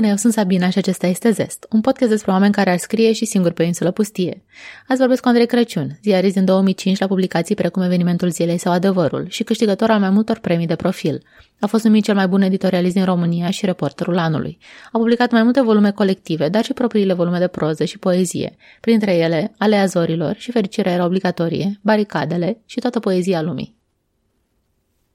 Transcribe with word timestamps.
Bună, 0.00 0.12
eu 0.12 0.18
sunt 0.18 0.32
Sabina 0.32 0.70
și 0.70 0.78
acesta 0.78 1.06
este 1.06 1.30
Zest, 1.30 1.66
un 1.70 1.80
podcast 1.80 2.10
despre 2.10 2.30
oameni 2.30 2.52
care 2.52 2.70
ar 2.70 2.78
scrie 2.78 3.12
și 3.12 3.24
singuri 3.24 3.54
pe 3.54 3.62
o 3.62 3.66
insulă 3.66 3.90
pustie. 3.90 4.44
Azi 4.88 4.98
vorbesc 4.98 5.22
cu 5.22 5.28
Andrei 5.28 5.46
Crăciun, 5.46 5.98
ziarist 6.02 6.34
din 6.34 6.44
2005 6.44 6.98
la 6.98 7.06
publicații 7.06 7.54
precum 7.54 7.82
Evenimentul 7.82 8.30
Zilei 8.30 8.58
sau 8.58 8.72
Adevărul 8.72 9.26
și 9.28 9.42
câștigător 9.42 9.90
al 9.90 10.00
mai 10.00 10.10
multor 10.10 10.38
premii 10.38 10.66
de 10.66 10.76
profil. 10.76 11.22
A 11.58 11.66
fost 11.66 11.84
numit 11.84 12.04
cel 12.04 12.14
mai 12.14 12.28
bun 12.28 12.42
editorialist 12.42 12.94
din 12.94 13.04
România 13.04 13.50
și 13.50 13.66
reporterul 13.66 14.18
anului. 14.18 14.58
A 14.92 14.98
publicat 14.98 15.30
mai 15.30 15.42
multe 15.42 15.62
volume 15.62 15.90
colective, 15.90 16.48
dar 16.48 16.64
și 16.64 16.72
propriile 16.72 17.12
volume 17.12 17.38
de 17.38 17.46
proză 17.46 17.84
și 17.84 17.98
poezie, 17.98 18.56
printre 18.80 19.16
ele 19.16 19.54
Alea 19.58 19.86
Zorilor 19.86 20.36
și 20.36 20.50
Fericirea 20.50 20.92
era 20.92 21.04
obligatorie, 21.04 21.78
Baricadele 21.82 22.60
și 22.66 22.80
toată 22.80 23.00
poezia 23.00 23.42
lumii. 23.42 23.76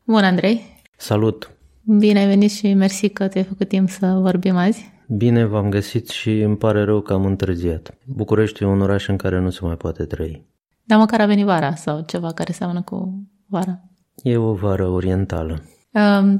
Bună, 0.03 0.25
Andrei! 0.25 0.83
Salut! 0.97 1.54
Bine 1.87 2.19
ai 2.19 2.27
venit 2.27 2.51
și 2.51 2.73
mersi 2.73 3.09
că 3.09 3.27
te-ai 3.27 3.43
făcut 3.43 3.67
timp 3.67 3.89
să 3.89 4.17
vorbim 4.21 4.55
azi. 4.55 4.93
Bine 5.07 5.45
v-am 5.45 5.69
găsit 5.69 6.09
și 6.09 6.39
îmi 6.39 6.57
pare 6.57 6.83
rău 6.83 7.01
că 7.01 7.13
am 7.13 7.25
întârziat. 7.25 7.97
București 8.05 8.63
e 8.63 8.65
un 8.65 8.81
oraș 8.81 9.07
în 9.07 9.15
care 9.15 9.39
nu 9.39 9.49
se 9.49 9.59
mai 9.61 9.75
poate 9.75 10.03
trăi. 10.03 10.45
Dar 10.83 10.97
măcar 10.97 11.21
a 11.21 11.25
venit 11.25 11.45
vara 11.45 11.75
sau 11.75 12.03
ceva 12.07 12.31
care 12.31 12.51
seamănă 12.51 12.81
cu 12.81 13.27
vara. 13.47 13.79
E 14.23 14.37
o 14.37 14.53
vară 14.53 14.87
orientală. 14.87 15.63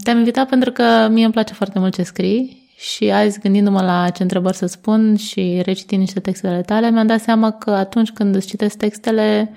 Te-am 0.04 0.18
invitat 0.18 0.50
pentru 0.50 0.72
că 0.72 1.08
mie 1.12 1.24
îmi 1.24 1.34
place 1.34 1.54
foarte 1.54 1.80
mult 1.80 1.94
ce 1.94 2.04
scrii 2.04 2.64
și 2.78 3.12
azi, 3.12 3.40
gândindu-mă 3.40 3.82
la 3.82 4.10
ce 4.10 4.22
întrebări 4.22 4.56
să 4.56 4.66
spun 4.66 5.16
și 5.16 5.62
recitind 5.66 6.02
niște 6.02 6.20
textele 6.20 6.62
tale, 6.62 6.92
mi-am 6.92 7.08
dat 7.08 7.20
seama 7.20 7.52
că 7.52 7.72
atunci 7.72 8.12
când 8.12 8.36
îți 8.36 8.48
citesc 8.48 8.78
textele, 8.78 9.52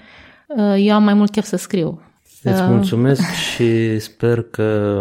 eu 0.76 0.94
am 0.94 1.02
mai 1.02 1.14
mult 1.14 1.30
chef 1.30 1.44
să 1.44 1.56
scriu. 1.56 2.00
Îți 2.52 2.62
mulțumesc 2.62 3.30
și 3.30 3.98
sper 3.98 4.42
că 4.42 5.00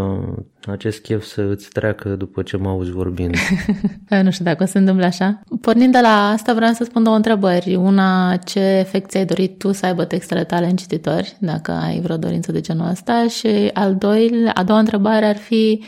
acest 0.68 1.00
chef 1.02 1.24
să 1.24 1.42
îți 1.42 1.70
treacă 1.70 2.10
după 2.10 2.42
ce 2.42 2.58
mă 2.58 2.70
auzi 2.70 2.92
vorbind. 2.92 3.36
nu 4.24 4.32
știu 4.32 4.46
dacă 4.46 4.64
o 4.64 4.66
se 4.66 4.78
întâmple 4.78 5.06
așa. 5.06 5.42
Pornind 5.62 5.92
de 5.92 6.00
la 6.02 6.30
asta, 6.30 6.54
vreau 6.54 6.72
să 6.74 6.84
spun 6.84 7.04
două 7.04 7.16
întrebări. 7.16 7.76
Una, 7.76 8.36
ce 8.36 8.60
efect 8.60 9.10
ți-ai 9.10 9.26
dorit 9.26 9.58
tu 9.58 9.72
să 9.72 9.86
aibă 9.86 10.06
textele 10.06 10.44
tale 10.44 10.66
în 10.66 10.76
cititori, 10.76 11.38
dacă 11.40 11.72
ai 11.72 12.00
vreo 12.00 12.18
dorință 12.18 12.52
de 12.52 12.62
genul 12.62 12.90
ăsta? 12.90 13.28
Și 13.28 13.70
al 13.74 13.96
doilea, 13.96 14.52
a 14.52 14.64
doua 14.64 14.80
întrebare 14.80 15.26
ar 15.26 15.38
fi 15.38 15.84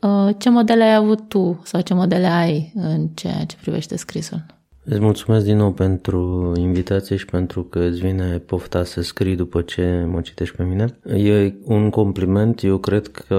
uh, 0.00 0.34
ce 0.38 0.50
modele 0.50 0.82
ai 0.82 0.94
avut 0.94 1.28
tu 1.28 1.60
sau 1.64 1.80
ce 1.80 1.94
modele 1.94 2.26
ai 2.26 2.72
în 2.74 3.06
ceea 3.14 3.44
ce 3.46 3.56
privește 3.60 3.96
scrisul? 3.96 4.44
Îți 4.84 5.00
mulțumesc 5.00 5.44
din 5.44 5.56
nou 5.56 5.72
pentru 5.72 6.52
invitație 6.56 7.16
și 7.16 7.24
pentru 7.24 7.62
că 7.62 7.78
îți 7.78 8.00
vine 8.00 8.42
pofta 8.46 8.84
să 8.84 9.02
scrii 9.02 9.36
după 9.36 9.60
ce 9.62 10.06
mă 10.10 10.20
citești 10.20 10.56
pe 10.56 10.62
mine. 10.62 10.98
E 11.04 11.54
un 11.64 11.90
compliment, 11.90 12.62
eu 12.62 12.78
cred 12.78 13.06
că 13.06 13.34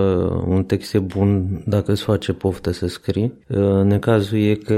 un 0.47 0.63
text 0.63 0.93
e 0.93 0.99
bun 0.99 1.61
dacă 1.65 1.91
îți 1.91 2.03
face 2.03 2.33
poftă 2.33 2.71
să 2.71 2.87
scrii. 2.87 3.33
Necazul 3.83 4.37
e 4.37 4.53
că 4.53 4.73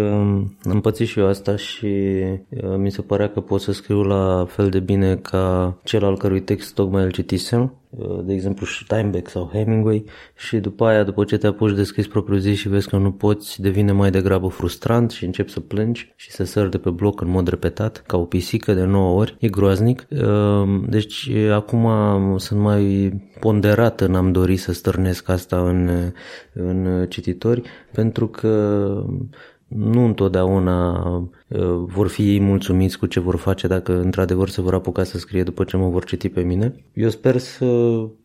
am 0.69 0.81
pățit 0.81 1.07
și 1.07 1.19
eu 1.19 1.27
asta 1.27 1.55
și 1.55 1.87
mi 2.77 2.91
se 2.91 3.01
părea 3.01 3.29
că 3.29 3.39
pot 3.39 3.61
să 3.61 3.71
scriu 3.71 4.01
la 4.01 4.45
fel 4.49 4.69
de 4.69 4.79
bine 4.79 5.15
ca 5.15 5.77
cel 5.83 6.03
al 6.03 6.17
cărui 6.17 6.41
text 6.41 6.73
tocmai 6.73 7.03
îl 7.03 7.11
citisem 7.11 7.73
Uh, 7.86 7.86
de 8.23 8.33
exemplu 8.33 8.65
Steinbeck 8.65 9.29
sau 9.29 9.49
Hemingway 9.53 10.05
și 10.35 10.57
după 10.57 10.85
aia, 10.85 11.03
după 11.03 11.23
ce 11.23 11.37
te 11.37 11.47
apuci 11.47 11.75
de 11.75 11.83
scris 11.83 12.07
propriu 12.07 12.37
zi 12.37 12.53
și 12.53 12.69
vezi 12.69 12.89
că 12.89 12.97
nu 12.97 13.11
poți, 13.11 13.61
devine 13.61 13.91
mai 13.91 14.11
degrabă 14.11 14.47
frustrant 14.47 15.11
și 15.11 15.25
începi 15.25 15.51
să 15.51 15.59
plângi 15.59 16.13
și 16.15 16.31
să 16.31 16.43
sări 16.43 16.69
de 16.69 16.77
pe 16.77 16.89
bloc 16.89 17.21
în 17.21 17.29
mod 17.29 17.47
repetat, 17.47 18.03
ca 18.07 18.17
o 18.17 18.25
pisică 18.25 18.73
de 18.73 18.83
9 18.83 19.19
ori, 19.19 19.35
e 19.39 19.47
groaznic. 19.47 20.07
Uh, 20.09 20.81
deci 20.87 21.31
acum 21.53 21.87
sunt 22.37 22.59
mai 22.59 23.13
ponderat 23.39 24.01
în 24.01 24.15
am 24.15 24.31
dori 24.31 24.57
să 24.57 24.73
stârnesc 24.73 25.29
asta 25.29 25.69
în, 25.69 26.11
în 26.53 27.05
cititori, 27.09 27.61
pentru 27.91 28.27
că 28.27 29.05
nu 29.67 30.05
întotdeauna 30.05 31.07
uh, 31.09 31.23
vor 31.85 32.07
fi 32.07 32.31
ei 32.31 32.39
mulțumiți 32.39 32.97
cu 32.97 33.05
ce 33.05 33.19
vor 33.19 33.35
face 33.35 33.67
dacă 33.67 33.99
într-adevăr 33.99 34.49
se 34.49 34.61
vor 34.61 34.73
apuca 34.73 35.03
să 35.03 35.17
scrie 35.17 35.43
după 35.43 35.63
ce 35.63 35.77
mă 35.77 35.89
vor 35.89 36.05
citi 36.05 36.29
pe 36.29 36.41
mine. 36.41 36.75
Eu 36.93 37.09
sper 37.09 37.37
să, 37.37 37.65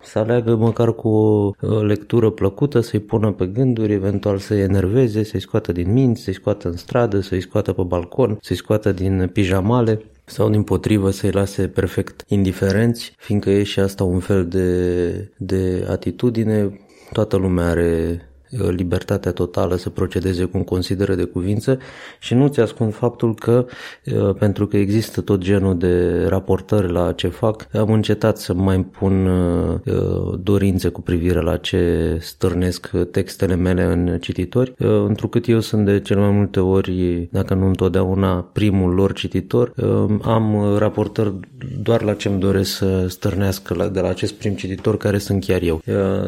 să 0.02 0.18
aleagă 0.18 0.56
măcar 0.56 0.94
cu 0.94 1.08
o 1.08 1.50
uh, 1.60 1.80
lectură 1.82 2.30
plăcută, 2.30 2.80
să-i 2.80 3.00
pună 3.00 3.32
pe 3.32 3.46
gânduri, 3.46 3.92
eventual 3.92 4.38
să-i 4.38 4.60
enerveze, 4.60 5.22
să-i 5.22 5.40
scoată 5.40 5.72
din 5.72 5.92
minți, 5.92 6.22
să-i 6.22 6.34
scoată 6.34 6.68
în 6.68 6.76
stradă, 6.76 7.20
să-i 7.20 7.40
scoată 7.40 7.72
pe 7.72 7.82
balcon, 7.82 8.38
să-i 8.40 8.56
scoată 8.56 8.92
din 8.92 9.30
pijamale 9.32 10.00
sau 10.24 10.50
din 10.50 10.62
potrivă 10.62 11.10
să-i 11.10 11.30
lase 11.30 11.68
perfect 11.68 12.24
indiferenți, 12.28 13.14
fiindcă 13.16 13.50
e 13.50 13.62
și 13.62 13.80
asta 13.80 14.04
un 14.04 14.18
fel 14.18 14.46
de, 14.46 15.32
de 15.36 15.86
atitudine. 15.90 16.80
Toată 17.12 17.36
lumea 17.36 17.68
are 17.68 18.22
Uh, 18.26 18.31
libertatea 18.70 19.32
totală 19.32 19.76
să 19.76 19.90
procedeze 19.90 20.44
cum 20.44 20.62
consideră 20.62 21.14
de 21.14 21.24
cuvință 21.24 21.78
și 22.18 22.34
nu 22.34 22.48
ți 22.48 22.60
ascund 22.60 22.94
faptul 22.94 23.34
că, 23.34 23.66
uh, 24.04 24.34
pentru 24.38 24.66
că 24.66 24.76
există 24.76 25.20
tot 25.20 25.40
genul 25.40 25.78
de 25.78 26.24
raportări 26.28 26.92
la 26.92 27.12
ce 27.12 27.28
fac, 27.28 27.66
am 27.72 27.92
încetat 27.92 28.38
să 28.38 28.54
mai 28.54 28.80
pun 28.80 29.26
uh, 29.26 30.38
dorințe 30.42 30.88
cu 30.88 31.00
privire 31.00 31.40
la 31.40 31.56
ce 31.56 32.16
stârnesc 32.20 32.90
textele 33.10 33.54
mele 33.54 33.82
în 33.82 34.18
cititori, 34.20 34.74
întrucât 35.06 35.48
eu 35.48 35.60
sunt 35.60 35.84
de 35.84 36.00
cel 36.00 36.18
mai 36.18 36.30
multe 36.30 36.60
ori, 36.60 37.28
dacă 37.30 37.54
nu 37.54 37.66
întotdeauna, 37.66 38.48
primul 38.52 38.94
lor 38.94 39.12
cititor, 39.12 39.72
am 40.22 40.76
raportări 40.78 41.32
doar 41.82 42.02
la 42.02 42.14
ce 42.14 42.28
îmi 42.28 42.40
doresc 42.40 42.76
să 42.76 43.06
stârnească 43.08 43.90
de 43.92 44.00
la 44.00 44.08
acest 44.08 44.32
prim 44.32 44.54
cititor 44.54 44.96
care 44.96 45.18
sunt 45.18 45.44
chiar 45.44 45.62
eu. 45.62 45.82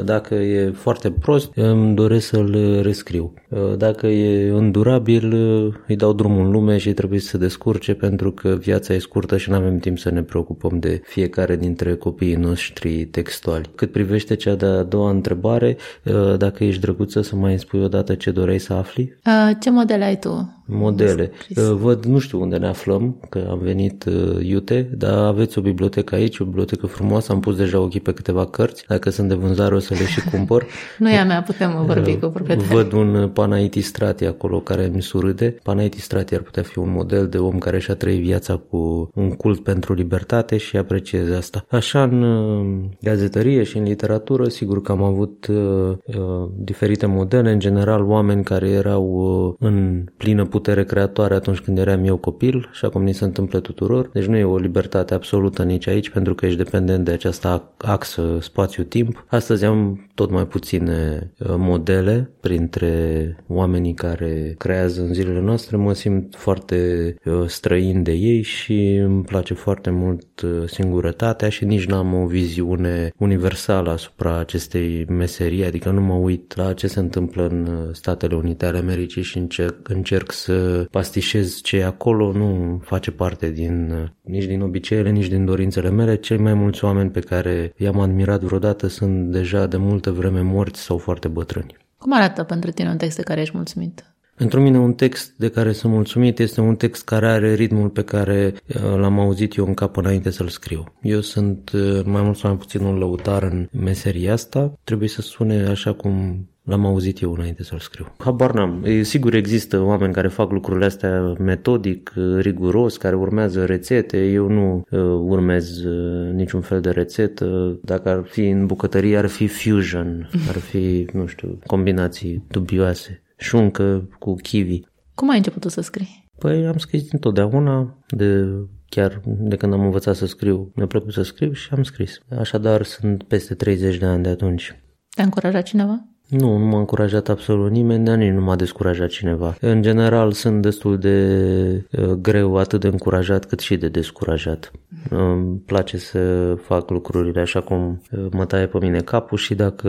Dacă 0.04 0.34
e 0.34 0.70
foarte 0.70 1.10
prost, 1.10 1.50
îmi 1.54 1.94
doresc 1.94 2.13
doresc 2.14 2.28
să-l 2.28 2.82
rescriu. 2.82 3.32
Uh, 3.48 3.76
dacă 3.76 4.06
e 4.06 4.50
îndurabil, 4.50 5.32
uh, 5.32 5.74
îi 5.86 5.96
dau 5.96 6.12
drumul 6.12 6.44
în 6.44 6.50
lume 6.50 6.78
și 6.78 6.92
trebuie 6.92 7.20
să 7.20 7.26
se 7.26 7.38
descurce 7.38 7.94
pentru 7.94 8.32
că 8.32 8.48
viața 8.48 8.94
e 8.94 8.98
scurtă 8.98 9.36
și 9.36 9.50
nu 9.50 9.56
avem 9.56 9.78
timp 9.78 9.98
să 9.98 10.10
ne 10.10 10.22
preocupăm 10.22 10.78
de 10.78 11.02
fiecare 11.04 11.56
dintre 11.56 11.94
copiii 11.94 12.34
noștri 12.34 13.04
textuali. 13.04 13.70
Cât 13.74 13.92
privește 13.92 14.34
cea 14.34 14.54
de-a 14.54 14.82
doua 14.82 15.10
întrebare, 15.10 15.76
uh, 16.04 16.36
dacă 16.36 16.64
ești 16.64 16.80
drăguță 16.80 17.20
să 17.20 17.36
mai 17.36 17.58
spui 17.58 17.82
odată 17.82 18.14
ce 18.14 18.30
doreai 18.30 18.58
să 18.58 18.72
afli? 18.72 19.18
Ce 19.60 19.70
model 19.70 20.02
ai 20.02 20.18
tu? 20.18 20.63
Modele. 20.64 21.30
Văd, 21.74 22.04
nu 22.04 22.18
știu 22.18 22.40
unde 22.40 22.56
ne 22.56 22.66
aflăm, 22.66 23.16
că 23.28 23.46
am 23.50 23.58
venit 23.62 24.04
iute, 24.40 24.88
dar 24.96 25.18
aveți 25.18 25.58
o 25.58 25.60
bibliotecă 25.60 26.14
aici, 26.14 26.38
o 26.38 26.44
bibliotecă 26.44 26.86
frumoasă, 26.86 27.32
am 27.32 27.40
pus 27.40 27.56
deja 27.56 27.80
ochii 27.80 28.00
pe 28.00 28.12
câteva 28.12 28.46
cărți, 28.46 28.84
dacă 28.88 29.10
sunt 29.10 29.28
de 29.28 29.34
vânzare 29.34 29.74
o 29.74 29.78
să 29.78 29.94
le 29.94 30.04
și 30.04 30.24
cumpăr. 30.30 30.66
nu 30.98 31.10
e 31.10 31.18
a 31.18 31.24
mea, 31.24 31.42
putem 31.42 31.84
vorbi 31.86 32.16
cu 32.16 32.26
proprietari. 32.26 32.68
Văd 32.68 32.92
un 32.92 33.28
Panaiti 33.28 33.80
Strati 33.80 34.24
acolo 34.24 34.60
care 34.60 34.90
mi 34.94 35.02
surâde. 35.02 35.56
Panaiti 35.62 36.00
Strati 36.00 36.34
ar 36.34 36.40
putea 36.40 36.62
fi 36.62 36.78
un 36.78 36.90
model 36.90 37.28
de 37.28 37.38
om 37.38 37.58
care 37.58 37.78
și-a 37.78 37.94
trăit 37.94 38.22
viața 38.22 38.56
cu 38.56 39.10
un 39.14 39.30
cult 39.30 39.62
pentru 39.62 39.94
libertate 39.94 40.56
și 40.56 40.76
apreciez 40.76 41.30
asta. 41.30 41.64
Așa 41.70 42.02
în 42.02 42.90
gazetărie 43.00 43.62
și 43.62 43.76
în 43.76 43.82
literatură, 43.82 44.48
sigur 44.48 44.82
că 44.82 44.92
am 44.92 45.02
avut 45.02 45.46
uh, 45.46 45.56
uh, 46.04 46.48
diferite 46.56 47.06
modele, 47.06 47.52
în 47.52 47.58
general 47.58 48.04
oameni 48.04 48.44
care 48.44 48.68
erau 48.68 49.04
uh, 49.04 49.68
în 49.68 50.04
plină 50.16 50.44
putere 50.54 50.84
creatoare 50.84 51.34
atunci 51.34 51.58
când 51.58 51.78
eram 51.78 52.04
eu 52.04 52.16
copil 52.16 52.68
și 52.72 52.84
acum 52.84 53.02
ni 53.02 53.12
se 53.12 53.24
întâmplă 53.24 53.60
tuturor. 53.60 54.10
Deci 54.12 54.24
nu 54.24 54.36
e 54.36 54.44
o 54.44 54.56
libertate 54.56 55.14
absolută 55.14 55.62
nici 55.62 55.86
aici 55.86 56.10
pentru 56.10 56.34
că 56.34 56.46
ești 56.46 56.58
dependent 56.58 57.04
de 57.04 57.10
această 57.10 57.72
axă 57.76 58.38
spațiu-timp. 58.40 59.24
Astăzi 59.28 59.64
am 59.64 60.08
tot 60.14 60.30
mai 60.30 60.46
puține 60.46 61.30
uh, 61.38 61.54
modele 61.56 62.30
printre 62.40 63.36
oamenii 63.46 63.94
care 63.94 64.54
creează 64.58 65.00
în 65.00 65.14
zilele 65.14 65.40
noastre. 65.40 65.76
Mă 65.76 65.92
simt 65.92 66.34
foarte 66.36 66.78
uh, 67.24 67.44
străin 67.46 68.02
de 68.02 68.12
ei 68.12 68.42
și 68.42 68.94
îmi 68.94 69.22
place 69.22 69.54
foarte 69.54 69.90
mult 69.90 70.40
uh, 70.40 70.50
singurătatea 70.66 71.48
și 71.48 71.64
nici 71.64 71.86
n-am 71.86 72.14
o 72.14 72.26
viziune 72.26 73.12
universală 73.18 73.90
asupra 73.90 74.38
acestei 74.38 75.04
meserii, 75.08 75.64
adică 75.64 75.90
nu 75.90 76.00
mă 76.00 76.14
uit 76.14 76.56
la 76.56 76.72
ce 76.72 76.86
se 76.86 77.00
întâmplă 77.00 77.46
în 77.46 77.88
Statele 77.92 78.34
Unite 78.34 78.66
ale 78.66 78.78
Americii 78.78 79.22
și 79.22 79.38
încerc, 79.38 79.88
încerc 79.88 80.32
să 80.44 80.86
pastișez 80.90 81.60
ce 81.60 81.76
e 81.76 81.84
acolo, 81.84 82.32
nu 82.32 82.80
face 82.84 83.10
parte 83.10 83.50
din 83.50 84.10
nici 84.22 84.44
din 84.44 84.60
obiceiele, 84.60 85.10
nici 85.10 85.28
din 85.28 85.44
dorințele 85.44 85.90
mele. 85.90 86.16
Cei 86.16 86.36
mai 86.36 86.54
mulți 86.54 86.84
oameni 86.84 87.10
pe 87.10 87.20
care 87.20 87.74
i-am 87.76 88.00
admirat 88.00 88.40
vreodată 88.40 88.86
sunt 88.86 89.30
deja 89.30 89.66
de 89.66 89.76
multă 89.76 90.10
vreme 90.10 90.40
morți 90.40 90.80
sau 90.80 90.98
foarte 90.98 91.28
bătrâni. 91.28 91.76
Cum 91.98 92.14
arată 92.14 92.42
pentru 92.42 92.70
tine 92.70 92.88
un 92.88 92.96
text 92.96 93.16
de 93.16 93.22
care 93.22 93.40
ești 93.40 93.56
mulțumit? 93.56 94.14
Pentru 94.36 94.60
mine 94.60 94.78
un 94.78 94.94
text 94.94 95.32
de 95.36 95.48
care 95.48 95.72
sunt 95.72 95.92
mulțumit 95.92 96.38
este 96.38 96.60
un 96.60 96.76
text 96.76 97.04
care 97.04 97.26
are 97.26 97.54
ritmul 97.54 97.88
pe 97.88 98.02
care 98.02 98.54
uh, 98.66 98.96
l-am 98.96 99.18
auzit 99.18 99.56
eu 99.56 99.66
în 99.66 99.74
cap 99.74 99.96
înainte 99.96 100.30
să-l 100.30 100.48
scriu. 100.48 100.84
Eu 101.02 101.20
sunt 101.20 101.70
uh, 101.74 102.00
mai 102.04 102.22
mult 102.22 102.36
sau 102.36 102.50
mai 102.50 102.58
puțin 102.58 102.80
un 102.80 102.98
lăutar 102.98 103.42
în 103.42 103.68
meseria 103.70 104.32
asta. 104.32 104.72
Trebuie 104.84 105.08
să 105.08 105.20
sune 105.22 105.66
așa 105.66 105.92
cum 105.92 106.46
L-am 106.64 106.86
auzit 106.86 107.20
eu 107.20 107.32
înainte 107.32 107.62
să-l 107.62 107.78
scriu. 107.78 108.14
Habar 108.18 108.52
n-am. 108.52 108.84
E, 108.84 109.02
sigur 109.02 109.34
există 109.34 109.80
oameni 109.80 110.12
care 110.12 110.28
fac 110.28 110.50
lucrurile 110.50 110.84
astea 110.84 111.34
metodic, 111.38 112.12
riguros, 112.38 112.96
care 112.96 113.16
urmează 113.16 113.64
rețete. 113.64 114.30
Eu 114.30 114.48
nu 114.48 114.84
uh, 114.90 115.00
urmez 115.00 115.84
uh, 115.84 116.32
niciun 116.32 116.60
fel 116.60 116.80
de 116.80 116.90
rețetă. 116.90 117.78
Dacă 117.82 118.08
ar 118.08 118.24
fi 118.24 118.48
în 118.48 118.66
bucătărie, 118.66 119.16
ar 119.16 119.26
fi 119.26 119.46
fusion, 119.46 120.28
ar 120.48 120.56
fi, 120.56 121.06
nu 121.12 121.26
știu, 121.26 121.58
combinații 121.66 122.44
dubioase. 122.48 123.22
șuncă 123.36 124.08
cu 124.18 124.34
kiwi. 124.34 124.86
Cum 125.14 125.30
ai 125.30 125.36
început 125.36 125.70
să 125.70 125.80
scrii? 125.80 126.30
Păi 126.38 126.66
am 126.66 126.76
scris 126.76 127.12
întotdeauna, 127.12 127.98
de 128.08 128.46
chiar 128.88 129.20
de 129.24 129.56
când 129.56 129.72
am 129.72 129.80
învățat 129.80 130.16
să 130.16 130.26
scriu, 130.26 130.72
mi-a 130.74 130.86
plăcut 130.86 131.12
să 131.12 131.22
scriu 131.22 131.52
și 131.52 131.68
am 131.72 131.82
scris. 131.82 132.18
Așadar 132.38 132.82
sunt 132.82 133.22
peste 133.22 133.54
30 133.54 133.96
de 133.96 134.04
ani 134.04 134.22
de 134.22 134.28
atunci. 134.28 134.82
Te-a 135.08 135.24
încurajat 135.24 135.62
cineva? 135.62 136.13
Nu, 136.28 136.56
nu 136.56 136.64
m-a 136.64 136.78
încurajat 136.78 137.28
absolut 137.28 137.70
nimeni, 137.70 138.04
dar 138.04 138.16
nici 138.16 138.32
nu 138.32 138.40
m-a 138.40 138.56
descurajat 138.56 139.08
cineva. 139.08 139.56
În 139.60 139.82
general 139.82 140.32
sunt 140.32 140.62
destul 140.62 140.98
de 140.98 141.86
uh, 141.90 142.04
greu 142.04 142.56
atât 142.56 142.80
de 142.80 142.86
încurajat 142.86 143.44
cât 143.44 143.60
și 143.60 143.76
de 143.76 143.88
descurajat. 143.88 144.70
Îmi 145.10 145.56
place 145.66 145.98
să 145.98 146.54
fac 146.54 146.90
lucrurile 146.90 147.40
așa 147.40 147.60
cum 147.60 148.02
uh, 148.10 148.26
mă 148.30 148.44
taie 148.44 148.66
pe 148.66 148.78
mine 148.78 149.00
capul 149.00 149.38
și 149.38 149.54
dacă 149.54 149.88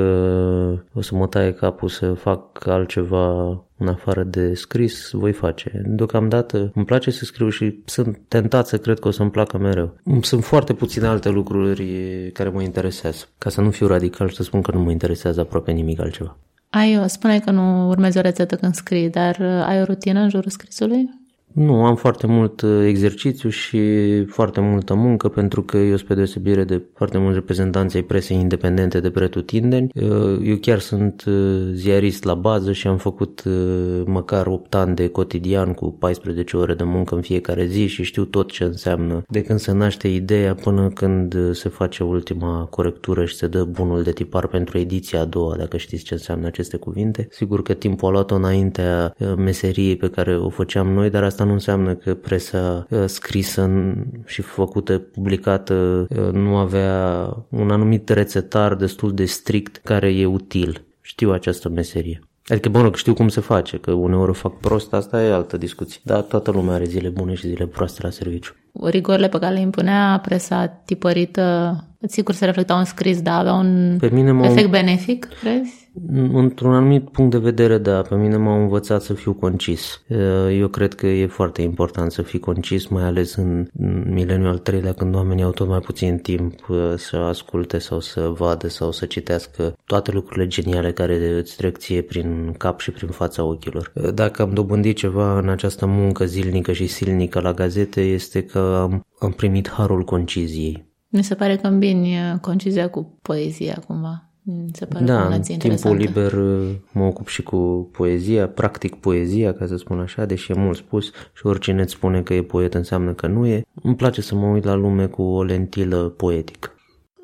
o 0.94 1.02
să 1.02 1.16
mă 1.16 1.28
taie 1.28 1.54
capul 1.54 1.90
să 1.90 2.14
fac 2.14 2.68
altceva 2.68 3.58
în 3.78 3.88
afară 3.88 4.24
de 4.24 4.54
scris, 4.54 5.10
voi 5.12 5.32
face. 5.32 5.82
Deocamdată 5.86 6.72
îmi 6.76 6.86
place 6.86 7.12
să 7.12 7.26
scriu 7.26 7.50
și 7.50 7.80
sunt 7.86 8.20
tentat 8.28 8.68
să 8.68 8.78
cred 8.78 9.00
că 9.00 9.08
o 9.08 9.12
să-mi 9.12 9.32
placă 9.32 9.58
mereu. 9.58 9.98
Sunt 10.22 10.44
foarte 10.44 10.74
puține 10.74 11.08
alte 11.08 11.30
lucruri 11.30 11.86
care 12.34 12.50
mă 12.50 12.62
interesează. 12.62 13.26
Ca 13.38 13.50
să 13.50 13.62
nu 13.62 13.72
fiu 13.72 13.88
radical 13.88 14.30
și 14.30 14.36
să 14.36 14.44
spun 14.44 14.62
că 14.62 14.72
nu 14.72 14.80
mă 14.80 14.92
interesează 14.92 15.40
aproape 15.40 15.72
nimic 15.72 16.00
altceva. 16.00 16.38
Ai, 16.70 17.04
spuneai 17.06 17.40
că 17.40 17.52
nu 17.52 17.88
urmezi 17.88 18.18
o 18.18 18.22
rețetă 18.22 18.56
când 18.56 18.74
scrii, 18.74 19.10
dar 19.10 19.38
uh, 19.40 19.66
ai 19.68 19.82
o 19.82 19.84
rutină 19.84 20.20
în 20.20 20.30
jurul 20.30 20.52
scrisului? 20.52 21.10
Nu, 21.56 21.86
am 21.86 21.96
foarte 21.96 22.28
mult 22.28 22.62
uh, 22.62 22.86
exercițiu 22.88 23.50
și 23.50 23.80
foarte 24.26 24.60
multă 24.60 24.94
muncă 24.94 25.30
pentru 25.30 25.62
că 25.62 25.78
eu, 25.78 25.98
spre 25.98 26.16
deosebire 26.16 26.64
de 26.64 26.82
foarte 26.94 27.18
mulți 27.18 27.36
reprezentanți 27.36 27.96
ai 27.96 28.02
presei 28.02 28.38
independente 28.38 29.00
de 29.00 29.10
pretutindeni, 29.10 29.90
uh, 29.94 30.40
eu 30.44 30.56
chiar 30.56 30.80
sunt 30.80 31.24
uh, 31.28 31.70
ziarist 31.74 32.24
la 32.24 32.34
bază 32.34 32.72
și 32.72 32.88
am 32.88 32.98
făcut 32.98 33.44
măcar 34.06 34.48
8 34.48 34.76
ani 34.76 34.96
de 34.96 35.08
cotidian 35.08 35.74
cu 35.74 35.92
14 35.92 36.58
ore 36.58 36.74
de 36.74 36.84
muncă 36.84 37.16
în 37.16 37.22
fiecare 37.22 37.66
zi 37.66 37.88
și 37.88 38.04
știu 38.04 38.26
tot 38.26 38.52
ce 38.52 38.64
înseamnă 38.64 39.24
de 39.28 39.42
când 39.42 39.60
se 39.60 39.72
naște 39.72 40.08
ideea 40.08 40.56
până 40.56 40.90
când 40.90 41.36
se 41.52 41.70
face 41.70 42.04
ultima 42.04 42.68
corectură 42.70 43.26
și 43.26 43.36
se 43.36 43.48
dă 43.48 43.64
bunul 43.64 44.04
de 44.04 44.12
tipar 44.12 44.48
pentru 44.48 44.78
ediția 44.78 45.22
a 45.22 45.26
doua, 45.26 45.56
dacă 45.56 45.78
știți 45.78 46.04
ce 46.04 46.14
înseamnă 46.14 46.48
aceste 46.48 46.78
cuvinte. 46.78 47.28
Sigur 47.32 47.62
că 47.62 47.74
timpul 47.74 48.08
a 48.08 48.12
luat-o 48.12 48.36
înaintea 48.36 49.14
meseriei 49.38 49.96
pe 49.96 50.10
care 50.10 50.38
o 50.38 50.50
făceam 50.50 50.88
noi, 50.88 51.10
dar 51.10 51.24
asta 51.24 51.45
nu 51.46 51.52
înseamnă 51.52 51.96
că 51.96 52.14
presa 52.14 52.88
uh, 52.90 53.04
scrisă 53.06 53.70
și 54.26 54.42
făcută, 54.42 54.98
publicată, 54.98 56.08
uh, 56.10 56.32
nu 56.32 56.58
avea 56.58 57.28
un 57.50 57.72
anumit 57.72 58.10
rețetar 58.10 58.76
destul 58.76 59.14
de 59.14 59.26
strict 59.26 59.78
care 59.78 60.14
e 60.14 60.26
util. 60.26 60.86
Știu 61.02 61.32
această 61.32 61.70
meserie. 61.70 62.20
Adică, 62.48 62.70
bă, 62.70 62.92
știu 62.96 63.14
cum 63.14 63.28
se 63.28 63.42
face, 63.42 63.78
că 63.78 63.92
uneori 63.92 64.30
o 64.30 64.34
fac 64.34 64.58
prost, 64.60 64.94
asta 64.94 65.24
e 65.24 65.34
altă 65.34 65.58
discuție. 65.58 66.00
Dar 66.04 66.22
toată 66.22 66.52
lumea 66.52 66.74
are 66.74 66.84
zile 66.84 67.10
bune 67.10 67.34
și 67.34 67.48
zile 67.48 67.66
proaste 67.66 68.00
la 68.04 68.10
serviciu. 68.10 68.54
Rigorile 68.84 69.30
pe 69.30 69.40
care 69.40 69.54
le 69.54 69.60
impunea 69.60 70.20
presa 70.22 70.68
tipărită, 70.68 71.76
sigur 72.08 72.34
se 72.34 72.46
reflectau 72.46 72.78
în 72.78 72.86
scris, 72.86 73.22
dar 73.22 73.40
avea 73.40 73.54
un 73.54 73.98
Pe 74.00 74.10
mine 74.14 74.40
efect 74.44 74.70
benefic, 74.70 75.28
crezi? 75.40 75.84
Într-un 76.34 76.74
anumit 76.74 77.10
punct 77.10 77.32
de 77.32 77.38
vedere, 77.38 77.78
da, 77.78 78.02
pe 78.02 78.16
mine 78.16 78.38
m-au 78.38 78.62
învățat 78.62 79.02
să 79.02 79.14
fiu 79.14 79.34
concis. 79.34 80.02
Eu 80.52 80.68
cred 80.68 80.94
că 80.94 81.08
e 81.08 81.28
foarte 81.28 81.62
important 81.62 82.12
să 82.12 82.22
fii 82.22 82.40
concis, 82.40 82.88
mai 82.88 83.04
ales 83.04 83.36
în 83.36 83.68
mileniul 84.10 84.50
al 84.50 84.58
treilea, 84.58 84.94
când 84.94 85.16
oamenii 85.16 85.44
au 85.44 85.52
tot 85.52 85.68
mai 85.68 85.80
puțin 85.80 86.18
timp 86.18 86.66
să 86.96 87.18
asculte 87.18 87.78
sau 87.78 88.00
să 88.00 88.34
vadă 88.38 88.68
sau 88.68 88.92
să 88.92 89.06
citească 89.06 89.78
toate 89.86 90.12
lucrurile 90.12 90.48
geniale 90.48 90.92
care 90.92 91.38
îți 91.38 91.56
trec 91.56 91.78
ție 91.78 92.02
prin 92.02 92.56
cap 92.58 92.80
și 92.80 92.92
prin 92.92 93.10
fața 93.10 93.44
ochilor. 93.44 93.94
Dacă 94.14 94.42
am 94.42 94.54
dobândit 94.54 94.96
ceva 94.96 95.38
în 95.40 95.50
această 95.50 95.86
muncă 95.86 96.26
zilnică 96.26 96.72
și 96.72 96.88
silnică 96.88 97.40
la 97.40 97.54
gazete, 97.54 98.02
este 98.02 98.44
că 98.44 98.80
am, 98.82 99.06
am 99.20 99.32
primit 99.32 99.70
harul 99.70 100.04
conciziei. 100.04 100.94
Mi 101.16 101.24
se 101.24 101.36
pare 101.36 101.56
că 101.56 101.68
îmbini 101.68 102.40
concizia 102.42 102.90
cu 102.90 103.18
poezia 103.22 103.84
cumva. 103.88 104.30
Se 104.74 104.86
pare 104.86 105.06
da, 105.06 105.28
în 105.28 105.42
timpul 105.42 105.96
liber 105.96 106.34
uh, 106.34 106.70
mă 106.92 107.04
ocup 107.04 107.28
și 107.28 107.44
cu 107.44 107.90
poezia, 107.92 108.48
practic 108.48 108.96
poezia, 108.96 109.54
ca 109.54 109.66
să 109.66 109.78
spun 109.78 110.00
așa, 110.00 110.26
deși 110.26 110.52
e 110.52 110.56
mult 110.58 110.78
spus 110.78 111.06
și 111.34 111.46
oricine 111.46 111.82
îți 111.82 111.94
spune 111.94 112.22
că 112.22 112.34
e 112.34 112.44
poet 112.44 112.74
înseamnă 112.74 113.14
că 113.14 113.28
nu 113.28 113.46
e. 113.46 113.66
Îmi 113.82 113.96
place 113.96 114.22
să 114.22 114.36
mă 114.36 114.48
uit 114.48 114.64
la 114.64 114.74
lume 114.74 115.06
cu 115.06 115.22
o 115.22 115.44
lentilă 115.44 115.98
poetică. 115.98 116.75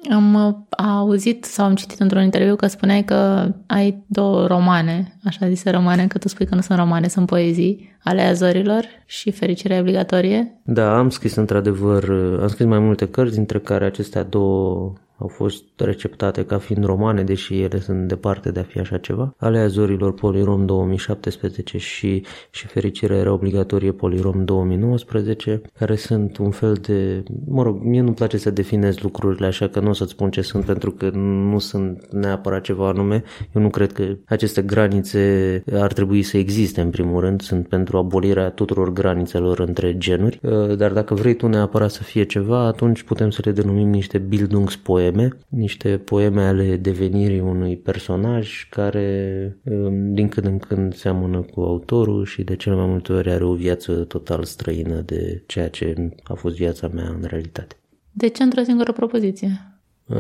Am 0.10 0.34
uh, 0.34 0.54
auzit 0.78 1.46
sau 1.46 1.66
am 1.66 1.76
citit 1.76 2.00
într-un 2.00 2.24
interviu 2.24 2.56
că 2.56 2.68
spuneai 2.68 3.04
că 3.04 3.48
ai 3.68 4.04
două 4.08 4.48
romane, 4.48 5.18
așa 5.24 5.50
zise 5.50 5.70
romane, 5.70 6.08
că 6.08 6.18
tu 6.18 6.28
spui 6.28 6.46
că 6.46 6.56
nu 6.56 6.62
sunt 6.62 6.80
romane, 6.80 7.08
sunt 7.08 7.28
poezii, 7.28 7.98
ale 8.04 8.22
azorilor 8.22 8.86
și 9.06 9.32
fericirea 9.32 9.80
obligatorie. 9.80 10.62
Da, 10.64 10.98
am 10.98 11.10
scris 11.10 11.36
într-adevăr, 11.36 12.04
uh, 12.04 12.40
am 12.42 12.48
scris 12.48 12.66
mai 12.66 12.80
multe 12.80 13.08
cărți, 13.08 13.36
dintre 13.36 13.60
care 13.60 13.86
acestea 13.86 14.24
două 14.24 14.94
au 15.22 15.28
fost 15.28 15.64
receptate 15.78 16.46
ca 16.46 16.58
fiind 16.58 16.86
romane, 16.86 17.24
deși 17.24 17.62
ele 17.62 17.80
sunt 17.80 18.08
departe 18.08 18.52
de 18.52 18.60
a 18.60 18.64
fi 18.64 18.80
așa 18.80 18.98
ceva. 18.98 19.34
Alea 19.38 19.68
Zorilor 19.68 20.14
Polirom 20.14 20.66
2017 20.66 21.78
și, 21.78 22.26
și 22.52 22.68
Fericirea 22.68 23.18
era 23.18 23.32
obligatorie 23.32 23.92
Polirom 23.92 24.46
2019, 24.46 25.62
care 25.78 25.96
sunt 25.96 26.38
un 26.38 26.52
fel 26.52 26.74
de... 26.74 27.24
Mă 27.48 27.64
rog, 27.64 27.84
mie 27.84 28.02
nu-mi 28.02 28.16
place 28.16 28.38
să 28.38 28.50
definez 28.50 29.00
lucrurile 29.00 29.46
așa 29.46 29.68
că 29.68 29.80
nu 29.80 29.90
o 29.90 29.94
să-ți 29.94 30.12
spun 30.12 30.30
ce 30.30 30.42
sunt 30.42 30.66
pentru 30.66 30.92
că 30.92 31.10
nu 31.14 31.60
sunt 31.60 32.08
neapărat 32.12 32.62
ceva 32.62 32.88
anume. 32.88 33.24
Eu 33.56 33.62
nu 33.62 33.70
cred 33.70 33.92
că 33.92 34.04
aceste 34.26 34.62
granițe 34.62 35.64
ar 35.74 35.94
trebui 35.94 36.22
să 36.22 36.38
existe 36.38 36.82
în 36.82 36.90
primul 36.90 37.20
rând, 37.20 37.42
sunt 37.42 37.68
pentru 37.68 37.98
abolirea 37.98 38.50
tuturor 38.50 38.94
granițelor 38.94 39.60
între 39.60 39.98
genuri, 39.98 40.40
dar 40.78 40.92
dacă 40.92 41.14
vrei 41.14 41.36
tu 41.36 41.48
neapărat 41.48 41.92
să 41.92 42.04
fie 42.04 42.24
ceva, 42.24 42.66
atunci 42.66 43.04
putem 43.04 43.30
să 43.30 43.42
le 43.46 43.52
denumim 43.52 43.90
niște 43.90 44.18
Bildungspoem 44.18 45.11
poeme, 45.12 45.38
niște 45.48 45.98
poeme 45.98 46.42
ale 46.42 46.76
devenirii 46.76 47.40
unui 47.40 47.78
personaj 47.78 48.68
care 48.70 49.58
um, 49.64 50.14
din 50.14 50.28
când 50.30 50.46
în 50.46 50.58
când 50.58 50.94
seamănă 50.94 51.42
cu 51.42 51.62
autorul 51.62 52.26
și 52.26 52.44
de 52.44 52.56
cele 52.56 52.76
mai 52.76 52.86
multe 52.86 53.14
ori 53.14 53.30
are 53.32 53.44
o 53.44 53.54
viață 53.54 53.94
total 53.94 54.44
străină 54.44 55.02
de 55.02 55.44
ceea 55.46 55.70
ce 55.70 56.12
a 56.24 56.34
fost 56.34 56.56
viața 56.56 56.88
mea 56.88 57.10
în 57.10 57.24
realitate. 57.28 57.76
De 58.12 58.28
ce 58.28 58.44
într-o 58.44 58.64
singură 58.64 58.92
propoziție? 58.92 59.66
Uh, 60.06 60.18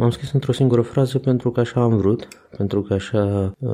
am 0.00 0.10
scris 0.10 0.32
într-o 0.32 0.52
singură 0.52 0.80
frază 0.80 1.18
pentru 1.18 1.50
că 1.50 1.60
așa 1.60 1.82
am 1.82 1.96
vrut, 1.96 2.28
pentru 2.56 2.82
că 2.82 2.94
așa 2.94 3.54
uh, 3.58 3.70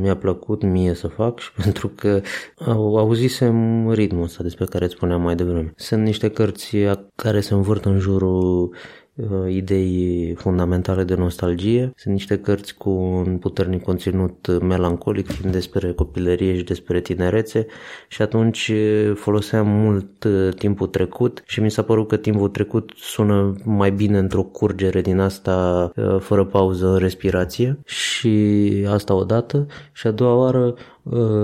mi-a 0.00 0.16
plăcut 0.16 0.62
mie 0.62 0.94
să 0.94 1.06
fac 1.06 1.38
și 1.38 1.52
pentru 1.62 1.88
că 1.88 2.20
au, 2.58 2.96
auzisem 2.96 3.90
ritmul 3.90 4.22
ăsta 4.22 4.42
despre 4.42 4.64
care 4.64 4.84
îți 4.84 4.94
spuneam 4.94 5.22
mai 5.22 5.34
devreme. 5.34 5.72
Sunt 5.76 6.02
niște 6.02 6.28
cărți 6.28 6.76
care 7.14 7.40
se 7.40 7.54
învârt 7.54 7.84
în 7.84 7.98
jurul 7.98 8.70
Uh, 8.70 9.05
idei 9.48 10.34
fundamentale 10.34 11.04
de 11.04 11.14
nostalgie. 11.14 11.92
Sunt 11.96 12.14
niște 12.14 12.38
cărți 12.38 12.76
cu 12.76 12.90
un 12.90 13.38
puternic 13.38 13.82
conținut 13.82 14.60
melancolic, 14.60 15.30
fiind 15.30 15.52
despre 15.52 15.92
copilărie 15.92 16.56
și 16.56 16.64
despre 16.64 17.00
tinerețe. 17.00 17.66
Și 18.08 18.22
atunci 18.22 18.68
uh, 18.68 19.12
foloseam 19.14 19.68
mult 19.68 20.24
uh, 20.24 20.54
timpul 20.54 20.86
trecut 20.86 21.42
și 21.46 21.60
mi 21.60 21.70
s-a 21.70 21.82
părut 21.82 22.08
că 22.08 22.16
timpul 22.16 22.48
trecut 22.48 22.90
sună 22.96 23.54
mai 23.64 23.90
bine 23.90 24.18
într-o 24.18 24.42
curgere 24.42 25.00
din 25.00 25.18
asta 25.18 25.90
fără 26.18 26.44
pauză 26.44 26.86
în 26.86 26.98
respirație. 26.98 27.78
Și 27.84 28.86
asta 28.88 29.14
odată. 29.14 29.66
Și 29.92 30.06
a 30.06 30.10
doua 30.10 30.34
oară 30.34 30.74
Uh, 30.76 30.82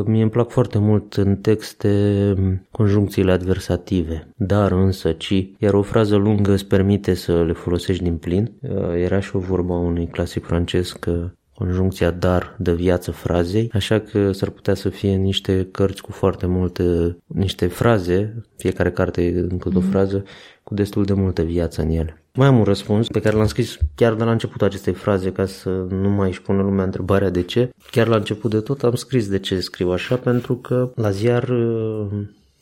mie 0.07 0.23
îmi 0.23 0.31
plac 0.31 0.51
foarte 0.51 0.79
mult 0.79 1.15
în 1.15 1.37
texte 1.37 2.35
conjuncțiile 2.71 3.33
adversative, 3.33 4.29
dar 4.37 4.73
însă, 4.73 5.13
ci, 5.13 5.47
iar 5.59 5.75
o 5.75 5.83
frază 5.83 6.17
lungă 6.17 6.53
îți 6.53 6.67
permite 6.67 7.15
să 7.15 7.45
le 7.45 7.53
folosești 7.53 8.03
din 8.03 8.17
plin. 8.17 8.53
Uh, 8.61 8.71
era 8.95 9.21
și 9.21 9.37
o 9.37 9.39
vorba 9.39 9.75
unui 9.75 10.07
clasic 10.07 10.45
francez 10.45 10.93
că 11.01 11.31
conjuncția 11.55 12.11
dar 12.11 12.57
de 12.59 12.73
viață 12.73 13.11
frazei, 13.11 13.71
așa 13.73 14.01
că 14.01 14.33
s-ar 14.33 14.49
putea 14.49 14.75
să 14.75 14.89
fie 14.89 15.15
niște 15.15 15.69
cărți 15.71 16.03
cu 16.03 16.13
foarte 16.13 16.47
multe, 16.47 17.17
niște 17.27 17.67
fraze, 17.67 18.45
fiecare 18.57 18.91
carte 18.91 19.23
e 19.23 19.39
încă 19.39 19.69
o 19.69 19.79
mhm. 19.79 19.91
frază, 19.91 20.25
cu 20.63 20.75
destul 20.75 21.05
de 21.05 21.13
multă 21.13 21.43
viață 21.43 21.83
în 21.83 21.89
ele. 21.89 22.23
Mai 22.35 22.47
am 22.47 22.59
un 22.59 22.65
răspuns 22.65 23.07
pe 23.07 23.21
care 23.21 23.37
l-am 23.37 23.47
scris 23.47 23.79
chiar 23.95 24.15
de 24.15 24.25
la 24.25 24.31
începutul 24.31 24.67
acestei 24.67 24.93
fraze 24.93 25.33
ca 25.33 25.47
să 25.47 25.69
nu 25.89 26.09
mai 26.09 26.29
își 26.29 26.43
pună 26.43 26.63
lumea 26.63 26.85
întrebarea 26.85 27.31
de 27.31 27.43
ce. 27.43 27.71
Chiar 27.91 28.07
la 28.07 28.17
început 28.17 28.51
de 28.51 28.61
tot 28.61 28.83
am 28.83 28.95
scris 28.95 29.29
de 29.29 29.39
ce 29.39 29.61
scriu 29.61 29.91
așa 29.91 30.17
pentru 30.17 30.57
că 30.57 30.93
la 30.95 31.11
ziar 31.11 31.45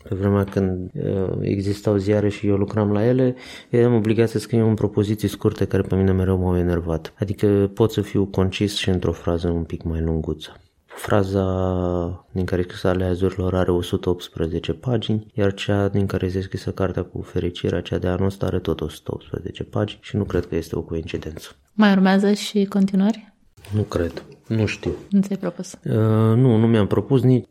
pe 0.08 0.14
vremea 0.14 0.44
când 0.44 0.90
uh, 0.94 1.38
existau 1.40 1.96
ziare 1.96 2.28
și 2.28 2.46
eu 2.46 2.56
lucram 2.56 2.92
la 2.92 3.04
ele, 3.04 3.34
eram 3.68 3.94
obligat 3.94 4.28
să 4.28 4.38
scriu 4.38 4.68
în 4.68 4.74
propoziții 4.74 5.28
scurte 5.28 5.64
care 5.64 5.82
pe 5.82 5.94
mine 5.94 6.12
mereu 6.12 6.38
m-au 6.38 6.56
enervat. 6.56 7.12
Adică 7.18 7.70
pot 7.74 7.92
să 7.92 8.00
fiu 8.00 8.24
concis 8.24 8.76
și 8.76 8.88
într-o 8.88 9.12
frază 9.12 9.48
un 9.48 9.62
pic 9.62 9.82
mai 9.82 10.00
lunguță. 10.00 10.60
Fraza 11.00 12.26
din 12.32 12.44
care 12.44 12.62
scrisă 12.62 12.88
ale 12.88 13.04
azurilor 13.04 13.54
are 13.54 13.70
118 13.70 14.72
pagini, 14.72 15.26
iar 15.34 15.54
cea 15.54 15.88
din 15.88 16.06
care 16.06 16.26
este 16.26 16.40
scrisă 16.40 16.70
cartea 16.70 17.02
cu 17.02 17.22
fericirea, 17.22 17.80
cea 17.80 17.98
de 17.98 18.06
anul 18.06 18.26
ăsta, 18.26 18.46
are 18.46 18.58
tot 18.58 18.80
118 18.80 19.62
pagini 19.62 19.98
și 20.02 20.16
nu 20.16 20.24
cred 20.24 20.46
că 20.46 20.54
este 20.54 20.76
o 20.76 20.80
coincidență. 20.80 21.48
Mai 21.72 21.92
urmează 21.92 22.32
și 22.32 22.64
continuări? 22.64 23.32
Nu 23.74 23.82
cred. 23.82 24.24
Nu 24.46 24.66
știu. 24.66 24.90
Nu 25.10 25.20
ți-ai 25.20 25.38
propus? 25.38 25.72
Uh, 25.72 25.92
nu, 26.36 26.56
nu 26.56 26.66
mi-am 26.66 26.86
propus 26.86 27.22
nici 27.22 27.46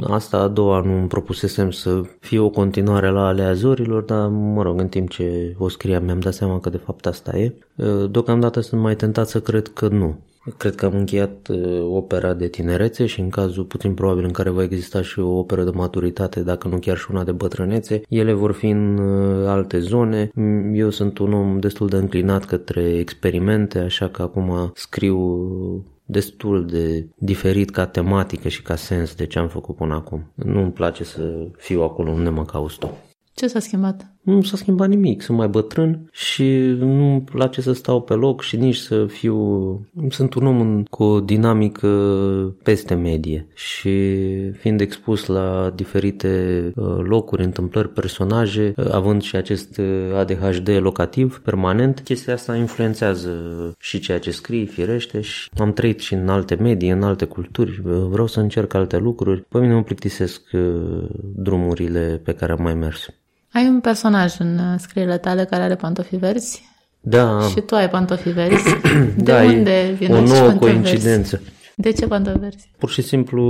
asta 0.00 0.36
a 0.36 0.48
doua 0.48 0.80
nu 0.80 0.98
îmi 0.98 1.08
propusesem 1.08 1.70
să 1.70 2.02
fie 2.20 2.38
o 2.38 2.50
continuare 2.50 3.10
la 3.10 3.26
aleazorilor, 3.26 4.02
dar 4.02 4.28
mă 4.28 4.62
rog, 4.62 4.80
în 4.80 4.88
timp 4.88 5.10
ce 5.10 5.54
o 5.58 5.68
scriam 5.68 6.04
mi-am 6.04 6.20
dat 6.20 6.34
seama 6.34 6.60
că 6.60 6.70
de 6.70 6.76
fapt 6.76 7.06
asta 7.06 7.38
e. 7.38 7.54
Uh, 7.76 8.10
deocamdată 8.10 8.60
sunt 8.60 8.80
mai 8.80 8.96
tentat 8.96 9.28
să 9.28 9.40
cred 9.40 9.68
că 9.68 9.88
nu. 9.88 10.18
Cred 10.56 10.74
că 10.74 10.86
am 10.86 10.94
încheiat 10.94 11.48
uh, 11.48 11.82
opera 11.82 12.34
de 12.34 12.48
tinerețe 12.48 13.06
și 13.06 13.20
în 13.20 13.28
cazul 13.28 13.64
puțin 13.64 13.94
probabil 13.94 14.24
în 14.24 14.32
care 14.32 14.50
va 14.50 14.62
exista 14.62 15.02
și 15.02 15.18
o 15.18 15.38
operă 15.38 15.64
de 15.64 15.70
maturitate, 15.70 16.42
dacă 16.42 16.68
nu 16.68 16.78
chiar 16.78 16.96
și 16.96 17.06
una 17.10 17.24
de 17.24 17.32
bătrânețe, 17.32 18.02
ele 18.08 18.32
vor 18.32 18.52
fi 18.52 18.66
în 18.66 18.98
uh, 18.98 19.46
alte 19.48 19.78
zone. 19.80 20.30
Eu 20.72 20.90
sunt 20.90 21.18
un 21.18 21.32
om 21.32 21.58
destul 21.58 21.88
de 21.88 21.96
înclinat 21.96 22.44
către 22.44 22.82
experimente, 22.82 23.78
așa 23.78 24.08
că 24.08 24.22
acum 24.22 24.72
scriu 24.74 25.46
destul 26.04 26.66
de 26.66 27.08
diferit 27.16 27.70
ca 27.70 27.86
tematică 27.86 28.48
și 28.48 28.62
ca 28.62 28.76
sens 28.76 29.14
de 29.14 29.26
ce 29.26 29.38
am 29.38 29.48
făcut 29.48 29.76
până 29.76 29.94
acum. 29.94 30.32
Nu-mi 30.34 30.72
place 30.72 31.04
să 31.04 31.48
fiu 31.56 31.82
acolo 31.82 32.10
unde 32.10 32.28
mă 32.28 32.44
cauți 32.44 32.78
tu. 32.78 32.98
Ce 33.34 33.46
s-a 33.46 33.58
schimbat? 33.58 34.13
Nu 34.24 34.42
s-a 34.42 34.56
schimbat 34.56 34.88
nimic, 34.88 35.22
sunt 35.22 35.38
mai 35.38 35.48
bătrân 35.48 36.08
și 36.12 36.44
nu-mi 36.78 37.20
place 37.20 37.60
să 37.60 37.72
stau 37.72 38.02
pe 38.02 38.14
loc 38.14 38.42
și 38.42 38.56
nici 38.56 38.76
să 38.76 39.06
fiu... 39.06 39.36
Sunt 40.08 40.34
un 40.34 40.46
om 40.46 40.82
cu 40.82 41.02
o 41.02 41.20
dinamică 41.20 41.88
peste 42.62 42.94
medie 42.94 43.46
și 43.54 43.90
fiind 44.50 44.80
expus 44.80 45.26
la 45.26 45.72
diferite 45.74 46.62
uh, 46.76 46.96
locuri, 47.02 47.44
întâmplări, 47.44 47.88
personaje, 47.88 48.72
uh, 48.76 48.90
având 48.90 49.22
și 49.22 49.36
acest 49.36 49.78
uh, 49.78 50.14
ADHD 50.14 50.68
locativ 50.68 51.40
permanent, 51.44 52.00
chestia 52.00 52.32
asta 52.32 52.56
influențează 52.56 53.30
și 53.78 53.98
ceea 53.98 54.18
ce 54.18 54.30
scrii, 54.30 54.66
firește, 54.66 55.20
și 55.20 55.50
am 55.58 55.72
trăit 55.72 56.00
și 56.00 56.14
în 56.14 56.28
alte 56.28 56.54
medii, 56.54 56.90
în 56.90 57.02
alte 57.02 57.24
culturi, 57.24 57.80
vreau 57.84 58.26
să 58.26 58.40
încerc 58.40 58.74
alte 58.74 58.96
lucruri. 58.96 59.40
Pe 59.40 59.58
mine 59.58 59.74
mă 59.74 59.82
plictisesc 59.82 60.42
drumurile 61.34 62.20
pe 62.24 62.32
care 62.32 62.52
am 62.52 62.62
mai 62.62 62.74
mers. 62.74 63.08
Ai 63.54 63.66
un 63.66 63.80
personaj 63.80 64.34
în 64.38 64.58
uh, 64.58 64.78
scrierile 64.78 65.18
tale 65.18 65.44
care 65.44 65.62
are 65.62 65.74
pantofi 65.74 66.16
verzi? 66.16 66.62
Da. 67.00 67.40
Și 67.50 67.60
tu 67.60 67.74
ai 67.74 67.88
pantofi 67.88 68.28
verzi. 68.28 68.64
De 69.16 69.32
da, 69.32 69.42
unde 69.42 69.94
vine 69.98 70.16
o 70.16 70.20
nouă 70.20 70.50
coincidență. 70.50 71.40
Verzi? 71.76 71.90
De 71.90 71.92
ce 72.00 72.06
pantofi 72.06 72.70
Pur 72.78 72.90
și 72.90 73.02
simplu 73.02 73.42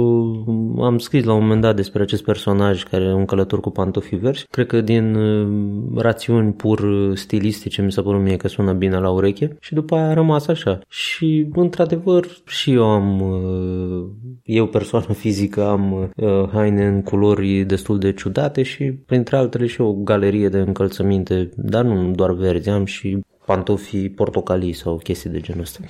am 0.80 0.98
scris 0.98 1.24
la 1.24 1.32
un 1.32 1.42
moment 1.42 1.60
dat 1.60 1.76
despre 1.76 2.02
acest 2.02 2.24
personaj 2.24 2.82
care 2.82 3.04
e 3.04 3.12
un 3.12 3.24
călător 3.24 3.60
cu 3.60 3.70
pantofi 3.70 4.16
verzi. 4.16 4.46
Cred 4.50 4.66
că 4.66 4.80
din 4.80 5.14
uh, 5.14 6.02
rațiuni 6.02 6.52
pur 6.52 7.12
stilistice 7.14 7.82
mi 7.82 7.92
s-a 7.92 8.02
părut 8.02 8.22
mie 8.22 8.36
că 8.36 8.48
sună 8.48 8.72
bine 8.72 8.98
la 8.98 9.10
ureche 9.10 9.56
și 9.60 9.74
după 9.74 9.94
aia 9.94 10.08
a 10.08 10.14
rămas 10.14 10.46
așa. 10.46 10.80
Și 10.88 11.48
într-adevăr 11.54 12.26
și 12.46 12.72
eu 12.72 12.84
am, 12.84 13.20
uh, 13.20 14.06
eu 14.42 14.66
persoană 14.66 15.12
fizică 15.22 15.64
am 15.64 15.92
uh, 16.16 16.48
haine 16.52 16.86
în 16.86 17.02
culori 17.02 17.64
destul 17.64 17.98
de 17.98 18.12
ciudate 18.12 18.62
și 18.62 18.84
printre 18.84 19.36
altele 19.36 19.66
și 19.66 19.80
o 19.80 19.92
galerie 19.92 20.48
de 20.48 20.58
încălțăminte, 20.58 21.50
dar 21.56 21.84
nu 21.84 22.10
doar 22.10 22.32
verzi, 22.32 22.68
am 22.68 22.84
și 22.84 23.18
pantofi 23.46 24.08
portocalii 24.08 24.72
sau 24.72 24.96
chestii 24.96 25.30
de 25.30 25.40
genul 25.40 25.62
ăsta. 25.62 25.80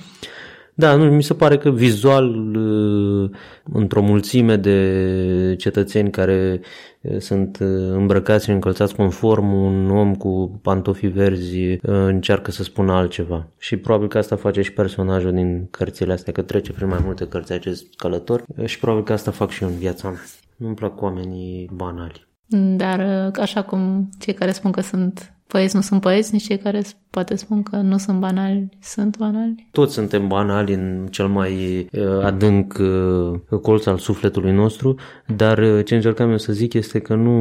Da, 0.77 0.95
nu, 0.95 1.11
mi 1.11 1.23
se 1.23 1.33
pare 1.33 1.57
că 1.57 1.69
vizual, 1.69 2.55
uh, 2.55 3.29
într-o 3.63 4.01
mulțime 4.01 4.55
de 4.55 5.55
cetățeni 5.57 6.11
care 6.11 6.61
uh, 7.01 7.17
sunt 7.19 7.57
uh, 7.61 7.67
îmbrăcați 7.91 8.43
și 8.43 8.51
încălțați 8.51 8.95
conform, 8.95 9.53
un 9.53 9.89
om 9.89 10.15
cu 10.15 10.59
pantofi 10.61 11.07
verzi 11.07 11.77
încearcă 11.81 12.51
să 12.51 12.63
spună 12.63 12.91
altceva. 12.91 13.47
Și 13.57 13.77
probabil 13.77 14.07
că 14.07 14.17
asta 14.17 14.35
face 14.35 14.61
și 14.61 14.73
personajul 14.73 15.33
din 15.33 15.67
cărțile 15.71 16.13
astea, 16.13 16.33
că 16.33 16.41
trece 16.41 16.71
prin 16.71 16.87
mai 16.87 16.99
multe 17.03 17.27
cărți 17.27 17.53
acest 17.53 17.85
călător 17.95 18.43
și 18.65 18.79
probabil 18.79 19.03
că 19.03 19.13
asta 19.13 19.31
fac 19.31 19.49
și 19.49 19.63
eu 19.63 19.69
în 19.69 19.77
viața 19.77 20.09
mea. 20.09 20.21
Nu-mi 20.55 20.75
plac 20.75 21.01
oamenii 21.01 21.69
banali. 21.73 22.27
Dar 22.75 23.31
așa 23.39 23.63
cum 23.63 24.09
cei 24.19 24.33
care 24.33 24.51
spun 24.51 24.71
că 24.71 24.81
sunt 24.81 25.34
poeți 25.47 25.75
nu 25.75 25.81
sunt 25.81 26.01
poeți, 26.01 26.33
nici 26.33 26.45
cei 26.45 26.57
care 26.57 26.81
poate 27.15 27.35
spun 27.35 27.63
că 27.63 27.75
nu 27.75 27.97
sunt 27.97 28.19
banali, 28.19 28.69
sunt 28.81 29.17
banali. 29.17 29.67
Toți 29.71 29.93
suntem 29.93 30.27
banali 30.27 30.73
în 30.73 31.07
cel 31.11 31.27
mai 31.27 31.85
uh, 31.91 32.23
adânc 32.23 32.77
uh, 32.79 33.59
colț 33.61 33.85
al 33.85 33.97
sufletului 33.97 34.51
nostru, 34.51 34.95
dar 35.35 35.57
uh, 35.57 35.85
ce 35.85 35.95
încercam 35.95 36.29
eu 36.29 36.37
să 36.37 36.53
zic 36.53 36.73
este 36.73 36.99
că 36.99 37.13
nu 37.13 37.35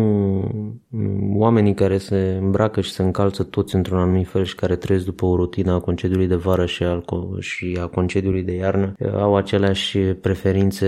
oamenii 1.33 1.75
care 1.75 1.99
se 1.99 2.39
îmbracă 2.41 2.81
și 2.81 2.91
se 2.91 3.03
încalță 3.03 3.43
toți 3.43 3.75
într-un 3.75 3.99
anumit 3.99 4.29
fel 4.29 4.45
și 4.45 4.55
care 4.55 4.77
trăiesc 4.77 5.05
după 5.05 5.25
o 5.25 5.37
rutină 5.37 5.73
a 5.73 5.81
concediului 5.81 6.27
de 6.27 6.35
vară 6.35 6.67
și, 6.67 6.83
al, 6.83 7.05
și 7.39 7.79
a 7.81 7.87
concediului 7.87 8.43
de 8.43 8.55
iarnă 8.55 8.95
au 9.15 9.37
aceleași 9.37 9.99
preferințe 9.99 10.87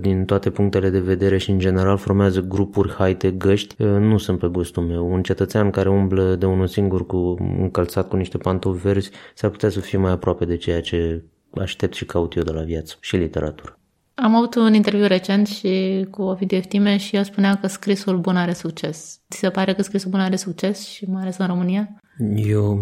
din 0.00 0.24
toate 0.24 0.50
punctele 0.50 0.90
de 0.90 0.98
vedere 0.98 1.38
și 1.38 1.50
în 1.50 1.58
general 1.58 1.96
formează 1.96 2.40
grupuri 2.40 2.92
haite 2.92 3.30
găști. 3.30 3.74
Nu 3.78 4.18
sunt 4.18 4.38
pe 4.38 4.46
gustul 4.46 4.82
meu. 4.82 5.12
Un 5.12 5.22
cetățean 5.22 5.70
care 5.70 5.88
umblă 5.88 6.36
de 6.38 6.46
unul 6.46 6.66
singur 6.66 7.06
cu 7.06 7.36
încălțat 7.58 8.08
cu 8.08 8.16
niște 8.16 8.38
pantofi 8.38 8.80
verzi 8.80 9.10
s-ar 9.34 9.50
putea 9.50 9.68
să 9.68 9.80
fie 9.80 9.98
mai 9.98 10.12
aproape 10.12 10.44
de 10.44 10.56
ceea 10.56 10.80
ce 10.80 11.24
aștept 11.54 11.94
și 11.94 12.04
caut 12.04 12.34
eu 12.34 12.42
de 12.42 12.52
la 12.52 12.62
viață 12.62 12.96
și 13.00 13.16
literatură. 13.16 13.78
Am 14.14 14.34
avut 14.34 14.54
un 14.54 14.74
interviu 14.74 15.06
recent 15.06 15.46
și 15.46 16.06
cu 16.10 16.22
Ovidiu 16.22 16.56
Eftime 16.56 16.96
și 16.96 17.16
el 17.16 17.24
spunea 17.24 17.54
că 17.54 17.66
scrisul 17.66 18.18
bun 18.18 18.36
are 18.36 18.52
succes. 18.52 19.20
Ți 19.30 19.38
se 19.38 19.50
pare 19.50 19.74
că 19.74 19.82
scrisul 19.82 20.10
bun 20.10 20.20
are 20.20 20.36
succes 20.36 20.86
și 20.86 21.04
mai 21.04 21.22
ales 21.22 21.36
în 21.36 21.46
România? 21.46 21.88
Eu 22.36 22.80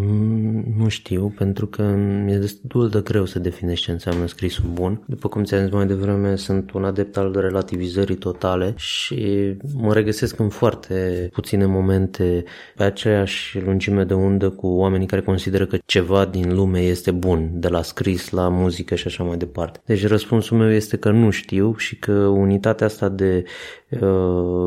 nu 0.77 0.89
știu, 0.89 1.33
pentru 1.37 1.67
că 1.67 1.83
mi-e 2.25 2.37
destul 2.37 2.89
de 2.89 3.01
greu 3.01 3.25
să 3.25 3.39
definești 3.39 3.85
ce 3.85 3.91
înseamnă 3.91 4.27
scrisul 4.27 4.65
bun. 4.73 5.03
După 5.07 5.29
cum 5.29 5.45
ți-am 5.45 5.63
zis 5.63 5.73
mai 5.73 5.87
devreme, 5.87 6.37
sunt 6.37 6.71
un 6.73 6.85
adept 6.85 7.17
al 7.17 7.37
relativizării 7.41 8.17
totale 8.17 8.73
și 8.77 9.55
mă 9.75 9.93
regăsesc 9.93 10.39
în 10.39 10.49
foarte 10.49 11.29
puține 11.33 11.67
momente 11.67 12.45
pe 12.77 12.85
aceeași 12.85 13.61
lungime 13.65 14.05
de 14.05 14.15
undă 14.15 14.51
cu 14.51 14.67
oamenii 14.67 15.07
care 15.07 15.23
consideră 15.23 15.67
că 15.67 15.79
ceva 15.85 16.25
din 16.25 16.55
lume 16.55 16.81
este 16.81 17.11
bun, 17.11 17.51
de 17.53 17.69
la 17.69 17.83
scris 17.83 18.31
la 18.31 18.49
muzică 18.49 18.95
și 18.95 19.07
așa 19.07 19.25
mai 19.25 19.37
departe. 19.37 19.81
Deci 19.85 20.07
răspunsul 20.07 20.57
meu 20.57 20.71
este 20.71 20.97
că 20.97 21.11
nu 21.11 21.31
știu 21.31 21.77
și 21.77 21.97
că 21.97 22.13
unitatea 22.13 22.87
asta 22.87 23.09
de 23.09 23.45
uh, 23.89 24.01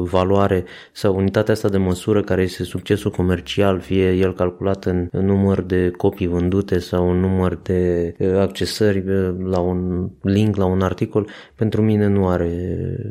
valoare 0.04 0.64
sau 0.92 1.16
unitatea 1.16 1.54
asta 1.54 1.70
de 1.70 1.78
măsură 1.78 2.22
care 2.22 2.42
este 2.42 2.64
succesul 2.64 3.12
comercial, 3.12 3.80
fie 3.80 4.12
el 4.12 4.34
calculat 4.34 4.58
în, 4.86 5.08
în 5.12 5.26
număr 5.26 5.62
de 5.62 5.90
copii 5.98 6.28
vândute 6.28 6.80
sau 6.80 7.10
în 7.10 7.20
număr 7.20 7.60
de 7.64 8.14
uh, 8.20 8.36
accesări 8.36 8.98
uh, 9.10 9.36
la 9.44 9.60
un 9.60 10.10
link, 10.22 10.56
la 10.56 10.66
un 10.66 10.82
articol, 10.82 11.28
pentru 11.56 11.82
mine 11.82 12.08
nu 12.08 12.28
are 12.28 12.52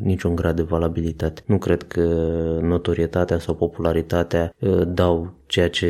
niciun 0.03 0.35
grad 0.35 0.55
de 0.55 0.61
valabilitate. 0.61 1.41
Nu 1.45 1.57
cred 1.57 1.83
că 1.83 2.01
notorietatea 2.61 3.39
sau 3.39 3.55
popularitatea 3.55 4.53
uh, 4.59 4.81
dau 4.87 5.38
ceea 5.49 5.69
ce 5.69 5.87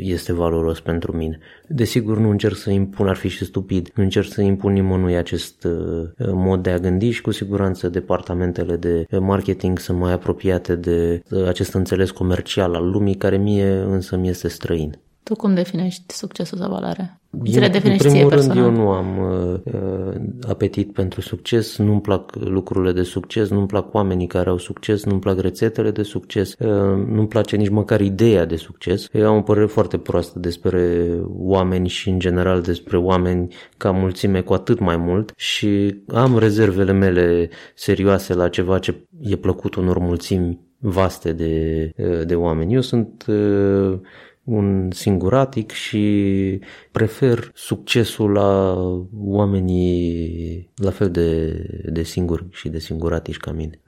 este 0.00 0.32
valoros 0.32 0.80
pentru 0.80 1.16
mine. 1.16 1.38
Desigur, 1.66 2.18
nu 2.18 2.30
încerc 2.30 2.56
să 2.56 2.70
impun, 2.70 3.08
ar 3.08 3.16
fi 3.16 3.28
și 3.28 3.44
stupid, 3.44 3.90
nu 3.94 4.02
încerc 4.02 4.26
să 4.26 4.40
impun 4.40 4.72
nimănui 4.72 5.16
acest 5.16 5.64
uh, 5.64 6.08
mod 6.32 6.62
de 6.62 6.70
a 6.70 6.78
gândi 6.78 7.10
și 7.10 7.20
cu 7.20 7.30
siguranță 7.30 7.88
departamentele 7.88 8.76
de 8.76 9.06
marketing 9.18 9.78
sunt 9.78 9.98
mai 9.98 10.12
apropiate 10.12 10.76
de 10.76 11.22
uh, 11.30 11.46
acest 11.46 11.74
înțeles 11.74 12.10
comercial 12.10 12.74
al 12.74 12.90
lumii, 12.90 13.14
care 13.14 13.36
mie 13.36 13.68
însă 13.68 14.16
mi 14.16 14.28
este 14.28 14.48
străin. 14.48 14.98
Tu 15.22 15.34
cum 15.34 15.54
definești 15.54 16.14
succesul 16.14 16.58
sau 16.58 16.70
valoarea? 16.70 17.20
Eu, 17.44 17.62
în 17.62 17.96
primul 17.96 18.28
rând, 18.28 18.56
eu 18.56 18.70
nu 18.70 18.88
am 18.88 19.18
uh, 19.18 20.48
apetit 20.48 20.92
pentru 20.92 21.20
succes, 21.20 21.76
nu-mi 21.76 22.00
plac 22.00 22.34
lucrurile 22.34 22.92
de 22.92 23.02
succes, 23.02 23.48
nu-mi 23.48 23.66
plac 23.66 23.94
oamenii 23.94 24.26
care 24.26 24.48
au 24.48 24.58
succes, 24.58 25.04
nu-mi 25.04 25.20
plac 25.20 25.40
rețetele 25.40 25.90
de 25.90 26.02
succes, 26.02 26.54
uh, 26.58 27.06
nu-mi 27.06 27.28
place 27.28 27.56
nici 27.56 27.68
măcar 27.68 28.00
ideea 28.00 28.44
de 28.44 28.56
succes. 28.56 29.08
Eu 29.12 29.28
am 29.28 29.36
o 29.36 29.42
părere 29.42 29.66
foarte 29.66 29.98
proastă 29.98 30.38
despre 30.38 31.06
oameni 31.26 31.88
și, 31.88 32.08
în 32.08 32.18
general, 32.18 32.60
despre 32.60 32.96
oameni 32.96 33.54
ca 33.76 33.90
mulțime 33.90 34.40
cu 34.40 34.52
atât 34.52 34.78
mai 34.78 34.96
mult 34.96 35.32
și 35.36 36.02
am 36.06 36.38
rezervele 36.38 36.92
mele 36.92 37.48
serioase 37.74 38.34
la 38.34 38.48
ceva 38.48 38.78
ce 38.78 39.06
e 39.20 39.36
plăcut 39.36 39.74
unor 39.74 39.98
mulțimi 39.98 40.60
vaste 40.78 41.32
de, 41.32 41.90
uh, 41.96 42.26
de 42.26 42.34
oameni. 42.34 42.74
Eu 42.74 42.80
sunt 42.80 43.24
uh, 43.28 43.98
un 44.44 44.88
singuratic 44.90 45.70
și 45.70 46.60
prefer 46.92 47.50
succesul 47.54 48.30
la 48.30 48.74
oamenii 49.16 50.70
la 50.76 50.90
fel 50.90 51.10
de, 51.10 51.62
de 51.92 52.02
singuri 52.02 52.44
și 52.50 52.68
de 52.68 52.78
singuratici 52.78 53.36
ca 53.36 53.52
mine. 53.52 53.80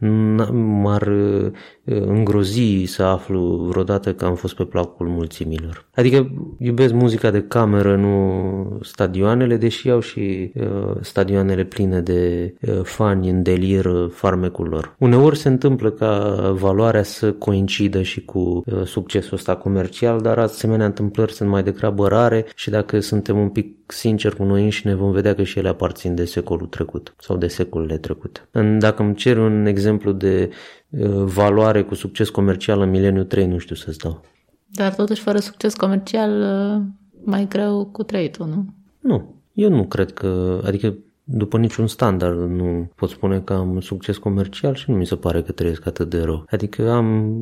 M-ar 0.53 1.07
uh, 1.07 1.53
îngrozi 1.85 2.85
să 2.85 3.03
aflu 3.03 3.67
vreodată 3.69 4.15
că 4.15 4.25
am 4.25 4.35
fost 4.35 4.55
pe 4.55 4.65
placul 4.65 5.09
mulțimilor. 5.09 5.89
Adică 5.95 6.31
iubesc 6.59 6.93
muzica 6.93 7.31
de 7.31 7.43
cameră, 7.43 7.97
nu 7.97 8.79
stadioanele, 8.83 9.57
deși 9.57 9.91
au 9.91 10.01
și 10.01 10.53
uh, 10.55 10.97
stadioanele 11.01 11.65
pline 11.65 12.01
de 12.01 12.55
uh, 12.61 12.81
fani 12.83 13.31
în 13.31 13.43
delir 13.43 13.85
uh, 13.85 14.11
farmecul 14.11 14.69
lor. 14.69 14.95
Uneori 14.99 15.37
se 15.37 15.49
întâmplă 15.49 15.91
ca 15.91 16.35
valoarea 16.59 17.03
să 17.03 17.33
coincidă 17.33 18.03
și 18.03 18.25
cu 18.25 18.39
uh, 18.39 18.83
succesul 18.85 19.37
ăsta 19.37 19.57
comercial, 19.57 20.21
dar 20.21 20.39
asemenea 20.45 20.87
întâmplări 20.87 21.33
sunt 21.33 21.49
mai 21.49 21.63
degrabă 21.63 22.09
rare 22.09 22.47
și 22.55 22.71
dacă 22.71 23.01
suntem 23.01 23.39
un 23.39 23.49
pic 23.49 23.93
sinceri 23.93 24.37
cu 24.37 24.45
noi 24.45 24.63
înșine 24.63 24.95
vom 24.95 25.13
vedea 25.13 25.35
că 25.35 25.43
și 25.43 25.59
ele 25.59 25.69
aparțin 25.69 26.15
de 26.15 26.25
secolul 26.25 26.67
trecut 26.67 27.15
sau 27.19 27.37
de 27.37 27.47
secolele 27.47 27.99
trecute. 27.99 28.49
Dacă 28.79 29.03
îmi 29.03 29.15
cer 29.15 29.39
un 29.39 29.67
exemplu 29.67 30.13
de 30.13 30.51
uh, 30.89 31.09
valoare 31.11 31.83
cu 31.83 31.95
succes 31.95 32.29
comercial 32.29 32.81
în 32.81 32.91
mileniul 32.91 33.25
3, 33.25 33.47
nu 33.47 33.59
știu 33.59 33.75
să-ți 33.75 33.99
dau. 33.99 34.21
Dar 34.67 34.95
totuși 34.95 35.23
fără 35.23 35.39
succes 35.39 35.75
comercial 35.75 36.41
uh, 36.41 36.83
mai 37.25 37.47
greu 37.49 37.89
cu 37.93 38.03
trăitul, 38.03 38.47
nu? 38.47 38.65
Nu, 39.01 39.35
eu 39.53 39.71
nu 39.71 39.85
cred 39.85 40.13
că, 40.13 40.61
adică 40.65 40.95
după 41.25 41.59
niciun 41.59 41.87
standard 41.87 42.39
nu 42.39 42.91
pot 42.95 43.11
spune 43.11 43.41
că 43.41 43.53
am 43.53 43.81
succes 43.81 44.17
comercial 44.17 44.75
și 44.75 44.91
nu 44.91 44.97
mi 44.97 45.07
se 45.07 45.17
pare 45.17 45.43
că 45.43 45.53
trăiesc 45.53 45.87
atât 45.87 46.11
de 46.11 46.23
rău. 46.23 46.45
Adică 46.51 46.91
am 46.91 47.37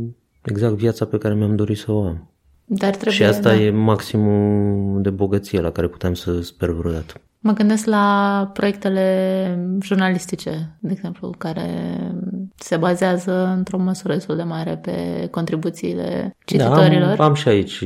exact 0.45 0.75
viața 0.75 1.05
pe 1.05 1.19
care 1.19 1.35
mi-am 1.35 1.57
dorit 1.57 1.79
să 1.79 1.93
o 1.93 2.05
am. 2.05 2.32
Dar 2.65 2.91
trebuie, 2.91 3.15
și 3.15 3.25
asta 3.25 3.55
da. 3.55 3.61
e 3.61 3.71
maximul 3.71 5.03
de 5.03 5.11
bogăție 5.11 5.61
la 5.61 5.71
care 5.71 5.87
putem 5.89 6.15
să 6.15 6.41
sper 6.43 6.71
vreodată. 6.71 7.15
Mă 7.45 7.53
gândesc 7.53 7.87
la 7.87 8.51
proiectele 8.53 9.59
jurnalistice, 9.81 10.77
de 10.81 10.93
exemplu, 10.93 11.35
care 11.39 11.71
se 12.57 12.77
bazează 12.77 13.55
într-o 13.57 13.79
măsură 13.79 14.13
destul 14.13 14.37
de 14.37 14.43
mare 14.43 14.77
pe 14.77 15.29
contribuțiile 15.31 16.37
cititorilor. 16.45 17.17
Da, 17.17 17.25
am, 17.25 17.29
am 17.29 17.35
și 17.35 17.49
aici 17.49 17.85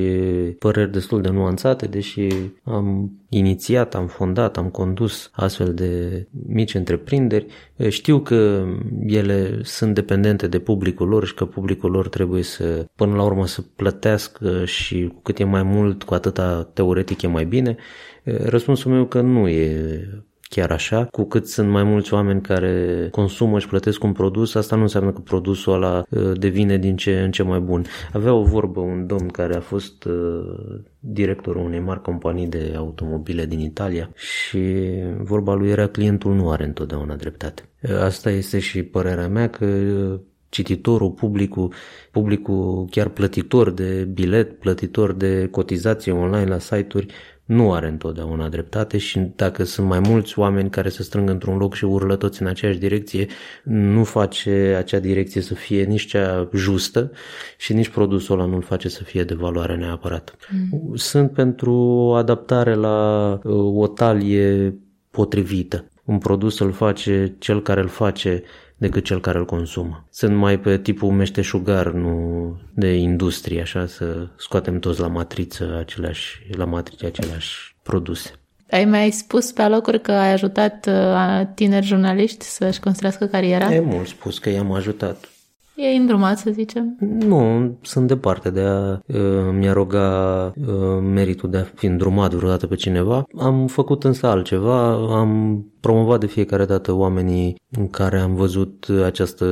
păreri 0.58 0.92
destul 0.92 1.20
de 1.20 1.28
nuanțate, 1.28 1.86
deși 1.86 2.28
am 2.64 3.12
inițiat, 3.28 3.94
am 3.94 4.06
fondat, 4.06 4.56
am 4.56 4.68
condus 4.68 5.30
astfel 5.32 5.74
de 5.74 6.26
mici 6.46 6.74
întreprinderi. 6.74 7.46
Știu 7.88 8.20
că 8.20 8.64
ele 9.06 9.58
sunt 9.62 9.94
dependente 9.94 10.46
de 10.46 10.58
publicul 10.58 11.08
lor 11.08 11.26
și 11.26 11.34
că 11.34 11.44
publicul 11.44 11.90
lor 11.90 12.08
trebuie 12.08 12.42
să, 12.42 12.86
până 12.96 13.14
la 13.14 13.22
urmă, 13.22 13.46
să 13.46 13.62
plătească 13.76 14.64
și 14.64 15.10
cu 15.14 15.20
cât 15.22 15.38
e 15.38 15.44
mai 15.44 15.62
mult, 15.62 16.02
cu 16.02 16.14
atâta 16.14 16.70
teoretic 16.72 17.22
e 17.22 17.26
mai 17.26 17.44
bine. 17.44 17.76
Răspunsul 18.26 18.92
meu 18.92 19.06
că 19.06 19.20
nu 19.20 19.48
e 19.48 20.00
chiar 20.48 20.70
așa. 20.70 21.04
Cu 21.04 21.24
cât 21.24 21.46
sunt 21.46 21.68
mai 21.68 21.82
mulți 21.82 22.14
oameni 22.14 22.40
care 22.40 23.08
consumă 23.10 23.58
și 23.58 23.68
plătesc 23.68 24.04
un 24.04 24.12
produs, 24.12 24.54
asta 24.54 24.76
nu 24.76 24.82
înseamnă 24.82 25.12
că 25.12 25.20
produsul 25.20 25.72
ăla 25.72 26.02
devine 26.34 26.78
din 26.78 26.96
ce 26.96 27.20
în 27.20 27.30
ce 27.30 27.42
mai 27.42 27.60
bun. 27.60 27.84
Avea 28.12 28.32
o 28.32 28.42
vorbă 28.42 28.80
un 28.80 29.06
domn 29.06 29.28
care 29.28 29.54
a 29.54 29.60
fost 29.60 30.08
directorul 30.98 31.64
unei 31.64 31.80
mari 31.80 32.02
companii 32.02 32.46
de 32.46 32.74
automobile 32.76 33.46
din 33.46 33.60
Italia 33.60 34.10
și 34.14 34.76
vorba 35.18 35.54
lui 35.54 35.68
era 35.68 35.86
clientul 35.86 36.34
nu 36.34 36.50
are 36.50 36.64
întotdeauna 36.64 37.16
dreptate. 37.16 37.62
Asta 38.00 38.30
este 38.30 38.58
și 38.58 38.82
părerea 38.82 39.28
mea 39.28 39.48
că 39.48 39.66
cititorul, 40.48 41.10
publicul, 41.10 41.72
publicul 42.10 42.86
chiar 42.90 43.08
plătitor 43.08 43.70
de 43.70 44.08
bilet, 44.12 44.58
plătitor 44.58 45.12
de 45.12 45.48
cotizație 45.50 46.12
online 46.12 46.44
la 46.44 46.58
site-uri, 46.58 47.06
nu 47.46 47.72
are 47.72 47.88
întotdeauna 47.88 48.48
dreptate 48.48 48.98
și 48.98 49.18
dacă 49.36 49.64
sunt 49.64 49.86
mai 49.86 49.98
mulți 49.98 50.38
oameni 50.38 50.70
care 50.70 50.88
se 50.88 51.02
strâng 51.02 51.30
într-un 51.30 51.56
loc 51.56 51.74
și 51.74 51.84
urlă 51.84 52.16
toți 52.16 52.42
în 52.42 52.48
aceeași 52.48 52.78
direcție, 52.78 53.26
nu 53.62 54.04
face 54.04 54.74
acea 54.78 54.98
direcție 54.98 55.40
să 55.40 55.54
fie 55.54 55.84
nici 55.84 56.06
cea 56.06 56.48
justă 56.54 57.10
și 57.58 57.72
nici 57.72 57.88
produsul 57.88 58.38
ăla 58.38 58.48
nu-l 58.48 58.62
face 58.62 58.88
să 58.88 59.02
fie 59.02 59.24
de 59.24 59.34
valoare 59.34 59.76
neapărat. 59.76 60.36
Mm. 60.50 60.94
Sunt 60.94 61.32
pentru 61.32 61.74
adaptare 62.16 62.74
la 62.74 63.30
uh, 63.42 63.80
o 63.80 63.86
talie 63.86 64.74
potrivită. 65.10 65.84
Un 66.04 66.18
produs 66.18 66.58
îl 66.58 66.72
face 66.72 67.34
cel 67.38 67.62
care 67.62 67.80
îl 67.80 67.88
face 67.88 68.42
decât 68.76 69.04
cel 69.04 69.20
care 69.20 69.38
îl 69.38 69.44
consumă. 69.44 70.06
Sunt 70.10 70.36
mai 70.36 70.60
pe 70.60 70.78
tipul 70.78 71.10
meșteșugar, 71.10 71.92
nu 71.92 72.60
de 72.74 72.94
industrie, 72.94 73.60
așa, 73.60 73.86
să 73.86 74.28
scoatem 74.36 74.78
toți 74.78 75.00
la 75.00 75.06
matriță 75.06 75.76
aceleași, 75.78 76.40
la 76.56 76.64
matrice 76.64 77.06
aceleași 77.06 77.76
produse. 77.82 78.30
Ai 78.70 78.84
mai 78.84 79.10
spus 79.10 79.52
pe 79.52 79.62
alocuri 79.62 80.00
că 80.00 80.12
ai 80.12 80.32
ajutat 80.32 80.86
uh, 80.86 81.46
tineri 81.54 81.86
jurnaliști 81.86 82.44
să-și 82.44 82.80
construiască 82.80 83.26
cariera? 83.26 83.74
E 83.74 83.80
mult 83.80 84.06
spus 84.06 84.38
că 84.38 84.50
i-am 84.50 84.72
ajutat. 84.72 85.28
E 85.76 85.96
îndrumat, 85.96 86.38
să 86.38 86.50
zicem? 86.50 86.96
Nu, 87.00 87.78
sunt 87.82 88.06
departe 88.06 88.50
de 88.50 88.60
a 88.60 89.00
uh, 89.06 89.52
mi-a 89.52 89.72
roga 89.72 90.52
uh, 90.56 91.02
meritul 91.02 91.50
de 91.50 91.56
a 91.56 91.62
fi 91.62 91.86
îndrumat 91.86 92.34
vreodată 92.34 92.66
pe 92.66 92.74
cineva. 92.74 93.24
Am 93.38 93.66
făcut 93.66 94.04
însă 94.04 94.26
altceva, 94.26 94.92
am 95.18 95.64
promovat 95.80 96.20
de 96.20 96.26
fiecare 96.26 96.64
dată 96.64 96.92
oamenii 96.92 97.56
în 97.70 97.88
care 97.88 98.18
am 98.18 98.34
văzut 98.34 98.86
această 99.04 99.46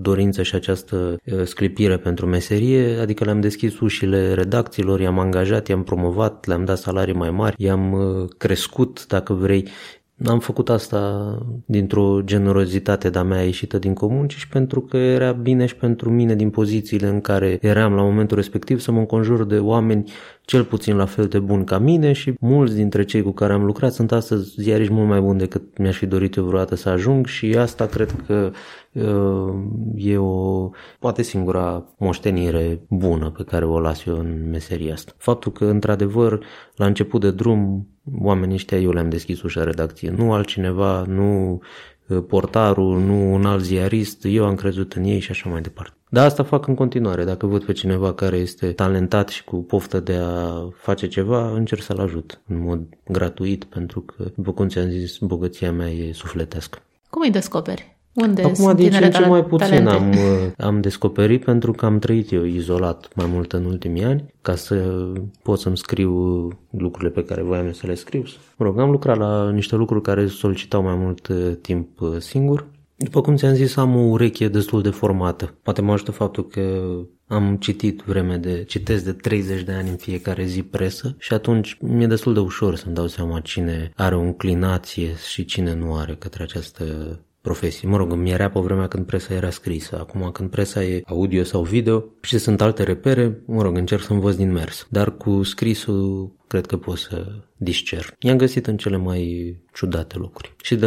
dorință 0.00 0.42
și 0.42 0.54
această 0.54 1.16
uh, 1.24 1.42
sclipire 1.44 1.96
pentru 1.96 2.26
meserie, 2.26 2.98
adică 2.98 3.24
le-am 3.24 3.40
deschis 3.40 3.80
ușile 3.80 4.34
redacțiilor, 4.34 5.00
i-am 5.00 5.18
angajat, 5.18 5.68
i-am 5.68 5.82
promovat, 5.82 6.46
le-am 6.46 6.64
dat 6.64 6.78
salarii 6.78 7.14
mai 7.14 7.30
mari, 7.30 7.54
i-am 7.58 7.92
uh, 7.92 8.28
crescut, 8.38 9.06
dacă 9.06 9.32
vrei, 9.32 9.68
am 10.26 10.38
făcut 10.38 10.68
asta 10.68 11.38
dintr-o 11.64 12.20
generozitate 12.24 13.10
de-a 13.10 13.22
mea 13.22 13.42
ieșită 13.42 13.78
din 13.78 13.94
comun, 13.94 14.28
ci 14.28 14.36
și 14.36 14.48
pentru 14.48 14.80
că 14.80 14.96
era 14.96 15.32
bine 15.32 15.66
și 15.66 15.76
pentru 15.76 16.10
mine 16.10 16.34
din 16.34 16.50
pozițiile 16.50 17.06
în 17.06 17.20
care 17.20 17.58
eram 17.60 17.94
la 17.94 18.02
momentul 18.02 18.36
respectiv 18.36 18.80
să 18.80 18.92
mă 18.92 18.98
înconjur 18.98 19.44
de 19.44 19.58
oameni 19.58 20.12
cel 20.44 20.64
puțin 20.64 20.96
la 20.96 21.04
fel 21.04 21.26
de 21.26 21.38
buni 21.38 21.64
ca 21.64 21.78
mine 21.78 22.12
și 22.12 22.34
mulți 22.40 22.74
dintre 22.74 23.04
cei 23.04 23.22
cu 23.22 23.30
care 23.30 23.52
am 23.52 23.64
lucrat 23.64 23.92
sunt 23.92 24.12
astăzi 24.12 24.54
ziariști 24.60 24.92
mult 24.92 25.08
mai 25.08 25.20
buni 25.20 25.38
decât 25.38 25.78
mi-aș 25.78 25.96
fi 25.96 26.06
dorit 26.06 26.34
eu 26.34 26.44
vreodată 26.44 26.74
să 26.74 26.88
ajung 26.88 27.26
și 27.26 27.56
asta 27.58 27.86
cred 27.86 28.14
că 28.26 28.50
uh, 28.92 29.54
e 29.96 30.16
o, 30.16 30.70
poate 30.98 31.22
singura 31.22 31.94
moștenire 31.98 32.80
bună 32.88 33.30
pe 33.30 33.44
care 33.44 33.64
o 33.64 33.80
las 33.80 34.04
eu 34.04 34.18
în 34.18 34.48
meseria 34.50 34.92
asta. 34.92 35.12
Faptul 35.16 35.52
că, 35.52 35.64
într-adevăr, 35.64 36.44
la 36.76 36.86
început 36.86 37.20
de 37.20 37.30
drum, 37.30 37.88
oamenii 38.18 38.54
ăștia 38.54 38.78
eu 38.78 38.90
le-am 38.90 39.08
deschis 39.08 39.42
ușa 39.42 39.64
redacție, 39.64 40.10
nu 40.16 40.32
altcineva, 40.32 41.04
nu 41.08 41.60
uh, 42.08 42.24
portarul, 42.28 43.00
nu 43.00 43.32
un 43.32 43.44
alt 43.44 43.62
ziarist, 43.62 44.24
eu 44.24 44.44
am 44.44 44.54
crezut 44.54 44.92
în 44.92 45.04
ei 45.04 45.20
și 45.20 45.30
așa 45.30 45.48
mai 45.48 45.60
departe. 45.60 45.96
Dar 46.12 46.24
asta 46.24 46.42
fac 46.42 46.66
în 46.66 46.74
continuare. 46.74 47.24
Dacă 47.24 47.46
văd 47.46 47.64
pe 47.64 47.72
cineva 47.72 48.12
care 48.12 48.36
este 48.36 48.72
talentat 48.72 49.28
și 49.28 49.44
cu 49.44 49.56
poftă 49.56 50.00
de 50.00 50.14
a 50.14 50.68
face 50.76 51.06
ceva, 51.08 51.50
încerc 51.50 51.82
să-l 51.82 51.98
ajut 51.98 52.40
în 52.48 52.60
mod 52.60 52.80
gratuit, 53.08 53.64
pentru 53.64 54.00
că, 54.00 54.24
după 54.34 54.52
cum 54.52 54.68
ți-am 54.68 54.88
zis, 54.88 55.18
bogăția 55.18 55.72
mea 55.72 55.90
e 55.90 56.12
sufletească. 56.12 56.78
Cum 57.10 57.22
îi 57.22 57.30
descoperi? 57.30 57.96
Unde 58.14 58.42
Acum, 58.42 58.54
sunt 58.54 58.76
din 58.76 58.90
ce 58.90 59.04
în 59.04 59.10
ce 59.10 59.26
mai 59.26 59.44
puțin 59.44 59.66
talente? 59.66 59.90
am, 59.90 60.08
uh, 60.10 60.52
am 60.58 60.80
descoperit 60.80 61.44
pentru 61.44 61.72
că 61.72 61.86
am 61.86 61.98
trăit 61.98 62.32
eu 62.32 62.44
izolat 62.44 63.08
mai 63.14 63.26
mult 63.32 63.52
în 63.52 63.64
ultimii 63.64 64.04
ani, 64.04 64.34
ca 64.42 64.54
să 64.54 65.06
pot 65.42 65.58
să-mi 65.58 65.76
scriu 65.76 66.48
lucrurile 66.70 67.10
pe 67.10 67.24
care 67.24 67.42
voiam 67.42 67.72
să 67.72 67.86
le 67.86 67.94
scriu. 67.94 68.22
Mă 68.56 68.64
rog, 68.64 68.78
am 68.78 68.90
lucrat 68.90 69.16
la 69.16 69.50
niște 69.50 69.76
lucruri 69.76 70.02
care 70.02 70.26
solicitau 70.26 70.82
mai 70.82 70.94
mult 70.94 71.28
uh, 71.28 71.52
timp 71.60 72.00
uh, 72.00 72.16
singur 72.18 72.66
după 73.02 73.20
cum 73.20 73.36
ți-am 73.36 73.54
zis, 73.54 73.76
am 73.76 73.96
o 73.96 74.00
ureche 74.00 74.48
destul 74.48 74.82
de 74.82 74.90
formată. 74.90 75.58
Poate 75.62 75.80
mă 75.80 75.92
ajută 75.92 76.10
faptul 76.10 76.46
că 76.46 76.82
am 77.26 77.56
citit 77.56 78.00
vreme 78.00 78.36
de, 78.36 78.64
citesc 78.64 79.04
de 79.04 79.12
30 79.12 79.62
de 79.62 79.72
ani 79.72 79.88
în 79.88 79.96
fiecare 79.96 80.44
zi 80.44 80.62
presă 80.62 81.16
și 81.18 81.32
atunci 81.32 81.76
mi-e 81.80 82.06
destul 82.06 82.34
de 82.34 82.40
ușor 82.40 82.76
să-mi 82.76 82.94
dau 82.94 83.06
seama 83.06 83.40
cine 83.40 83.92
are 83.96 84.16
o 84.16 84.20
înclinație 84.20 85.14
și 85.30 85.44
cine 85.44 85.74
nu 85.74 85.94
are 85.94 86.14
către 86.14 86.42
această 86.42 86.84
profesie. 87.42 87.88
Mă 87.88 87.96
rog, 87.96 88.12
mi 88.12 88.30
era 88.30 88.50
pe 88.50 88.60
vremea 88.60 88.88
când 88.88 89.06
presa 89.06 89.34
era 89.34 89.50
scrisă. 89.50 89.98
Acum 89.98 90.30
când 90.32 90.50
presa 90.50 90.82
e 90.84 91.02
audio 91.06 91.42
sau 91.42 91.62
video 91.62 92.04
și 92.20 92.38
sunt 92.38 92.60
alte 92.60 92.82
repere, 92.82 93.42
mă 93.46 93.62
rog, 93.62 93.76
încerc 93.76 94.02
să 94.02 94.12
învăț 94.12 94.34
din 94.34 94.52
mers. 94.52 94.86
Dar 94.90 95.16
cu 95.16 95.42
scrisul 95.42 96.32
cred 96.46 96.66
că 96.66 96.76
pot 96.76 96.98
să 96.98 97.26
discer. 97.56 98.14
I-am 98.18 98.36
găsit 98.36 98.66
în 98.66 98.76
cele 98.76 98.96
mai 98.96 99.54
ciudate 99.74 100.16
locuri. 100.16 100.54
Și 100.62 100.74
de, 100.74 100.86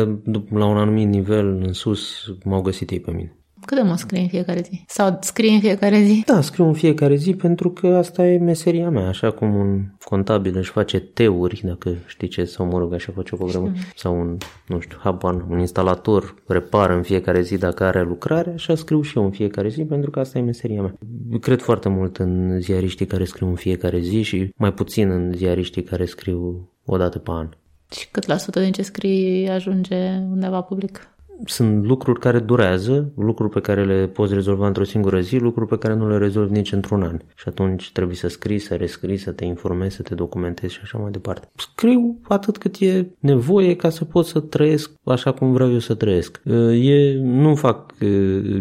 la 0.49 0.65
un 0.65 0.77
anumit 0.77 1.07
nivel 1.07 1.47
în 1.47 1.73
sus 1.73 2.31
m-au 2.43 2.61
găsit 2.61 2.89
ei 2.89 2.99
pe 2.99 3.11
mine. 3.11 3.39
Cât 3.65 3.77
de 3.77 3.83
mult 3.83 3.99
scrii 3.99 4.21
în 4.21 4.27
fiecare 4.27 4.61
zi? 4.61 4.83
Sau 4.87 5.17
scrii 5.21 5.53
în 5.53 5.59
fiecare 5.59 5.99
zi? 5.99 6.23
Da, 6.25 6.41
scriu 6.41 6.65
în 6.65 6.73
fiecare 6.73 7.15
zi 7.15 7.33
pentru 7.33 7.69
că 7.69 7.87
asta 7.87 8.27
e 8.27 8.37
meseria 8.37 8.89
mea, 8.89 9.07
așa 9.07 9.31
cum 9.31 9.55
un 9.55 9.85
contabil 10.03 10.57
își 10.57 10.71
face 10.71 10.99
teuri, 10.99 11.61
dacă 11.63 11.95
știi 12.05 12.27
ce, 12.27 12.43
sau 12.43 12.65
mă 12.65 12.77
rog, 12.77 12.93
așa 12.93 13.11
face 13.15 13.35
o 13.35 13.37
programă, 13.37 13.71
sau 13.95 14.19
un, 14.19 14.37
nu 14.67 14.79
știu, 14.79 14.97
haban, 15.01 15.45
un 15.49 15.59
instalator 15.59 16.35
repară 16.47 16.93
în 16.93 17.01
fiecare 17.01 17.41
zi 17.41 17.57
dacă 17.57 17.83
are 17.83 18.03
lucrare, 18.03 18.51
așa 18.51 18.75
scriu 18.75 19.01
și 19.01 19.17
eu 19.17 19.23
în 19.23 19.31
fiecare 19.31 19.69
zi 19.69 19.83
pentru 19.83 20.09
că 20.09 20.19
asta 20.19 20.37
e 20.37 20.41
meseria 20.41 20.81
mea. 20.81 20.95
Cred 21.39 21.61
foarte 21.61 21.89
mult 21.89 22.17
în 22.17 22.59
ziariștii 22.59 23.05
care 23.05 23.23
scriu 23.23 23.47
în 23.47 23.55
fiecare 23.55 23.99
zi 23.99 24.21
și 24.21 24.49
mai 24.55 24.73
puțin 24.73 25.09
în 25.09 25.33
ziariștii 25.35 25.83
care 25.83 26.05
scriu 26.05 26.69
o 26.85 26.97
dată 26.97 27.19
pe 27.19 27.31
an. 27.33 27.49
Și 27.91 28.07
cât 28.11 28.25
la 28.25 28.37
sută 28.37 28.59
din 28.59 28.71
ce 28.71 28.81
scrii 28.81 29.49
ajunge 29.49 30.09
undeva 30.31 30.61
public? 30.61 31.14
Sunt 31.45 31.85
lucruri 31.85 32.19
care 32.19 32.39
durează, 32.39 33.11
lucruri 33.17 33.49
pe 33.49 33.59
care 33.59 33.85
le 33.85 34.07
poți 34.07 34.33
rezolva 34.33 34.67
într-o 34.67 34.83
singură 34.83 35.19
zi, 35.19 35.37
lucruri 35.37 35.69
pe 35.69 35.77
care 35.77 35.95
nu 35.95 36.09
le 36.09 36.17
rezolvi 36.17 36.51
nici 36.51 36.71
într-un 36.71 37.01
an. 37.01 37.19
Și 37.35 37.47
atunci 37.47 37.91
trebuie 37.91 38.15
să 38.15 38.27
scrii, 38.27 38.59
să 38.59 38.75
rescrii, 38.75 39.17
să 39.17 39.31
te 39.31 39.45
informezi, 39.45 39.95
să 39.95 40.01
te 40.01 40.15
documentezi 40.15 40.73
și 40.73 40.79
așa 40.83 40.97
mai 40.97 41.11
departe. 41.11 41.47
Scriu 41.55 42.19
atât 42.27 42.57
cât 42.57 42.75
e 42.79 43.07
nevoie 43.19 43.75
ca 43.75 43.89
să 43.89 44.05
pot 44.05 44.25
să 44.25 44.39
trăiesc 44.39 44.91
așa 45.03 45.31
cum 45.31 45.53
vreau 45.53 45.71
eu 45.71 45.79
să 45.79 45.93
trăiesc. 45.93 46.41
E, 46.73 47.19
nu 47.21 47.55
fac 47.55 47.93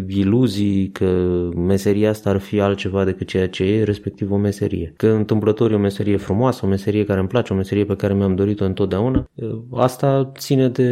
iluzii 0.07 0.89
că 0.89 1.39
meseria 1.55 2.09
asta 2.09 2.29
ar 2.29 2.37
fi 2.37 2.59
altceva 2.59 3.03
decât 3.03 3.27
ceea 3.27 3.49
ce 3.49 3.63
e, 3.63 3.83
respectiv 3.83 4.31
o 4.31 4.37
meserie. 4.37 4.93
Că 4.97 5.07
întâmplător 5.07 5.71
e 5.71 5.75
o 5.75 5.79
meserie 5.79 6.17
frumoasă, 6.17 6.65
o 6.65 6.69
meserie 6.69 7.03
care 7.03 7.19
îmi 7.19 7.27
place, 7.27 7.53
o 7.53 7.55
meserie 7.55 7.85
pe 7.85 7.95
care 7.95 8.13
mi-am 8.13 8.35
dorit-o 8.35 8.65
întotdeauna. 8.65 9.29
Asta 9.71 10.31
ține 10.37 10.69
de 10.69 10.85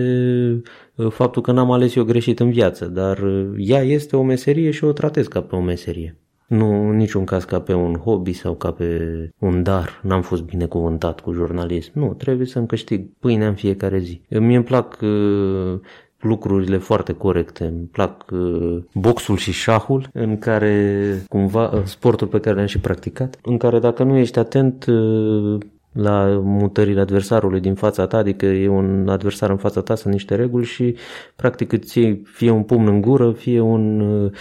Uh, 0.92 0.92
faptul 1.10 1.41
că 1.41 1.51
n-am 1.51 1.71
ales 1.71 1.95
eu 1.95 2.03
greșit 2.03 2.39
în 2.39 2.49
viață, 2.49 2.86
dar 2.86 3.19
uh, 3.19 3.53
ea 3.58 3.82
este 3.82 4.15
o 4.15 4.23
meserie 4.23 4.71
și 4.71 4.84
o 4.84 4.91
tratez 4.91 5.27
ca 5.27 5.41
pe 5.41 5.56
o 5.56 5.62
meserie. 5.62 6.17
Nu 6.47 6.89
în 6.89 6.95
niciun 6.95 7.25
caz 7.25 7.43
ca 7.43 7.60
pe 7.60 7.73
un 7.73 7.95
hobby 7.95 8.34
sau 8.34 8.53
ca 8.53 8.71
pe 8.71 9.29
un 9.39 9.63
dar. 9.63 9.99
N-am 10.03 10.21
fost 10.21 10.43
binecuvântat 10.43 11.19
cu 11.19 11.32
jurnalism. 11.32 11.91
Nu, 11.93 12.13
trebuie 12.13 12.45
să-mi 12.47 12.67
câștig 12.67 13.06
pâinea 13.19 13.47
în 13.47 13.56
fiecare 13.56 13.99
zi. 13.99 14.21
Mie 14.29 14.56
îmi 14.56 14.65
plac 14.65 14.97
uh, 15.01 15.79
lucrurile 16.19 16.77
foarte 16.77 17.13
corecte. 17.13 17.65
Îmi 17.65 17.89
plac 17.91 18.25
uh, 18.32 18.84
boxul 18.93 19.38
și 19.38 19.51
șahul, 19.51 20.10
în 20.13 20.38
care 20.38 21.17
cumva 21.29 21.69
uh, 21.69 21.82
sportul 21.84 22.27
pe 22.27 22.39
care 22.39 22.56
le-am 22.56 22.67
și 22.67 22.79
practicat, 22.79 23.39
în 23.43 23.58
care 23.58 23.79
dacă 23.79 24.03
nu 24.03 24.17
ești 24.17 24.39
atent 24.39 24.86
uh, 24.86 25.58
la 25.93 26.41
mutările 26.43 26.99
adversarului 26.99 27.60
din 27.60 27.73
fața 27.73 28.08
ta, 28.08 28.17
adică 28.17 28.45
e 28.45 28.67
un 28.67 29.08
adversar 29.10 29.49
în 29.49 29.58
fața 29.58 29.82
ta, 29.82 29.95
sunt 29.95 30.13
niște 30.13 30.36
reguli 30.36 30.65
și 30.65 30.95
practic 31.36 31.71
îți 31.71 31.99
iei 31.99 32.21
fie 32.25 32.49
un 32.49 32.63
pumn 32.63 32.88
în 32.88 33.01
gură, 33.01 33.32
fie 33.32 33.60
un 33.60 33.99
uh, 33.99 34.32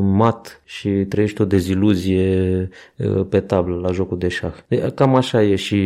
mat 0.00 0.62
și 0.64 0.90
trăiești 0.90 1.40
o 1.40 1.44
deziluzie 1.44 2.68
uh, 2.96 3.26
pe 3.28 3.40
tablă 3.40 3.76
la 3.76 3.92
jocul 3.92 4.18
de 4.18 4.28
șah. 4.28 4.54
Cam 4.94 5.14
așa 5.14 5.42
e 5.42 5.54
și 5.54 5.76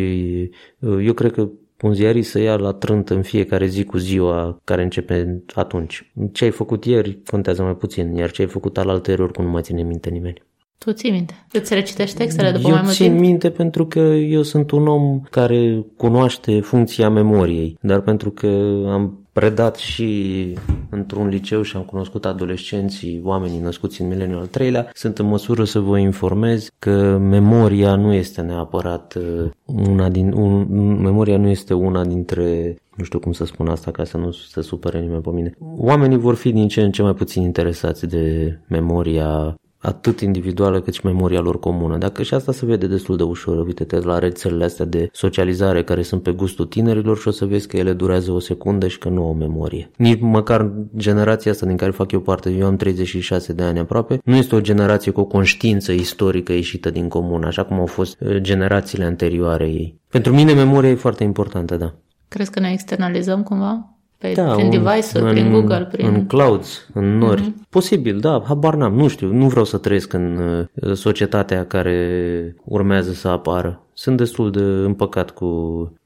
uh, 0.78 1.04
eu 1.06 1.12
cred 1.12 1.32
că 1.32 1.48
un 1.80 1.94
ziarist 1.94 2.30
să 2.30 2.38
ia 2.38 2.56
la 2.56 2.72
trânt 2.72 3.10
în 3.10 3.22
fiecare 3.22 3.66
zi 3.66 3.84
cu 3.84 3.96
ziua 3.98 4.60
care 4.64 4.82
începe 4.82 5.42
atunci. 5.54 6.12
Ce 6.32 6.44
ai 6.44 6.50
făcut 6.50 6.84
ieri 6.84 7.18
contează 7.30 7.62
mai 7.62 7.76
puțin, 7.76 8.14
iar 8.14 8.30
ce 8.30 8.42
ai 8.42 8.48
făcut 8.48 8.78
al 8.78 8.88
altă 8.88 9.22
oricum 9.22 9.44
nu 9.44 9.50
mai 9.50 9.62
ține 9.62 9.82
minte 9.82 10.10
nimeni. 10.10 10.42
Tu 10.84 10.92
ții 10.92 11.10
minte? 11.10 11.34
Îți 11.52 11.74
recitești 11.74 12.16
textele 12.16 12.50
după 12.50 12.68
eu 12.68 12.72
mai 12.72 12.82
mult 12.82 12.94
țin 12.94 13.06
timp? 13.06 13.20
minte 13.20 13.50
pentru 13.50 13.86
că 13.86 13.98
eu 13.98 14.42
sunt 14.42 14.70
un 14.70 14.86
om 14.86 15.20
care 15.30 15.84
cunoaște 15.96 16.60
funcția 16.60 17.08
memoriei, 17.08 17.76
dar 17.80 18.00
pentru 18.00 18.30
că 18.30 18.46
am 18.86 19.18
predat 19.32 19.76
și 19.76 20.48
într-un 20.90 21.28
liceu 21.28 21.62
și 21.62 21.76
am 21.76 21.82
cunoscut 21.82 22.24
adolescenții, 22.24 23.20
oamenii 23.24 23.60
născuți 23.60 24.00
în 24.00 24.08
mileniul 24.08 24.40
al 24.40 24.46
treilea, 24.46 24.90
sunt 24.94 25.18
în 25.18 25.26
măsură 25.26 25.64
să 25.64 25.78
vă 25.78 25.98
informez 25.98 26.68
că 26.78 27.18
memoria 27.18 27.94
nu 27.94 28.12
este 28.12 28.40
neapărat 28.40 29.14
uh, 29.14 29.50
una 29.64 30.08
din... 30.08 30.32
Un, 30.32 30.66
memoria 31.00 31.36
nu 31.36 31.48
este 31.48 31.74
una 31.74 32.04
dintre 32.04 32.76
nu 32.96 33.04
știu 33.04 33.18
cum 33.18 33.32
să 33.32 33.44
spun 33.44 33.68
asta 33.68 33.90
ca 33.90 34.04
să 34.04 34.16
nu 34.16 34.30
se 34.30 34.60
supere 34.60 35.00
nimeni 35.00 35.22
pe 35.22 35.30
mine. 35.30 35.54
Oamenii 35.76 36.18
vor 36.18 36.34
fi 36.34 36.52
din 36.52 36.68
ce 36.68 36.80
în 36.80 36.90
ce 36.90 37.02
mai 37.02 37.14
puțin 37.14 37.42
interesați 37.42 38.06
de 38.06 38.58
memoria 38.68 39.54
atât 39.80 40.20
individuală 40.20 40.80
cât 40.80 40.94
și 40.94 41.06
memoria 41.06 41.40
lor 41.40 41.58
comună. 41.58 41.98
Dacă 41.98 42.22
și 42.22 42.34
asta 42.34 42.52
se 42.52 42.66
vede 42.66 42.86
destul 42.86 43.16
de 43.16 43.22
ușor, 43.22 43.66
uite-te 43.66 43.98
la 43.98 44.18
rețelele 44.18 44.64
astea 44.64 44.84
de 44.84 45.08
socializare 45.12 45.84
care 45.84 46.02
sunt 46.02 46.22
pe 46.22 46.30
gustul 46.30 46.66
tinerilor 46.66 47.18
și 47.18 47.28
o 47.28 47.30
să 47.30 47.44
vezi 47.44 47.68
că 47.68 47.76
ele 47.76 47.92
durează 47.92 48.32
o 48.32 48.38
secundă 48.38 48.88
și 48.88 48.98
că 48.98 49.08
nu 49.08 49.24
au 49.24 49.34
memorie. 49.34 49.90
Nici 49.96 50.20
măcar 50.20 50.72
generația 50.96 51.50
asta 51.50 51.66
din 51.66 51.76
care 51.76 51.90
fac 51.90 52.12
eu 52.12 52.20
parte, 52.20 52.50
eu 52.50 52.66
am 52.66 52.76
36 52.76 53.52
de 53.52 53.62
ani 53.62 53.78
aproape, 53.78 54.20
nu 54.24 54.36
este 54.36 54.54
o 54.54 54.60
generație 54.60 55.12
cu 55.12 55.20
o 55.20 55.24
conștiință 55.24 55.92
istorică 55.92 56.52
ieșită 56.52 56.90
din 56.90 57.08
comun, 57.08 57.44
așa 57.44 57.64
cum 57.64 57.78
au 57.78 57.86
fost 57.86 58.20
uh, 58.20 58.36
generațiile 58.36 59.04
anterioare 59.04 59.66
ei. 59.66 60.00
Pentru 60.08 60.34
mine 60.34 60.52
memoria 60.52 60.90
e 60.90 60.94
foarte 60.94 61.24
importantă, 61.24 61.76
da. 61.76 61.94
Crezi 62.28 62.50
că 62.50 62.60
ne 62.60 62.70
externalizăm 62.72 63.42
cumva? 63.42 63.99
Pe, 64.20 64.32
da, 64.32 64.54
prin 64.54 64.70
device-uri, 64.70 65.24
în, 65.24 65.30
prin 65.30 65.52
Google, 65.52 65.88
prin... 65.92 66.06
În 66.06 66.26
clouds, 66.26 66.88
în 66.94 67.18
nori. 67.18 67.42
Mm-hmm. 67.42 67.68
Posibil, 67.68 68.18
da, 68.18 68.42
habar 68.46 68.74
n-am, 68.74 68.94
nu 68.94 69.08
știu, 69.08 69.32
nu 69.32 69.48
vreau 69.48 69.64
să 69.64 69.78
trăiesc 69.78 70.12
în 70.12 70.38
uh, 70.74 70.94
societatea 70.94 71.66
care 71.66 72.56
urmează 72.64 73.12
să 73.12 73.28
apară. 73.28 73.82
Sunt 73.92 74.16
destul 74.16 74.50
de 74.50 74.60
împăcat 74.60 75.30
cu 75.30 75.46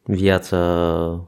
viața 0.02 0.58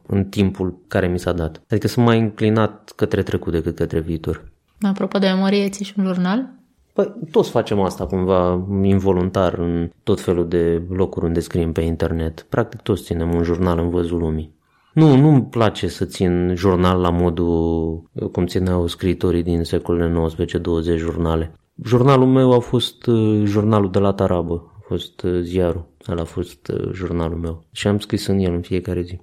în 0.07 0.25
timpul 0.25 0.79
care 0.89 1.07
mi 1.07 1.19
s-a 1.19 1.33
dat. 1.33 1.63
Adică 1.71 1.89
sunt 1.89 2.05
mai 2.05 2.19
înclinat 2.19 2.93
către 2.97 3.23
trecut 3.23 3.53
decât 3.53 3.77
către 3.77 4.01
viitor. 4.01 4.45
Apropo 4.81 5.19
de 5.19 5.27
memorie, 5.27 5.69
ții 5.69 5.85
și 5.85 5.95
un 5.99 6.05
jurnal? 6.05 6.49
Păi, 6.93 7.15
toți 7.31 7.51
facem 7.51 7.81
asta 7.81 8.07
cumva 8.07 8.67
involuntar 8.83 9.55
în 9.59 9.91
tot 10.03 10.21
felul 10.21 10.49
de 10.49 10.83
locuri 10.89 11.25
unde 11.25 11.41
scriem 11.41 11.73
pe 11.73 11.81
internet. 11.81 12.47
Practic 12.49 12.81
toți 12.81 13.03
ținem 13.03 13.35
un 13.35 13.43
jurnal 13.43 13.79
în 13.79 13.89
văzul 13.89 14.19
lumii. 14.19 14.55
Nu, 14.97 15.17
nu-mi 15.17 15.45
place 15.45 15.89
să 15.89 16.05
țin 16.05 16.55
jurnal 16.55 17.01
la 17.01 17.11
modul 17.11 18.03
cum 18.33 18.47
țineau 18.47 18.87
scriitorii 18.87 19.43
din 19.43 19.63
secolele 19.63 20.29
19-20 20.95 20.97
jurnale. 20.97 21.53
Jurnalul 21.85 22.27
meu 22.27 22.53
a 22.53 22.59
fost 22.59 23.07
uh, 23.07 23.43
jurnalul 23.45 23.91
de 23.91 23.99
la 23.99 24.13
Tarabă, 24.13 24.73
a 24.77 24.81
fost 24.89 25.23
uh, 25.23 25.41
ziarul, 25.41 25.87
ăla 26.09 26.21
a 26.21 26.25
fost 26.25 26.69
uh, 26.69 26.93
jurnalul 26.93 27.39
meu 27.39 27.65
și 27.73 27.87
am 27.87 27.99
scris 27.99 28.27
în 28.27 28.39
el 28.39 28.53
în 28.53 28.61
fiecare 28.61 29.03
zi. 29.03 29.21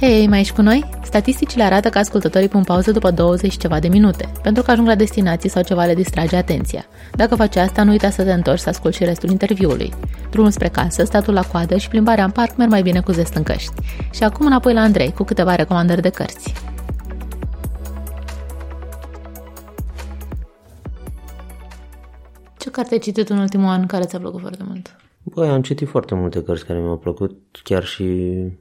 Hei, 0.00 0.26
mai 0.26 0.40
ești 0.40 0.54
cu 0.54 0.62
noi? 0.62 0.88
Statisticile 1.02 1.62
arată 1.62 1.88
că 1.88 1.98
ascultătorii 1.98 2.48
pun 2.48 2.62
pauză 2.62 2.90
după 2.90 3.10
20 3.10 3.56
ceva 3.56 3.78
de 3.78 3.88
minute, 3.88 4.32
pentru 4.42 4.62
că 4.62 4.70
ajung 4.70 4.86
la 4.86 4.94
destinație 4.94 5.50
sau 5.50 5.62
ceva 5.62 5.84
le 5.84 5.94
distrage 5.94 6.36
atenția. 6.36 6.84
Dacă 7.12 7.34
faci 7.34 7.56
asta, 7.56 7.82
nu 7.82 7.90
uita 7.90 8.10
să 8.10 8.24
te 8.24 8.32
întorci 8.32 8.58
să 8.58 8.68
asculti 8.68 8.96
și 8.96 9.04
restul 9.04 9.30
interviului. 9.30 9.92
Drumul 10.30 10.50
spre 10.50 10.68
casă, 10.68 11.04
statul 11.04 11.34
la 11.34 11.42
coadă 11.42 11.76
și 11.76 11.88
plimbarea 11.88 12.24
în 12.24 12.30
parc 12.30 12.56
merg 12.56 12.70
mai 12.70 12.82
bine 12.82 13.00
cu 13.00 13.12
zest 13.12 13.34
în 13.34 13.42
căști. 13.42 13.72
Și 14.10 14.22
acum 14.22 14.46
înapoi 14.46 14.72
la 14.72 14.80
Andrei, 14.80 15.12
cu 15.12 15.22
câteva 15.22 15.54
recomandări 15.54 16.02
de 16.02 16.10
cărți. 16.10 16.54
Ce 22.58 22.70
carte 22.70 22.94
ai 22.94 23.00
citit 23.00 23.28
în 23.28 23.38
ultimul 23.38 23.68
an 23.68 23.86
care 23.86 24.04
ți-a 24.04 24.18
plăcut 24.18 24.40
foarte 24.40 24.62
mult? 24.66 24.99
Băi, 25.22 25.48
am 25.48 25.62
citit 25.62 25.88
foarte 25.88 26.14
multe 26.14 26.42
cărți 26.42 26.64
care 26.64 26.80
mi-au 26.80 26.98
plăcut, 26.98 27.36
chiar 27.62 27.84
și 27.84 28.02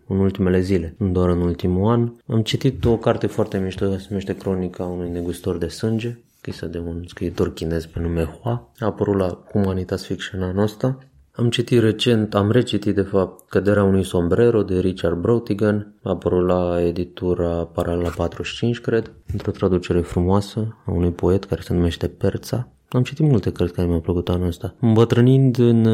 în 0.07 0.19
ultimele 0.19 0.59
zile, 0.59 0.95
nu 0.97 1.09
doar 1.09 1.29
în 1.29 1.41
ultimul 1.41 1.91
an. 1.91 2.11
Am 2.27 2.41
citit 2.41 2.85
o 2.85 2.97
carte 2.97 3.27
foarte 3.27 3.57
mișto, 3.57 3.97
se 3.97 4.05
numește 4.09 4.35
Cronica 4.35 4.83
unui 4.83 5.09
negustor 5.09 5.57
de 5.57 5.67
sânge, 5.67 6.17
scrisă 6.37 6.65
de 6.65 6.77
un 6.77 7.03
scriitor 7.07 7.53
chinez 7.53 7.85
pe 7.85 7.99
nume 7.99 8.23
Hua. 8.23 8.71
A 8.79 8.85
apărut 8.85 9.17
la 9.17 9.43
Humanitas 9.51 10.05
Fiction 10.05 10.41
anul 10.41 10.63
ăsta. 10.63 10.97
Am 11.31 11.49
citit 11.49 11.79
recent, 11.79 12.35
am 12.35 12.51
recitit 12.51 12.95
de 12.95 13.01
fapt 13.01 13.49
Căderea 13.49 13.83
unui 13.83 14.03
sombrero 14.03 14.63
de 14.63 14.79
Richard 14.79 15.15
Brautigan, 15.15 15.93
a 16.03 16.09
apărut 16.09 16.47
la 16.47 16.81
editura 16.81 17.65
Paralela 17.65 18.09
45, 18.09 18.81
cred, 18.81 19.11
într-o 19.31 19.51
traducere 19.51 20.01
frumoasă 20.01 20.77
a 20.85 20.91
unui 20.91 21.11
poet 21.11 21.45
care 21.45 21.61
se 21.61 21.73
numește 21.73 22.07
Perța. 22.07 22.67
Am 22.89 23.03
citit 23.03 23.25
multe 23.25 23.51
cărți 23.51 23.73
care 23.73 23.87
mi-au 23.87 23.99
plăcut 23.99 24.29
anul 24.29 24.47
ăsta. 24.47 24.75
Îmbătrânind 24.79 25.57
în 25.57 25.87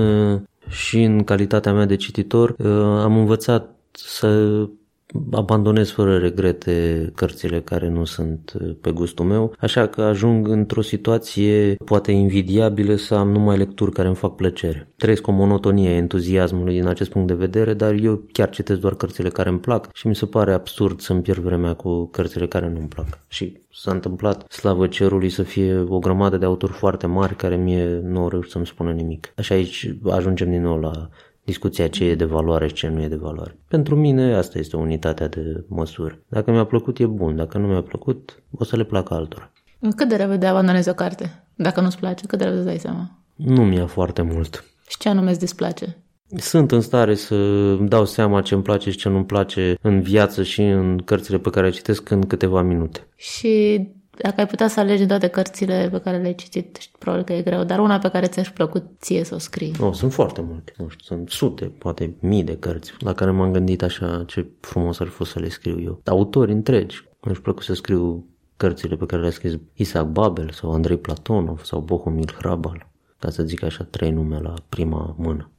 și 0.69 1.03
în 1.03 1.23
calitatea 1.23 1.73
mea 1.73 1.85
de 1.85 1.95
cititor 1.95 2.49
uh, 2.49 2.67
am 3.03 3.17
învățat 3.17 3.75
să 3.91 4.67
abandonez 5.31 5.89
fără 5.89 6.17
regrete 6.17 7.11
cărțile 7.15 7.61
care 7.61 7.89
nu 7.89 8.05
sunt 8.05 8.53
uh, 8.61 8.75
pe 8.81 8.91
gustul 8.91 9.25
meu, 9.25 9.53
așa 9.59 9.87
că 9.87 10.01
ajung 10.01 10.47
într-o 10.47 10.81
situație 10.81 11.75
poate 11.85 12.11
invidiabilă 12.11 12.95
să 12.95 13.15
am 13.15 13.31
numai 13.31 13.57
lecturi 13.57 13.91
care 13.91 14.07
îmi 14.07 14.17
fac 14.17 14.35
plăcere. 14.35 14.87
Trăiesc 14.97 15.27
o 15.27 15.31
monotonie 15.31 15.89
a 15.89 15.95
entuziasmului 15.95 16.73
din 16.73 16.87
acest 16.87 17.09
punct 17.09 17.27
de 17.27 17.33
vedere, 17.33 17.73
dar 17.73 17.93
eu 17.93 18.23
chiar 18.31 18.49
citesc 18.49 18.79
doar 18.79 18.95
cărțile 18.95 19.29
care 19.29 19.49
îmi 19.49 19.59
plac 19.59 19.89
și 19.93 20.07
mi 20.07 20.15
se 20.15 20.25
pare 20.25 20.53
absurd 20.53 20.99
să-mi 20.99 21.21
pierd 21.21 21.39
vremea 21.39 21.73
cu 21.73 22.05
cărțile 22.05 22.47
care 22.47 22.69
nu 22.69 22.79
îmi 22.79 22.87
plac. 22.87 23.19
Și 23.27 23.57
s-a 23.73 23.91
întâmplat, 23.91 24.51
slavă 24.51 24.87
cerului, 24.87 25.29
să 25.29 25.43
fie 25.43 25.85
o 25.87 25.99
grămadă 25.99 26.37
de 26.37 26.45
autori 26.45 26.71
foarte 26.71 27.07
mari 27.07 27.35
care 27.35 27.55
mie 27.55 27.99
nu 28.03 28.21
au 28.21 28.29
reușit 28.29 28.51
să-mi 28.51 28.65
spună 28.65 28.91
nimic. 28.91 29.33
Așa 29.37 29.55
aici 29.55 29.95
ajungem 30.09 30.49
din 30.49 30.61
nou 30.61 30.79
la 30.79 31.09
discuția 31.45 31.87
ce 31.87 32.03
e 32.03 32.15
de 32.15 32.25
valoare 32.25 32.67
și 32.67 32.73
ce 32.73 32.87
nu 32.87 33.01
e 33.01 33.07
de 33.07 33.15
valoare. 33.15 33.57
Pentru 33.67 33.95
mine 33.95 34.35
asta 34.35 34.59
este 34.59 34.75
unitatea 34.75 35.27
de 35.27 35.63
măsură. 35.67 36.19
Dacă 36.27 36.51
mi-a 36.51 36.65
plăcut 36.65 36.99
e 36.99 37.05
bun, 37.05 37.35
dacă 37.35 37.57
nu 37.57 37.67
mi-a 37.67 37.81
plăcut 37.81 38.43
o 38.51 38.63
să 38.63 38.75
le 38.75 38.83
placă 38.83 39.13
altora. 39.13 39.51
Cât 39.95 40.07
de 40.07 40.15
repede 40.15 40.45
abandonezi 40.45 40.89
o 40.89 40.93
carte? 40.93 41.43
Dacă 41.55 41.81
nu-ți 41.81 41.99
place, 41.99 42.25
cât 42.25 42.37
de 42.37 42.43
repede 42.43 42.61
îți 42.61 42.69
dai 42.69 42.79
seama? 42.79 43.19
Nu 43.35 43.65
mi-a 43.65 43.85
foarte 43.85 44.21
mult. 44.21 44.63
Și 44.87 44.97
ce 44.97 45.09
anume 45.09 45.29
îți 45.29 45.39
displace? 45.39 45.97
Sunt 46.37 46.71
în 46.71 46.81
stare 46.81 47.15
să 47.15 47.35
îmi 47.79 47.89
dau 47.89 48.05
seama 48.05 48.41
ce 48.41 48.53
îmi 48.53 48.63
place 48.63 48.91
și 48.91 48.97
ce 48.97 49.09
nu-mi 49.09 49.25
place 49.25 49.77
în 49.81 50.01
viață 50.01 50.43
și 50.43 50.61
în 50.61 50.97
cărțile 50.97 51.37
pe 51.37 51.49
care 51.49 51.65
le 51.65 51.71
citesc 51.71 52.09
în 52.09 52.21
câteva 52.21 52.61
minute. 52.61 53.07
Și 53.15 53.87
Dacă 54.17 54.39
ai 54.41 54.47
putea 54.47 54.67
să 54.67 54.79
alegi 54.79 54.97
din 54.97 55.07
toate 55.07 55.27
cărțile 55.27 55.89
pe 55.91 55.99
care 55.99 56.17
le-ai 56.17 56.35
citit, 56.35 56.79
probabil 56.99 57.25
că 57.25 57.33
e 57.33 57.41
greu, 57.41 57.63
dar 57.63 57.79
una 57.79 57.99
pe 57.99 58.09
care 58.09 58.25
ți-aș 58.25 58.51
plăcut 58.51 58.83
ție 58.99 59.23
să 59.23 59.35
o 59.35 59.37
scrii. 59.37 59.75
Oh, 59.79 59.93
sunt 59.93 60.13
foarte 60.13 60.41
multe, 60.41 60.73
nu 60.77 60.87
știu, 60.87 61.15
sunt 61.15 61.29
sute, 61.29 61.65
poate 61.65 62.15
mii 62.19 62.43
de 62.43 62.57
cărți 62.57 62.93
la 62.99 63.13
care 63.13 63.31
m-am 63.31 63.51
gândit 63.51 63.81
așa 63.81 64.23
ce 64.27 64.45
frumos 64.59 64.99
ar 64.99 65.07
fi 65.07 65.23
să 65.25 65.39
le 65.39 65.49
scriu 65.49 65.81
eu. 65.81 66.01
Autori 66.05 66.51
întregi. 66.51 67.07
Mi-aș 67.21 67.37
plăcut 67.37 67.63
să 67.63 67.73
scriu 67.73 68.27
cărțile 68.57 68.95
pe 68.95 69.05
care 69.05 69.21
le-a 69.21 69.31
scris 69.31 69.53
Isaac 69.73 70.05
Babel 70.05 70.49
sau 70.49 70.71
Andrei 70.71 70.97
Platonov 70.97 71.63
sau 71.63 71.79
Bohumil 71.79 72.35
Hrabal, 72.37 72.89
ca 73.19 73.29
să 73.29 73.43
zic 73.43 73.63
așa 73.63 73.83
trei 73.83 74.11
nume 74.11 74.39
la 74.39 74.53
prima 74.69 75.15
mână. 75.17 75.49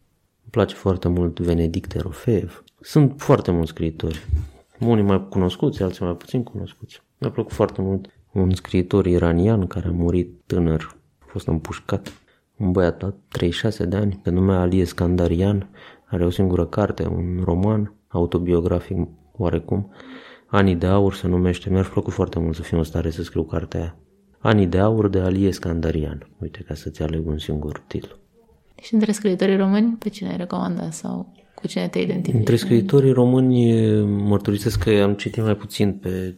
Îmi 0.42 0.50
place 0.50 0.74
foarte 0.74 1.08
mult 1.08 1.38
Venedict 1.38 1.94
Erofeev. 1.94 2.64
Sunt 2.80 3.14
foarte 3.16 3.50
mulți 3.50 3.70
scriitori. 3.70 4.26
Unii 4.80 5.02
mai 5.02 5.28
cunoscuți, 5.28 5.82
alții 5.82 6.04
mai 6.04 6.14
puțin 6.14 6.42
cunoscuți. 6.42 7.02
Mi-a 7.18 7.30
plăcut 7.30 7.52
foarte 7.52 7.82
mult 7.82 8.06
un 8.36 8.54
scriitor 8.54 9.06
iranian 9.06 9.66
care 9.66 9.86
a 9.88 9.90
murit 9.90 10.40
tânăr, 10.46 10.96
a 11.18 11.24
fost 11.26 11.46
împușcat. 11.46 12.12
Un 12.56 12.72
băiat 12.72 13.02
la 13.02 13.14
36 13.28 13.84
de 13.84 13.96
ani, 13.96 14.20
pe 14.22 14.30
nume 14.30 14.54
Ali 14.54 14.84
Scandarian, 14.84 15.68
are 16.04 16.24
o 16.24 16.30
singură 16.30 16.66
carte, 16.66 17.06
un 17.06 17.40
roman 17.44 17.94
autobiografic 18.08 18.96
oarecum. 19.32 19.90
Anii 20.46 20.74
de 20.74 20.86
aur 20.86 21.14
se 21.14 21.26
numește, 21.26 21.70
mi-ar 21.70 21.88
plăcut 21.88 22.12
foarte 22.12 22.38
mult 22.38 22.54
să 22.54 22.62
fiu 22.62 22.78
în 22.78 22.84
stare 22.84 23.10
să 23.10 23.22
scriu 23.22 23.44
cartea 23.44 23.80
aia. 23.80 23.96
Anii 24.38 24.66
de 24.66 24.78
aur 24.78 25.08
de 25.08 25.18
Ali 25.18 25.52
Scandarian. 25.52 26.28
Uite, 26.38 26.64
ca 26.66 26.74
să-ți 26.74 27.02
aleg 27.02 27.26
un 27.26 27.38
singur 27.38 27.82
titlu. 27.86 28.16
Și 28.82 28.94
între 28.94 29.12
scriitorii 29.12 29.56
români, 29.56 29.96
pe 29.98 30.08
cine 30.08 30.28
ai 30.28 30.36
recomanda 30.36 30.90
sau 30.90 31.32
cu 31.54 31.66
cine 31.66 31.88
te 31.88 31.98
identifici? 31.98 32.38
Între 32.38 32.56
scriitorii 32.56 33.12
români 33.12 33.80
mărturisesc 34.04 34.82
că 34.82 34.90
am 34.90 35.14
citit 35.14 35.42
mai 35.42 35.56
puțin 35.56 35.92
pe 35.92 36.34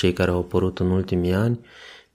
cei 0.00 0.12
care 0.12 0.30
au 0.30 0.38
apărut 0.38 0.78
în 0.78 0.90
ultimii 0.90 1.32
ani, 1.32 1.60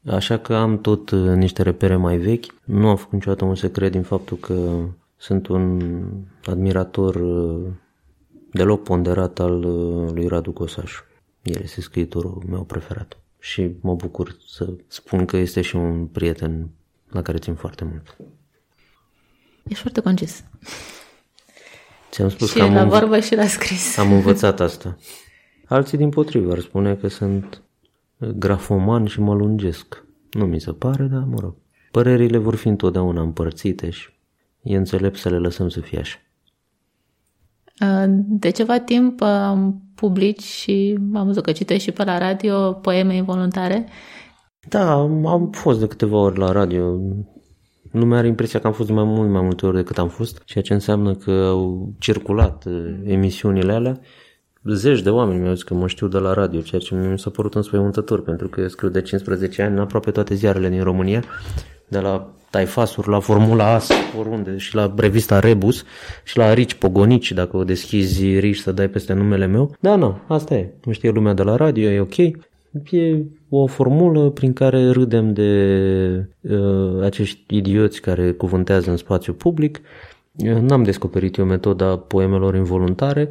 așa 0.05 0.37
că 0.37 0.55
am 0.55 0.81
tot 0.81 1.09
uh, 1.09 1.35
niște 1.35 1.61
repere 1.61 1.95
mai 1.95 2.17
vechi. 2.17 2.45
Nu 2.63 2.87
am 2.87 2.95
făcut 2.95 3.13
niciodată 3.13 3.45
un 3.45 3.55
secret 3.55 3.91
din 3.91 4.03
faptul 4.03 4.37
că 4.37 4.85
sunt 5.15 5.47
un 5.47 5.81
admirator 6.45 7.15
uh, 7.15 7.71
deloc 8.51 8.83
ponderat 8.83 9.39
al 9.39 9.63
uh, 9.63 10.11
lui 10.13 10.27
Radu 10.27 10.51
Cosaș. 10.51 10.93
El 11.41 11.61
este 11.61 11.81
scriitorul 11.81 12.43
meu 12.49 12.63
preferat 12.63 13.17
și 13.39 13.71
mă 13.81 13.95
bucur 13.95 14.35
să 14.47 14.73
spun 14.87 15.25
că 15.25 15.37
este 15.37 15.61
și 15.61 15.75
un 15.75 16.05
prieten 16.05 16.69
la 17.09 17.21
care 17.21 17.37
țin 17.37 17.55
foarte 17.55 17.83
mult. 17.83 18.17
Ești 19.63 19.81
foarte 19.81 20.01
concis. 20.01 20.43
Ți-am 22.11 22.29
spus 22.29 22.49
și 22.49 22.57
că 22.57 22.63
am 22.63 22.73
la 22.73 22.85
vorbă 22.85 23.19
și 23.19 23.35
la 23.35 23.47
scris. 23.47 23.97
Am 23.97 24.11
învățat 24.11 24.59
asta. 24.59 24.97
Alții 25.65 25.97
din 25.97 26.09
potrivă 26.09 26.51
ar 26.51 26.59
spune 26.59 26.95
că 26.95 27.07
sunt 27.07 27.59
grafoman 28.35 29.05
și 29.05 29.19
mă 29.19 29.33
lungesc. 29.33 30.05
Nu 30.31 30.45
mi 30.45 30.59
se 30.59 30.71
pare, 30.71 31.03
dar 31.03 31.23
mă 31.23 31.37
rog. 31.39 31.55
Părerile 31.91 32.37
vor 32.37 32.55
fi 32.55 32.67
întotdeauna 32.67 33.21
împărțite 33.21 33.89
și 33.89 34.09
e 34.61 34.75
înțelept 34.75 35.17
să 35.17 35.29
le 35.29 35.37
lăsăm 35.37 35.69
să 35.69 35.79
fie 35.79 35.99
așa. 35.99 36.17
De 38.15 38.49
ceva 38.49 38.79
timp 38.79 39.21
am 39.21 39.81
public 39.95 40.39
și 40.39 40.99
am 41.13 41.25
văzut 41.25 41.43
că 41.43 41.51
citești 41.51 41.83
și 41.83 41.91
pe 41.91 42.03
la 42.03 42.17
radio 42.17 42.73
poeme 42.73 43.15
involuntare. 43.15 43.85
Da, 44.69 44.93
am 45.25 45.49
fost 45.51 45.79
de 45.79 45.87
câteva 45.87 46.17
ori 46.17 46.37
la 46.37 46.51
radio. 46.51 46.99
Lumea 47.91 48.17
are 48.17 48.27
impresia 48.27 48.59
că 48.59 48.67
am 48.67 48.73
fost 48.73 48.89
mai 48.89 49.03
mult, 49.03 49.29
mai 49.29 49.41
multe 49.41 49.65
ori 49.65 49.75
decât 49.75 49.97
am 49.97 50.07
fost, 50.07 50.43
ceea 50.43 50.63
ce 50.63 50.73
înseamnă 50.73 51.15
că 51.15 51.31
au 51.31 51.93
circulat 51.99 52.65
emisiunile 53.03 53.73
alea 53.73 53.99
zeci 54.73 55.01
de 55.01 55.09
oameni 55.09 55.39
mi-au 55.39 55.53
zis 55.53 55.63
că 55.63 55.73
mă 55.73 55.87
știu 55.87 56.07
de 56.07 56.17
la 56.17 56.33
radio, 56.33 56.61
ceea 56.61 56.81
ce 56.81 56.95
mi 56.95 57.19
s-a 57.19 57.29
părut 57.29 57.55
înspăimântător, 57.55 58.21
pentru 58.21 58.47
că 58.47 58.61
eu 58.61 58.67
scriu 58.67 58.89
de 58.89 59.01
15 59.01 59.61
ani 59.61 59.73
în 59.73 59.79
aproape 59.79 60.11
toate 60.11 60.35
ziarele 60.35 60.69
din 60.69 60.83
România, 60.83 61.23
de 61.87 61.99
la 61.99 62.33
Taifasuri 62.49 63.09
la 63.09 63.19
Formula 63.19 63.73
As, 63.73 63.89
oriunde, 64.19 64.57
și 64.57 64.75
la 64.75 64.93
revista 64.97 65.39
Rebus, 65.39 65.83
și 66.23 66.37
la 66.37 66.53
Rici 66.53 66.73
Pogonici, 66.73 67.31
dacă 67.31 67.57
o 67.57 67.63
deschizi 67.63 68.39
Rici 68.39 68.57
să 68.57 68.71
dai 68.71 68.89
peste 68.89 69.13
numele 69.13 69.45
meu. 69.45 69.75
Da, 69.79 69.95
nu, 69.95 70.17
asta 70.27 70.53
e. 70.53 70.73
Nu 70.85 70.91
știe 70.91 71.09
lumea 71.09 71.33
de 71.33 71.43
la 71.43 71.55
radio, 71.55 71.89
e 71.89 71.99
ok. 71.99 72.17
E 72.89 73.25
o 73.49 73.65
formulă 73.65 74.29
prin 74.29 74.53
care 74.53 74.89
râdem 74.89 75.33
de 75.33 76.29
uh, 76.41 77.03
acești 77.03 77.55
idioți 77.55 78.01
care 78.01 78.31
cuvântează 78.31 78.89
în 78.89 78.97
spațiu 78.97 79.33
public 79.33 79.81
N-am 80.37 80.83
descoperit 80.83 81.37
eu 81.37 81.45
metoda 81.45 81.97
poemelor 81.97 82.55
involuntare, 82.55 83.29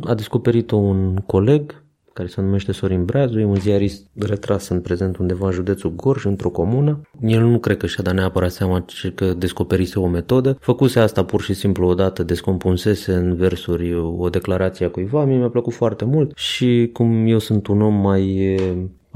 a 0.00 0.14
descoperit-o 0.14 0.76
un 0.76 1.16
coleg 1.16 1.84
care 2.12 2.28
se 2.28 2.40
numește 2.40 2.72
Sorin 2.72 3.04
Breazu, 3.04 3.38
e 3.38 3.44
un 3.44 3.54
ziarist 3.54 4.06
retras 4.14 4.68
în 4.68 4.80
prezent 4.80 5.16
undeva 5.16 5.46
în 5.46 5.52
județul 5.52 5.94
Gorj, 5.94 6.24
într-o 6.24 6.50
comună. 6.50 7.00
El 7.20 7.42
nu 7.42 7.58
cred 7.58 7.76
că 7.76 7.86
și-a 7.86 8.02
dat 8.02 8.14
neapărat 8.14 8.50
seama 8.50 8.84
că 9.14 9.34
descoperise 9.34 9.98
o 9.98 10.06
metodă. 10.06 10.56
Făcuse 10.60 11.00
asta 11.00 11.24
pur 11.24 11.40
și 11.40 11.54
simplu 11.54 11.88
odată, 11.88 12.22
descompunsese 12.22 13.12
în 13.12 13.34
versuri 13.34 13.94
o 13.94 14.28
declarație 14.28 14.86
a 14.86 14.90
cuiva, 14.90 15.24
mie 15.24 15.36
mi-a 15.36 15.48
plăcut 15.48 15.72
foarte 15.72 16.04
mult 16.04 16.36
și 16.36 16.90
cum 16.92 17.26
eu 17.26 17.38
sunt 17.38 17.66
un 17.66 17.82
om 17.82 17.94
mai 17.94 18.56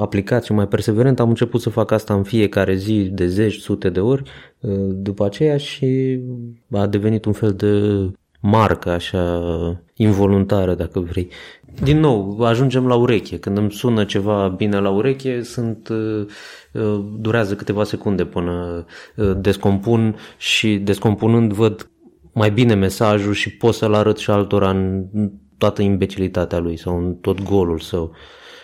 aplicat 0.01 0.45
și 0.45 0.53
mai 0.53 0.69
perseverent, 0.69 1.21
am 1.21 1.29
început 1.29 1.61
să 1.61 1.71
fac 1.71 1.91
asta 1.91 2.15
în 2.15 2.23
fiecare 2.23 2.75
zi 2.75 3.11
de 3.13 3.27
zeci, 3.27 3.59
sute 3.59 3.89
de 3.89 4.01
ori 4.01 4.23
uh, 4.61 4.73
după 4.89 5.25
aceea 5.25 5.57
și 5.57 6.21
a 6.73 6.87
devenit 6.87 7.25
un 7.25 7.33
fel 7.33 7.53
de 7.53 7.71
marcă 8.41 8.91
așa 8.91 9.43
involuntară, 9.95 10.75
dacă 10.75 11.01
vrei. 11.01 11.29
Din 11.83 12.01
nou, 12.01 12.41
ajungem 12.41 12.87
la 12.87 12.95
ureche. 12.95 13.39
Când 13.39 13.59
îmi 13.59 13.73
sună 13.73 14.05
ceva 14.05 14.49
bine 14.49 14.79
la 14.79 14.91
ureche, 14.91 15.43
sunt, 15.43 15.89
uh, 15.89 16.27
uh, 16.73 17.05
durează 17.19 17.55
câteva 17.55 17.85
secunde 17.85 18.25
până 18.25 18.85
descompun 19.37 20.17
și 20.39 20.77
descompunând 20.77 21.53
văd 21.53 21.91
mai 22.33 22.51
bine 22.51 22.75
mesajul 22.75 23.33
și 23.33 23.57
pot 23.57 23.75
să-l 23.75 23.95
arăt 23.95 24.19
și 24.19 24.31
altora 24.31 24.71
în 24.71 25.05
toată 25.59 25.83
imbecilitatea 25.83 26.59
lui 26.59 26.77
sau 26.77 26.99
în 26.99 27.15
tot 27.15 27.43
golul 27.43 27.79
său. 27.79 28.13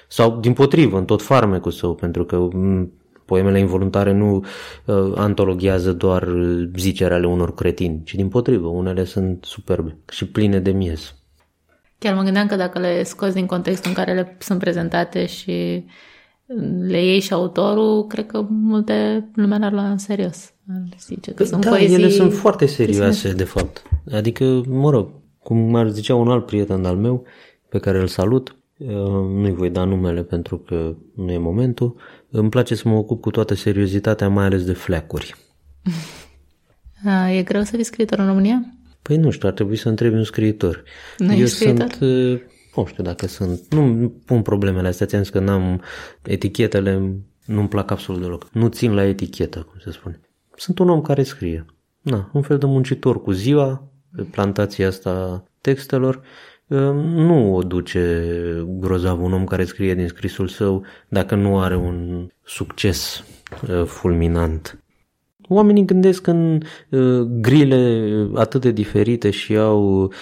Sau 0.08 0.38
din 0.40 0.52
potrivă, 0.52 0.98
în 0.98 1.04
tot 1.04 1.22
farmecul 1.22 1.70
său, 1.70 1.94
pentru 1.94 2.24
că 2.24 2.48
poemele 3.24 3.58
involuntare 3.58 4.12
nu 4.12 4.44
uh, 4.84 5.12
antologiază 5.14 5.92
doar 5.92 6.28
zicere 6.76 7.14
ale 7.14 7.26
unor 7.26 7.54
cretini, 7.54 8.00
ci 8.04 8.14
din 8.14 8.28
potrivă, 8.28 8.66
unele 8.66 9.04
sunt 9.04 9.44
superbe 9.44 9.96
și 10.10 10.26
pline 10.26 10.60
de 10.60 10.70
miez. 10.70 11.14
Chiar 11.98 12.14
mă 12.14 12.22
gândeam 12.22 12.46
că 12.46 12.56
dacă 12.56 12.78
le 12.78 13.02
scoți 13.02 13.34
din 13.34 13.46
contextul 13.46 13.88
în 13.88 13.96
care 13.96 14.14
le 14.14 14.36
sunt 14.40 14.58
prezentate 14.58 15.26
și 15.26 15.84
le 16.80 17.04
iei 17.04 17.20
și 17.20 17.32
autorul, 17.32 18.06
cred 18.06 18.26
că 18.26 18.46
multe 18.48 19.28
lumea 19.34 19.58
ar 19.62 19.72
lua 19.72 19.90
în 19.90 19.98
serios. 19.98 20.52
Zice 21.00 21.30
că 21.30 21.36
păi 21.36 21.46
sunt 21.46 21.64
da, 21.64 21.70
poezii... 21.70 21.94
ele 21.94 22.08
sunt 22.08 22.32
foarte 22.32 22.66
serioase, 22.66 23.32
de 23.32 23.44
fapt. 23.44 23.82
Adică, 24.12 24.62
mă 24.68 24.90
rog, 24.90 25.10
cum 25.38 25.74
ar 25.74 25.88
zicea 25.88 26.14
un 26.14 26.28
alt 26.28 26.46
prieten 26.46 26.84
al 26.84 26.96
meu, 26.96 27.24
pe 27.68 27.78
care 27.78 27.98
îl 27.98 28.06
salut, 28.06 28.56
nu-i 28.76 29.52
voi 29.52 29.70
da 29.70 29.84
numele 29.84 30.22
pentru 30.22 30.58
că 30.58 30.94
nu 31.14 31.30
e 31.32 31.38
momentul. 31.38 31.96
Îmi 32.30 32.48
place 32.48 32.74
să 32.74 32.88
mă 32.88 32.94
ocup 32.94 33.20
cu 33.20 33.30
toată 33.30 33.54
seriozitatea, 33.54 34.28
mai 34.28 34.44
ales 34.44 34.64
de 34.64 34.72
fleacuri. 34.72 35.34
E 37.30 37.42
greu 37.42 37.62
să 37.62 37.76
fii 37.76 37.84
scriitor 37.84 38.18
în 38.18 38.26
România? 38.26 38.76
Păi 39.02 39.16
nu 39.16 39.30
știu, 39.30 39.48
ar 39.48 39.54
trebui 39.54 39.76
să 39.76 39.88
întrebi 39.88 40.14
un 40.14 40.24
scriitor. 40.24 40.82
Nu 41.18 41.34
Eu 41.34 41.46
scriitor? 41.46 41.90
sunt, 41.90 42.10
nu 42.76 42.86
știu 42.86 43.02
dacă 43.02 43.26
sunt, 43.26 43.74
nu 43.74 44.12
pun 44.24 44.42
problemele 44.42 44.88
astea, 44.88 45.06
ți 45.06 45.30
că 45.30 45.38
n-am 45.38 45.82
etichetele, 46.22 47.12
nu-mi 47.44 47.68
plac 47.68 47.90
absolut 47.90 48.20
deloc. 48.20 48.48
Nu 48.52 48.68
țin 48.68 48.94
la 48.94 49.04
etichetă, 49.04 49.58
cum 49.70 49.78
se 49.84 49.90
spune. 49.90 50.20
Sunt 50.56 50.78
un 50.78 50.88
om 50.88 51.00
care 51.00 51.22
scrie. 51.22 51.64
Na, 52.00 52.30
un 52.32 52.42
fel 52.42 52.58
de 52.58 52.66
muncitor 52.66 53.22
cu 53.22 53.30
ziua, 53.30 53.90
pe 54.16 54.22
plantația 54.22 54.86
asta 54.88 55.44
textelor 55.60 56.22
nu 56.66 57.54
o 57.54 57.62
duce 57.62 58.22
grozav 58.66 59.22
un 59.22 59.32
om 59.32 59.44
care 59.44 59.64
scrie 59.64 59.94
din 59.94 60.08
scrisul 60.08 60.48
său 60.48 60.84
dacă 61.08 61.34
nu 61.34 61.58
are 61.58 61.76
un 61.76 62.28
succes 62.44 63.24
uh, 63.68 63.84
fulminant. 63.84 64.80
Oamenii 65.48 65.84
gândesc 65.84 66.26
în 66.26 66.60
uh, 66.90 67.20
grile 67.20 68.10
atât 68.34 68.60
de 68.60 68.70
diferite 68.70 69.30
și 69.30 69.56
au 69.56 70.12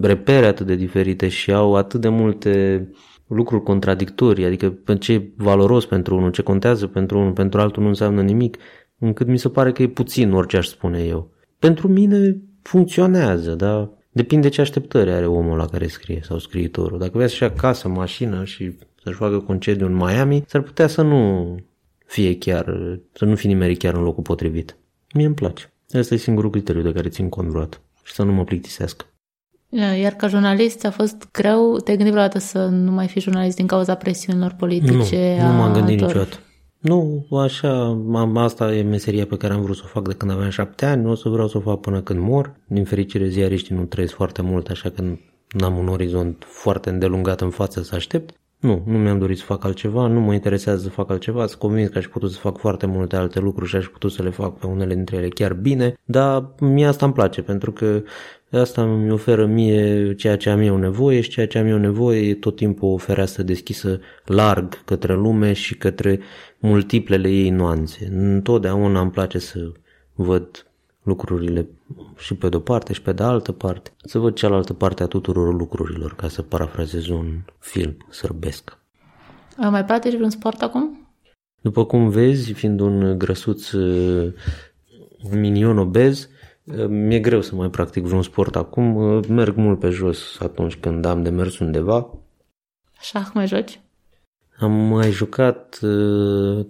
repere 0.00 0.46
atât 0.46 0.66
de 0.66 0.74
diferite 0.74 1.28
și 1.28 1.52
au 1.52 1.74
atât 1.74 2.00
de 2.00 2.08
multe 2.08 2.88
lucruri 3.26 3.62
contradictorii, 3.62 4.44
adică 4.44 4.78
ce 4.98 5.12
e 5.12 5.32
valoros 5.36 5.86
pentru 5.86 6.16
unul, 6.16 6.30
ce 6.30 6.42
contează 6.42 6.86
pentru 6.86 7.18
unul, 7.18 7.32
pentru 7.32 7.60
altul 7.60 7.82
nu 7.82 7.88
înseamnă 7.88 8.22
nimic, 8.22 8.56
încât 8.98 9.26
mi 9.26 9.38
se 9.38 9.48
pare 9.48 9.72
că 9.72 9.82
e 9.82 9.88
puțin 9.88 10.32
orice 10.32 10.56
aș 10.56 10.66
spune 10.66 11.04
eu. 11.04 11.30
Pentru 11.58 11.88
mine 11.88 12.40
funcționează, 12.62 13.54
dar 13.54 13.90
Depinde 14.14 14.48
ce 14.48 14.60
așteptări 14.60 15.10
are 15.10 15.26
omul 15.26 15.56
la 15.56 15.66
care 15.66 15.86
scrie 15.86 16.20
sau 16.24 16.38
scriitorul. 16.38 16.98
Dacă 16.98 17.10
vrea 17.14 17.26
să-și 17.26 17.42
ia 17.42 17.52
casă, 17.52 17.88
mașină 17.88 18.44
și 18.44 18.72
să-și 19.02 19.16
facă 19.16 19.38
concediu 19.38 19.86
în 19.86 19.94
Miami, 19.94 20.44
s-ar 20.46 20.60
putea 20.60 20.86
să 20.86 21.02
nu 21.02 21.54
fie 22.06 22.38
chiar, 22.38 22.64
să 23.12 23.24
nu 23.24 23.34
fi 23.34 23.46
nimerit 23.46 23.78
chiar 23.78 23.94
în 23.94 24.02
locul 24.02 24.22
potrivit. 24.22 24.76
Mie 25.14 25.26
îmi 25.26 25.34
place. 25.34 25.72
Asta 25.92 26.14
e 26.14 26.16
singurul 26.16 26.50
criteriu 26.50 26.82
de 26.82 26.92
care 26.92 27.08
țin 27.08 27.28
cont 27.28 27.48
vreodată. 27.48 27.80
Și 28.02 28.12
să 28.12 28.22
nu 28.22 28.32
mă 28.32 28.44
plictisească. 28.44 29.04
Iar 30.00 30.12
ca 30.12 30.26
jurnalist 30.26 30.84
a 30.84 30.90
fost 30.90 31.28
greu? 31.32 31.76
Te-ai 31.76 31.96
gândit 31.96 32.14
vreodată 32.14 32.38
să 32.38 32.66
nu 32.66 32.90
mai 32.90 33.06
fii 33.06 33.20
jurnalist 33.20 33.56
din 33.56 33.66
cauza 33.66 33.94
presiunilor 33.94 34.54
politice? 34.58 35.36
Nu, 35.40 35.46
nu 35.46 35.52
m-am 35.52 35.72
gândit 35.72 36.00
niciodată. 36.00 36.38
Nu, 36.84 37.26
așa, 37.30 37.86
am, 38.14 38.36
asta 38.36 38.74
e 38.74 38.82
meseria 38.82 39.26
pe 39.26 39.36
care 39.36 39.52
am 39.52 39.62
vrut 39.62 39.76
să 39.76 39.82
o 39.84 39.88
fac 39.88 40.08
de 40.08 40.14
când 40.14 40.30
aveam 40.30 40.50
șapte 40.50 40.86
ani, 40.86 41.02
nu 41.02 41.10
o 41.10 41.14
să 41.14 41.28
vreau 41.28 41.48
să 41.48 41.56
o 41.56 41.60
fac 41.60 41.80
până 41.80 42.02
când 42.02 42.20
mor. 42.20 42.54
Din 42.66 42.84
fericire, 42.84 43.28
ziariștii 43.28 43.74
nu 43.74 43.84
trăiesc 43.84 44.14
foarte 44.14 44.42
mult, 44.42 44.68
așa 44.68 44.90
că 44.90 45.02
n-am 45.50 45.78
un 45.78 45.88
orizont 45.88 46.44
foarte 46.46 46.90
îndelungat 46.90 47.40
în 47.40 47.50
față 47.50 47.82
să 47.82 47.94
aștept. 47.94 48.34
Nu, 48.64 48.82
nu 48.86 48.98
mi-am 48.98 49.18
dorit 49.18 49.38
să 49.38 49.44
fac 49.44 49.64
altceva, 49.64 50.06
nu 50.06 50.20
mă 50.20 50.32
interesează 50.32 50.82
să 50.82 50.88
fac 50.88 51.10
altceva, 51.10 51.46
sunt 51.46 51.60
convins 51.60 51.88
că 51.88 51.98
aș 51.98 52.06
putut 52.06 52.30
să 52.30 52.38
fac 52.38 52.58
foarte 52.58 52.86
multe 52.86 53.16
alte 53.16 53.40
lucruri 53.40 53.70
și 53.70 53.76
aș 53.76 53.86
putut 53.86 54.12
să 54.12 54.22
le 54.22 54.30
fac 54.30 54.58
pe 54.58 54.66
unele 54.66 54.94
dintre 54.94 55.16
ele 55.16 55.28
chiar 55.28 55.52
bine, 55.52 55.94
dar 56.04 56.54
mie 56.60 56.86
asta 56.86 57.04
îmi 57.04 57.14
place 57.14 57.42
pentru 57.42 57.72
că 57.72 58.02
asta 58.50 58.82
îmi 58.82 59.10
oferă 59.10 59.46
mie 59.46 60.14
ceea 60.14 60.36
ce 60.36 60.50
am 60.50 60.60
eu 60.60 60.76
nevoie 60.76 61.20
și 61.20 61.30
ceea 61.30 61.46
ce 61.46 61.58
am 61.58 61.66
eu 61.66 61.78
nevoie 61.78 62.28
e 62.28 62.34
tot 62.34 62.56
timpul 62.56 62.92
o 62.92 62.96
fereastră 62.96 63.42
deschisă 63.42 64.00
larg 64.24 64.84
către 64.84 65.14
lume 65.14 65.52
și 65.52 65.76
către 65.76 66.20
multiplele 66.58 67.28
ei 67.28 67.50
nuanțe. 67.50 68.08
Întotdeauna 68.12 69.00
îmi 69.00 69.10
place 69.10 69.38
să 69.38 69.72
văd 70.14 70.66
lucrurile 71.02 71.66
și 72.16 72.34
pe 72.34 72.48
de-o 72.48 72.60
parte 72.60 72.92
și 72.92 73.02
pe 73.02 73.12
de 73.12 73.22
altă 73.22 73.52
parte. 73.52 73.92
Să 74.04 74.18
văd 74.18 74.34
cealaltă 74.34 74.72
parte 74.72 75.02
a 75.02 75.06
tuturor 75.06 75.54
lucrurilor, 75.54 76.14
ca 76.14 76.28
să 76.28 76.42
parafrazez 76.42 77.08
un 77.08 77.40
film 77.58 77.96
sărbesc. 78.08 78.78
Mai 79.56 79.84
practici 79.84 80.14
vreun 80.14 80.30
sport 80.30 80.62
acum? 80.62 81.08
După 81.60 81.84
cum 81.84 82.08
vezi, 82.08 82.52
fiind 82.52 82.80
un 82.80 83.18
grăsuț 83.18 83.70
minion 85.30 85.78
obez, 85.78 86.28
mi-e 86.88 87.20
greu 87.20 87.40
să 87.40 87.54
mai 87.54 87.70
practic 87.70 88.04
vreun 88.04 88.22
sport 88.22 88.56
acum. 88.56 88.94
Merg 89.28 89.56
mult 89.56 89.78
pe 89.78 89.88
jos 89.88 90.40
atunci 90.40 90.76
când 90.76 91.04
am 91.04 91.22
de 91.22 91.30
mers 91.30 91.58
undeva. 91.58 92.10
Șah 93.00 93.30
mai 93.34 93.46
joci? 93.46 93.80
Am 94.58 94.72
mai 94.72 95.10
jucat 95.10 95.78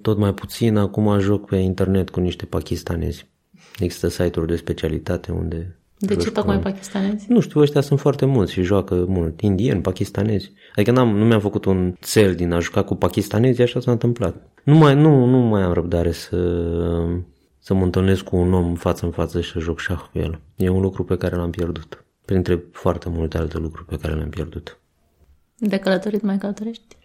tot 0.03 0.19
mai 0.19 0.35
puțin, 0.35 0.77
acum 0.77 1.19
joc 1.19 1.47
pe 1.47 1.57
internet 1.57 2.11
cu 2.11 2.21
niște 2.21 2.47
pakistanezi. 2.47 3.33
Există 3.79 4.09
site-uri 4.09 4.49
de 4.49 4.57
specialitate 4.57 5.33
unde... 5.33 5.79
De 5.99 6.17
ce 6.17 6.31
tocmai 6.31 6.59
pakistanezi? 6.59 7.27
Nu 7.29 7.41
știu, 7.41 7.61
ăștia 7.61 7.81
sunt 7.81 8.01
foarte 8.01 8.25
mulți 8.25 8.53
și 8.53 8.63
joacă 8.63 9.05
mult. 9.09 9.41
Indieni, 9.41 9.81
pakistanezi. 9.81 10.53
Adică 10.75 10.91
n-am, 10.91 11.17
nu 11.17 11.25
mi-am 11.25 11.41
făcut 11.41 11.65
un 11.65 11.95
cel 12.01 12.35
din 12.35 12.53
a 12.53 12.59
juca 12.59 12.83
cu 12.83 12.95
pakistanezi, 12.95 13.63
așa 13.63 13.81
s-a 13.81 13.91
întâmplat. 13.91 14.37
Nu 14.63 14.75
mai, 14.75 14.95
nu, 14.95 15.25
nu 15.25 15.39
mai 15.39 15.63
am 15.63 15.73
răbdare 15.73 16.13
să, 16.13 16.37
să 17.59 17.75
mă 17.75 17.83
întâlnesc 17.83 18.25
cu 18.25 18.37
un 18.37 18.53
om 18.53 18.75
față 18.75 19.05
în 19.05 19.11
față 19.11 19.41
și 19.41 19.51
să 19.51 19.59
joc 19.59 19.81
șah 19.81 20.01
cu 20.13 20.19
el. 20.19 20.41
E 20.57 20.69
un 20.69 20.81
lucru 20.81 21.05
pe 21.05 21.17
care 21.17 21.37
l-am 21.37 21.51
pierdut. 21.51 22.05
Printre 22.25 22.65
foarte 22.73 23.09
multe 23.09 23.39
alte 23.39 23.59
lucruri 23.59 23.87
pe 23.87 23.97
care 23.97 24.15
le-am 24.15 24.29
pierdut. 24.29 24.79
De 25.57 25.79
călătorit 25.79 26.23
mai 26.23 26.39
călătorești? 26.39 26.97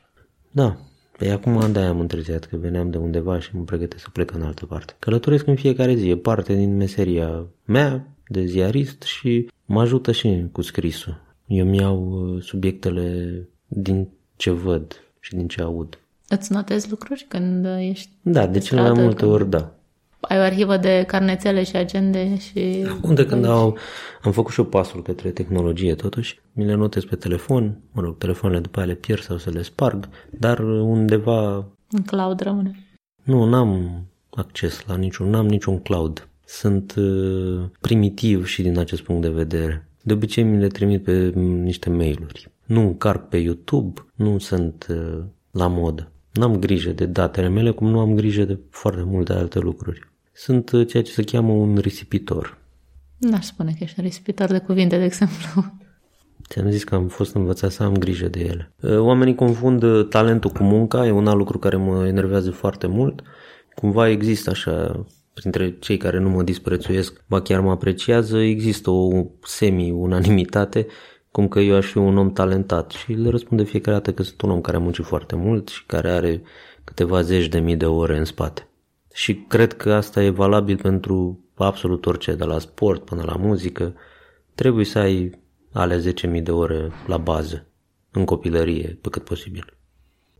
Da, 0.51 0.77
Păi 1.19 1.31
acum 1.31 1.71
de 1.71 1.79
am 1.79 1.99
întârziat, 1.99 2.45
că 2.45 2.57
veneam 2.57 2.89
de 2.89 2.97
undeva 2.97 3.39
și 3.39 3.55
mă 3.55 3.63
pregătesc 3.63 4.03
să 4.03 4.09
plec 4.09 4.31
în 4.31 4.41
altă 4.41 4.65
parte. 4.65 4.95
Călătoresc 4.99 5.47
în 5.47 5.55
fiecare 5.55 5.95
zi, 5.95 6.09
e 6.09 6.17
parte 6.17 6.53
din 6.55 6.77
meseria 6.77 7.45
mea 7.65 8.07
de 8.27 8.45
ziarist 8.45 9.01
și 9.01 9.49
mă 9.65 9.81
ajută 9.81 10.11
și 10.11 10.45
cu 10.51 10.61
scrisul. 10.61 11.21
Eu 11.45 11.65
mi-au 11.65 12.09
uh, 12.09 12.43
subiectele 12.43 13.47
din 13.67 14.09
ce 14.35 14.51
văd 14.51 15.03
și 15.19 15.35
din 15.35 15.47
ce 15.47 15.61
aud. 15.61 15.99
Îți 16.27 16.51
notezi 16.51 16.89
lucruri 16.89 17.25
când 17.27 17.65
ești 17.79 18.09
Da, 18.21 18.47
de 18.47 18.59
cele 18.59 18.81
mai 18.81 18.91
multe 18.91 19.19
când... 19.19 19.31
ori 19.31 19.49
da 19.49 19.78
ai 20.19 20.37
o 20.37 20.41
arhivă 20.41 20.77
de 20.77 21.03
carnețele 21.07 21.63
și 21.63 21.75
agende 21.75 22.37
și... 22.37 22.85
Unde 23.01 23.25
când 23.25 23.45
au, 23.45 23.77
am 24.21 24.31
făcut 24.31 24.53
și 24.53 24.59
eu 24.59 24.65
pasul 24.65 25.01
către 25.01 25.29
tehnologie 25.29 25.95
totuși, 25.95 26.39
mi 26.53 26.65
le 26.65 26.73
notez 26.73 27.03
pe 27.03 27.15
telefon, 27.15 27.77
mă 27.91 28.01
rog, 28.01 28.17
telefoanele 28.17 28.61
după 28.61 28.79
aia 28.79 28.87
le 28.87 28.93
pierd 28.93 29.21
sau 29.21 29.37
să 29.37 29.49
le 29.49 29.61
sparg, 29.61 30.09
dar 30.29 30.59
undeva... 30.59 31.55
În 31.91 32.01
cloud 32.05 32.39
rămâne. 32.39 32.75
Nu, 33.23 33.45
n-am 33.45 34.03
acces 34.29 34.83
la 34.87 34.95
niciun, 34.95 35.29
n-am 35.29 35.47
niciun 35.47 35.79
cloud. 35.79 36.27
Sunt 36.45 36.95
uh, 36.95 37.61
primitiv 37.79 38.45
și 38.45 38.61
din 38.61 38.77
acest 38.77 39.01
punct 39.01 39.21
de 39.21 39.29
vedere. 39.29 39.89
De 40.01 40.13
obicei 40.13 40.43
mi 40.43 40.59
le 40.59 40.67
trimit 40.67 41.03
pe 41.03 41.31
niște 41.35 41.89
mail-uri. 41.89 42.51
Nu 42.65 42.81
încarc 42.81 43.27
pe 43.27 43.37
YouTube, 43.37 44.05
nu 44.15 44.37
sunt 44.37 44.87
uh, 44.89 45.23
la 45.51 45.67
modă. 45.67 46.11
N-am 46.33 46.55
grijă 46.59 46.91
de 46.91 47.05
datele 47.05 47.47
mele, 47.47 47.71
cum 47.71 47.89
nu 47.89 47.99
am 47.99 48.15
grijă 48.15 48.43
de 48.43 48.59
foarte 48.69 49.03
multe 49.03 49.33
alte 49.33 49.59
lucruri. 49.59 50.08
Sunt 50.41 50.71
uh, 50.71 50.87
ceea 50.87 51.03
ce 51.03 51.11
se 51.11 51.23
cheamă 51.23 51.51
un 51.51 51.77
risipitor. 51.77 52.57
N-aș 53.17 53.45
spune 53.45 53.71
că 53.71 53.83
ești 53.83 53.99
un 53.99 54.05
risipitor 54.05 54.51
de 54.51 54.59
cuvinte, 54.59 54.97
de 54.97 55.03
exemplu. 55.03 55.73
Ți-am 56.49 56.69
zis 56.69 56.83
că 56.83 56.95
am 56.95 57.07
fost 57.07 57.35
învățat 57.35 57.71
să 57.71 57.83
am 57.83 57.93
grijă 57.93 58.27
de 58.27 58.39
ele. 58.39 58.71
Uh, 58.81 58.97
oamenii 58.97 59.35
confundă 59.35 60.03
talentul 60.03 60.49
cu 60.49 60.63
munca, 60.63 61.05
e 61.05 61.11
un 61.11 61.27
alt 61.27 61.37
lucru 61.37 61.57
care 61.57 61.75
mă 61.75 62.07
enervează 62.07 62.51
foarte 62.51 62.87
mult. 62.87 63.21
Cumva 63.75 64.09
există 64.09 64.49
așa, 64.49 65.05
printre 65.33 65.77
cei 65.79 65.97
care 65.97 66.19
nu 66.19 66.29
mă 66.29 66.43
disprețuiesc, 66.43 67.23
ba 67.27 67.41
chiar 67.41 67.59
mă 67.59 67.71
apreciază, 67.71 68.37
există 68.37 68.89
o 68.89 69.25
semi-unanimitate 69.43 70.87
cum 71.31 71.47
că 71.47 71.59
eu 71.59 71.75
aș 71.75 71.85
fi 71.85 71.97
un 71.97 72.17
om 72.17 72.31
talentat 72.31 72.91
și 72.91 73.11
le 73.11 73.29
răspund 73.29 73.61
de 73.61 73.65
fiecare 73.65 73.97
dată 73.97 74.13
că 74.13 74.23
sunt 74.23 74.41
un 74.41 74.49
om 74.49 74.61
care 74.61 74.77
a 74.77 74.79
muncit 74.79 75.05
foarte 75.05 75.35
mult 75.35 75.67
și 75.67 75.85
care 75.85 76.11
are 76.11 76.41
câteva 76.83 77.21
zeci 77.21 77.47
de 77.47 77.59
mii 77.59 77.75
de 77.75 77.85
ore 77.85 78.17
în 78.17 78.25
spate. 78.25 78.68
Și 79.19 79.35
cred 79.47 79.73
că 79.73 79.93
asta 79.93 80.23
e 80.23 80.29
valabil 80.29 80.77
pentru 80.77 81.39
absolut 81.55 82.05
orice, 82.05 82.33
de 82.33 82.43
la 82.43 82.59
sport 82.59 83.05
până 83.05 83.23
la 83.25 83.35
muzică. 83.35 83.93
Trebuie 84.55 84.85
să 84.85 84.99
ai 84.99 85.39
ale 85.73 86.13
10.000 86.35 86.43
de 86.43 86.51
ore 86.51 86.91
la 87.07 87.17
bază, 87.17 87.67
în 88.11 88.25
copilărie, 88.25 88.97
pe 89.01 89.09
cât 89.09 89.23
posibil. 89.23 89.77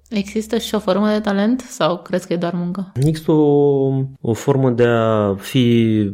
Există 0.10 0.58
și 0.58 0.76
o 0.76 0.80
formă 0.80 1.08
de 1.10 1.20
talent 1.20 1.60
sau 1.60 2.02
crezi 2.02 2.28
că 2.28 2.34
e 2.34 2.38
doar 2.38 2.54
muncă? 2.54 2.92
Există 2.96 3.32
o, 3.32 3.94
o 4.22 4.34
formă 4.34 4.70
de 4.70 4.86
a 4.86 5.36
fi 5.36 6.12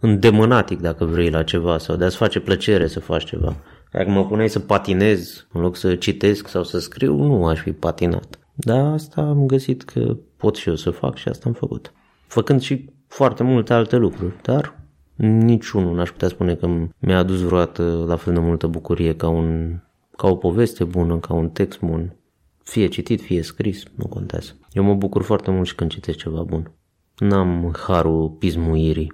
îndemânatic, 0.00 0.80
dacă 0.80 1.04
vrei, 1.04 1.30
la 1.30 1.42
ceva 1.42 1.78
sau 1.78 1.96
de 1.96 2.04
a-ți 2.04 2.16
face 2.16 2.40
plăcere 2.40 2.86
să 2.86 3.00
faci 3.00 3.24
ceva. 3.24 3.56
Dacă 3.92 4.10
mă 4.10 4.26
puneai 4.26 4.48
să 4.48 4.58
patinez 4.58 5.46
în 5.52 5.60
loc 5.60 5.76
să 5.76 5.94
citesc 5.94 6.48
sau 6.48 6.64
să 6.64 6.78
scriu, 6.78 7.14
nu 7.14 7.46
aș 7.46 7.60
fi 7.60 7.72
patinat. 7.72 8.38
Dar 8.54 8.92
asta 8.92 9.20
am 9.20 9.46
găsit 9.46 9.82
că 9.82 10.16
pot 10.36 10.56
și 10.56 10.68
eu 10.68 10.74
să 10.74 10.90
fac 10.90 11.16
și 11.16 11.28
asta 11.28 11.44
am 11.46 11.52
făcut. 11.52 11.92
Făcând 12.28 12.60
și 12.60 12.90
foarte 13.06 13.42
multe 13.42 13.72
alte 13.72 13.96
lucruri, 13.96 14.34
dar 14.42 14.80
niciunul 15.16 15.94
n-aș 15.94 16.10
putea 16.10 16.28
spune 16.28 16.54
că 16.54 16.68
mi-a 16.98 17.18
adus 17.18 17.40
vreodată 17.40 18.04
la 18.06 18.16
fel 18.16 18.32
de 18.32 18.40
multă 18.40 18.66
bucurie 18.66 19.16
ca, 19.16 19.28
un, 19.28 19.78
ca 20.16 20.28
o 20.28 20.36
poveste 20.36 20.84
bună, 20.84 21.18
ca 21.18 21.34
un 21.34 21.48
text 21.48 21.80
bun. 21.80 22.16
Fie 22.62 22.86
citit, 22.86 23.20
fie 23.20 23.42
scris, 23.42 23.82
nu 23.94 24.06
contează. 24.06 24.56
Eu 24.72 24.82
mă 24.82 24.94
bucur 24.94 25.22
foarte 25.22 25.50
mult 25.50 25.66
și 25.66 25.74
când 25.74 25.90
citesc 25.90 26.18
ceva 26.18 26.42
bun. 26.42 26.70
N-am 27.18 27.74
harul 27.86 28.28
pismuirii. 28.28 29.12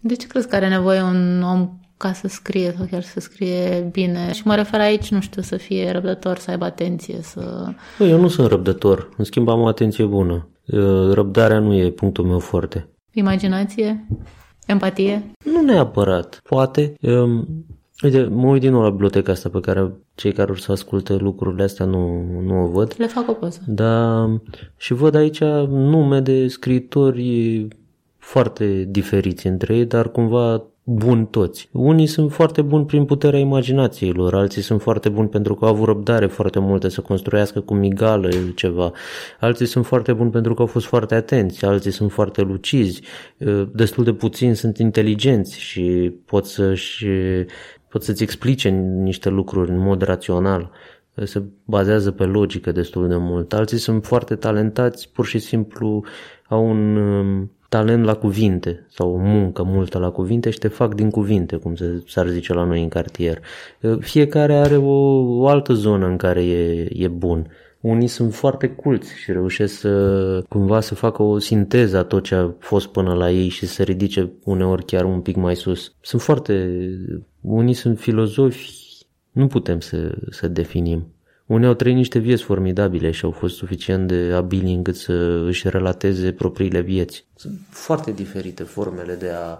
De 0.00 0.14
ce 0.14 0.26
crezi 0.26 0.48
că 0.48 0.54
are 0.54 0.68
nevoie 0.68 1.02
un 1.02 1.42
om 1.42 1.78
ca 1.96 2.12
să 2.12 2.28
scrie 2.28 2.74
sau 2.76 2.86
chiar 2.90 3.02
să 3.02 3.20
scrie 3.20 3.88
bine. 3.92 4.32
Și 4.32 4.42
mă 4.44 4.54
refer 4.54 4.80
aici, 4.80 5.10
nu 5.10 5.20
știu, 5.20 5.42
să 5.42 5.56
fie 5.56 5.90
răbdător, 5.90 6.38
să 6.38 6.50
aibă 6.50 6.64
atenție, 6.64 7.22
să... 7.22 7.72
Bă, 7.98 8.04
eu 8.04 8.20
nu 8.20 8.28
sunt 8.28 8.48
răbdător, 8.48 9.08
în 9.16 9.24
schimb 9.24 9.48
am 9.48 9.60
o 9.60 9.66
atenție 9.66 10.04
bună. 10.04 10.48
Răbdarea 11.12 11.58
nu 11.58 11.74
e 11.74 11.90
punctul 11.90 12.24
meu 12.24 12.38
foarte. 12.38 12.88
Imaginație? 13.12 14.06
Empatie? 14.66 15.30
Nu 15.44 15.60
neapărat. 15.60 16.40
Poate. 16.42 16.94
Uite, 18.02 18.22
mă 18.22 18.46
uit 18.46 18.60
din 18.60 18.70
nou 18.70 18.82
la 18.82 18.90
biblioteca 18.90 19.32
asta 19.32 19.48
pe 19.48 19.60
care 19.60 19.92
cei 20.14 20.32
care 20.32 20.50
or 20.50 20.58
să 20.58 20.72
asculte 20.72 21.16
lucrurile 21.16 21.62
astea 21.62 21.86
nu, 21.86 22.24
nu 22.42 22.62
o 22.62 22.66
văd. 22.66 22.94
Le 22.98 23.06
fac 23.06 23.28
o 23.28 23.32
poză. 23.32 23.60
Da, 23.66 24.26
și 24.76 24.92
văd 24.92 25.14
aici 25.14 25.40
nume 25.68 26.20
de 26.20 26.48
scriitori 26.48 27.68
foarte 28.16 28.84
diferiți 28.88 29.46
între 29.46 29.76
ei, 29.76 29.84
dar 29.84 30.10
cumva 30.10 30.64
buni 30.90 31.26
toți. 31.26 31.68
Unii 31.72 32.06
sunt 32.06 32.32
foarte 32.32 32.62
buni 32.62 32.84
prin 32.84 33.04
puterea 33.04 33.38
imaginației 33.38 34.12
lor, 34.12 34.34
alții 34.34 34.62
sunt 34.62 34.82
foarte 34.82 35.08
buni 35.08 35.28
pentru 35.28 35.54
că 35.54 35.64
au 35.64 35.70
avut 35.70 35.86
răbdare 35.86 36.26
foarte 36.26 36.58
multă 36.58 36.88
să 36.88 37.00
construiască 37.00 37.60
cu 37.60 37.74
migală 37.74 38.28
ceva, 38.54 38.92
alții 39.40 39.66
sunt 39.66 39.86
foarte 39.86 40.12
buni 40.12 40.30
pentru 40.30 40.54
că 40.54 40.60
au 40.60 40.66
fost 40.66 40.86
foarte 40.86 41.14
atenți, 41.14 41.64
alții 41.64 41.90
sunt 41.90 42.12
foarte 42.12 42.42
lucizi, 42.42 43.02
destul 43.72 44.04
de 44.04 44.12
puțini 44.12 44.56
sunt 44.56 44.78
inteligenți 44.78 45.60
și 45.60 46.12
pot, 46.24 46.46
să-și, 46.46 47.06
pot 47.88 48.02
să-ți 48.02 48.22
explice 48.22 48.68
niște 49.02 49.28
lucruri 49.28 49.70
în 49.70 49.78
mod 49.78 50.02
rațional 50.02 50.70
se 51.24 51.42
bazează 51.64 52.10
pe 52.10 52.24
logică 52.24 52.72
destul 52.72 53.08
de 53.08 53.16
mult. 53.16 53.52
Alții 53.52 53.78
sunt 53.78 54.04
foarte 54.04 54.34
talentați, 54.34 55.12
pur 55.12 55.26
și 55.26 55.38
simplu 55.38 56.04
au 56.48 56.68
un 56.68 57.48
talent 57.68 58.04
la 58.04 58.14
cuvinte 58.14 58.86
sau 58.88 59.12
o 59.12 59.16
muncă 59.16 59.62
multă 59.62 59.98
la 59.98 60.10
cuvinte 60.10 60.50
și 60.50 60.58
te 60.58 60.68
fac 60.68 60.94
din 60.94 61.10
cuvinte, 61.10 61.56
cum 61.56 61.74
se, 61.74 62.02
s-ar 62.06 62.26
zice 62.26 62.52
la 62.52 62.64
noi 62.64 62.82
în 62.82 62.88
cartier. 62.88 63.40
Fiecare 64.00 64.54
are 64.54 64.76
o, 64.76 65.18
o 65.40 65.48
altă 65.48 65.72
zonă 65.72 66.06
în 66.06 66.16
care 66.16 66.44
e, 66.44 66.88
e 66.92 67.08
bun. 67.08 67.50
Unii 67.80 68.06
sunt 68.06 68.34
foarte 68.34 68.68
culți 68.68 69.14
și 69.14 69.32
reușesc 69.32 69.78
să 69.78 70.44
cumva 70.48 70.80
să 70.80 70.94
facă 70.94 71.22
o 71.22 71.38
sinteză 71.38 71.96
a 71.96 72.04
tot 72.04 72.22
ce 72.22 72.34
a 72.34 72.54
fost 72.58 72.86
până 72.86 73.14
la 73.14 73.30
ei 73.30 73.48
și 73.48 73.66
să 73.66 73.82
ridice 73.82 74.32
uneori 74.44 74.84
chiar 74.84 75.04
un 75.04 75.20
pic 75.20 75.36
mai 75.36 75.56
sus. 75.56 75.94
Sunt 76.00 76.20
foarte... 76.20 76.78
Unii 77.40 77.74
sunt 77.74 77.98
filozofi, 77.98 78.72
nu 79.30 79.46
putem 79.46 79.80
să, 79.80 80.18
să 80.30 80.48
definim. 80.48 81.06
Unii 81.48 81.66
au 81.66 81.74
trăit 81.74 81.94
niște 81.94 82.18
vieți 82.18 82.42
formidabile 82.42 83.10
și 83.10 83.24
au 83.24 83.30
fost 83.30 83.56
suficient 83.56 84.08
de 84.08 84.32
abili 84.34 84.72
încât 84.72 84.96
să 84.96 85.44
își 85.46 85.68
relateze 85.68 86.32
propriile 86.32 86.80
vieți. 86.80 87.26
Sunt 87.34 87.58
foarte 87.70 88.12
diferite 88.12 88.62
formele 88.62 89.14
de 89.14 89.28
a, 89.28 89.58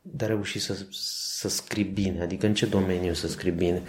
de 0.00 0.24
a 0.24 0.28
reuși 0.28 0.58
să, 0.58 0.86
să 0.90 1.48
scrii 1.48 1.90
bine, 1.94 2.22
adică 2.22 2.46
în 2.46 2.54
ce 2.54 2.66
domeniu 2.66 3.12
să 3.12 3.28
scrii 3.28 3.52
bine. 3.52 3.82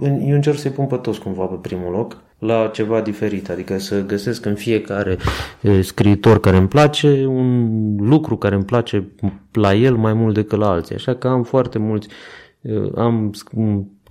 Eu 0.00 0.34
încerc 0.34 0.58
să-i 0.58 0.70
pun 0.70 0.86
pe 0.86 0.96
toți 0.96 1.20
cumva 1.20 1.44
pe 1.44 1.68
primul 1.68 1.92
loc 1.92 2.22
la 2.38 2.70
ceva 2.72 3.00
diferit, 3.00 3.50
adică 3.50 3.78
să 3.78 4.04
găsesc 4.04 4.44
în 4.44 4.54
fiecare 4.54 5.18
scriitor 5.80 6.40
care 6.40 6.56
îmi 6.56 6.68
place 6.68 7.24
un 7.26 7.96
lucru 7.96 8.36
care 8.36 8.54
îmi 8.54 8.64
place 8.64 9.08
la 9.52 9.74
el 9.74 9.96
mai 9.96 10.12
mult 10.12 10.34
decât 10.34 10.58
la 10.58 10.70
alții. 10.70 10.94
Așa 10.94 11.14
că 11.14 11.28
am 11.28 11.42
foarte 11.42 11.78
mulți, 11.78 12.08
am 12.94 13.32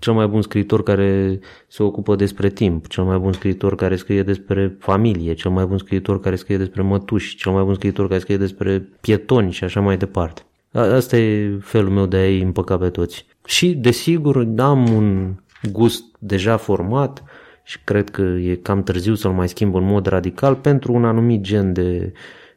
cel 0.01 0.13
mai 0.13 0.27
bun 0.27 0.41
scriitor 0.41 0.83
care 0.83 1.39
se 1.67 1.83
ocupă 1.83 2.15
despre 2.15 2.49
timp, 2.49 2.87
cel 2.87 3.03
mai 3.03 3.17
bun 3.17 3.33
scriitor 3.33 3.75
care 3.75 3.95
scrie 3.95 4.23
despre 4.23 4.75
familie, 4.79 5.33
cel 5.33 5.51
mai 5.51 5.65
bun 5.65 5.77
scriitor 5.77 6.19
care 6.19 6.35
scrie 6.35 6.57
despre 6.57 6.81
mătuși, 6.81 7.35
cel 7.35 7.51
mai 7.51 7.63
bun 7.63 7.73
scriitor 7.73 8.07
care 8.07 8.19
scrie 8.19 8.37
despre 8.37 8.89
pietoni 9.01 9.51
și 9.51 9.63
așa 9.63 9.79
mai 9.79 9.97
departe. 9.97 10.41
Asta 10.71 11.17
e 11.17 11.57
felul 11.61 11.89
meu 11.89 12.05
de 12.05 12.17
a-i 12.17 12.41
împăca 12.41 12.77
pe 12.77 12.89
toți. 12.89 13.25
Și, 13.45 13.73
desigur, 13.73 14.47
am 14.57 14.93
un 14.93 15.35
gust 15.71 16.03
deja 16.19 16.57
format 16.57 17.23
și 17.63 17.79
cred 17.83 18.09
că 18.09 18.21
e 18.21 18.55
cam 18.55 18.83
târziu 18.83 19.15
să-l 19.15 19.31
mai 19.31 19.49
schimb 19.49 19.75
în 19.75 19.83
mod 19.83 20.05
radical 20.05 20.55
pentru 20.55 20.93
un 20.93 21.05
anumit 21.05 21.41
gen 21.41 21.73
de, 21.73 22.13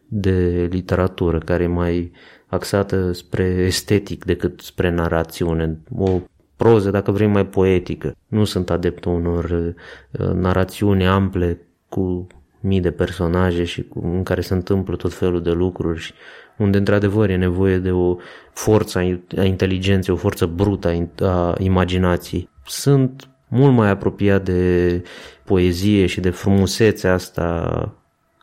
de 0.09 0.68
literatură 0.70 1.38
care 1.38 1.62
e 1.62 1.66
mai 1.66 2.12
axată 2.47 3.12
spre 3.12 3.45
estetic 3.45 4.24
decât 4.24 4.61
spre 4.61 4.90
narațiune. 4.90 5.78
O 5.97 6.20
proză, 6.57 6.90
dacă 6.90 7.11
vrei, 7.11 7.26
mai 7.26 7.46
poetică. 7.46 8.16
Nu 8.26 8.44
sunt 8.44 8.70
adeptul 8.70 9.12
unor 9.12 9.44
uh, 9.44 10.32
narațiuni 10.32 11.07
ample 11.07 11.61
cu 11.88 12.26
mii 12.61 12.80
de 12.80 12.90
personaje 12.90 13.64
și 13.64 13.82
cu, 13.82 14.00
în 14.05 14.22
care 14.22 14.40
se 14.40 14.55
întâmplă 14.55 14.96
tot 14.96 15.14
felul 15.14 15.42
de 15.42 15.50
lucruri 15.50 16.00
și 16.00 16.12
unde 16.59 16.78
într-adevăr 16.78 17.30
e 17.30 17.36
nevoie 17.36 17.78
de 17.78 17.90
o 17.90 18.16
forță 18.52 18.98
a 19.36 19.44
inteligenței, 19.44 20.14
o 20.14 20.16
forță 20.16 20.46
brută 20.46 21.09
a 21.20 21.55
imaginației. 21.59 22.48
Sunt 22.66 23.28
mult 23.48 23.74
mai 23.74 23.88
apropiat 23.88 24.44
de 24.44 25.02
poezie 25.44 26.07
și 26.07 26.20
de 26.20 26.30
frumusețea 26.30 27.12
asta 27.12 27.94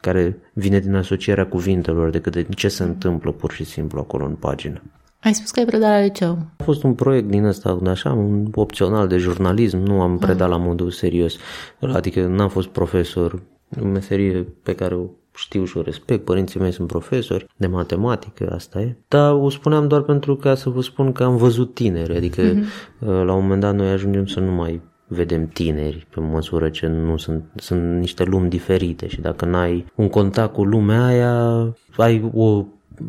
care 0.01 0.37
vine 0.53 0.79
din 0.79 0.95
asocierea 0.95 1.47
cuvintelor 1.47 2.09
decât 2.09 2.33
de 2.33 2.43
ce 2.55 2.67
se 2.67 2.83
întâmplă 2.83 3.31
pur 3.31 3.51
și 3.51 3.63
simplu 3.63 3.99
acolo 3.99 4.25
în 4.25 4.35
pagină. 4.35 4.81
Ai 5.23 5.33
spus 5.33 5.51
că 5.51 5.59
ai 5.59 5.65
predat 5.65 5.89
la 5.89 6.01
liceu. 6.01 6.37
A 6.57 6.63
fost 6.63 6.83
un 6.83 6.93
proiect 6.93 7.29
din 7.29 7.43
ăsta, 7.43 7.79
așa, 7.85 8.13
un 8.13 8.47
opțional 8.53 9.07
de 9.07 9.17
jurnalism, 9.17 9.77
nu 9.77 10.01
am 10.01 10.17
predat 10.17 10.47
ah. 10.47 10.57
la 10.57 10.57
modul 10.57 10.91
serios. 10.91 11.35
Adică 11.79 12.25
n-am 12.25 12.49
fost 12.49 12.67
profesor, 12.67 13.41
o 13.81 13.85
meserie 13.85 14.47
pe 14.63 14.75
care 14.75 14.95
o 14.95 15.05
știu 15.35 15.65
și 15.65 15.77
o 15.77 15.81
respect, 15.81 16.25
părinții 16.25 16.59
mei 16.59 16.71
sunt 16.71 16.87
profesori 16.87 17.45
de 17.55 17.67
matematică, 17.67 18.51
asta 18.53 18.79
e. 18.79 18.97
Dar 19.07 19.33
o 19.33 19.49
spuneam 19.49 19.87
doar 19.87 20.01
pentru 20.01 20.35
ca 20.35 20.55
să 20.55 20.69
vă 20.69 20.81
spun 20.81 21.11
că 21.11 21.23
am 21.23 21.35
văzut 21.35 21.73
tineri, 21.73 22.15
adică 22.15 22.41
mm-hmm. 22.41 22.99
la 22.99 23.33
un 23.33 23.41
moment 23.41 23.61
dat 23.61 23.75
noi 23.75 23.89
ajungem 23.89 24.25
să 24.25 24.39
nu 24.39 24.51
mai 24.51 24.81
vedem 25.07 25.47
tineri 25.47 26.07
pe 26.09 26.19
măsură 26.19 26.69
ce 26.69 26.87
nu 26.87 27.17
sunt, 27.17 27.43
sunt 27.55 27.99
niște 27.99 28.23
lumi 28.23 28.49
diferite 28.49 29.07
și 29.07 29.21
dacă 29.21 29.45
n-ai 29.45 29.85
un 29.95 30.09
contact 30.09 30.53
cu 30.53 30.63
lumea 30.63 31.05
aia, 31.05 31.75
ai 31.97 32.31
o 32.33 32.65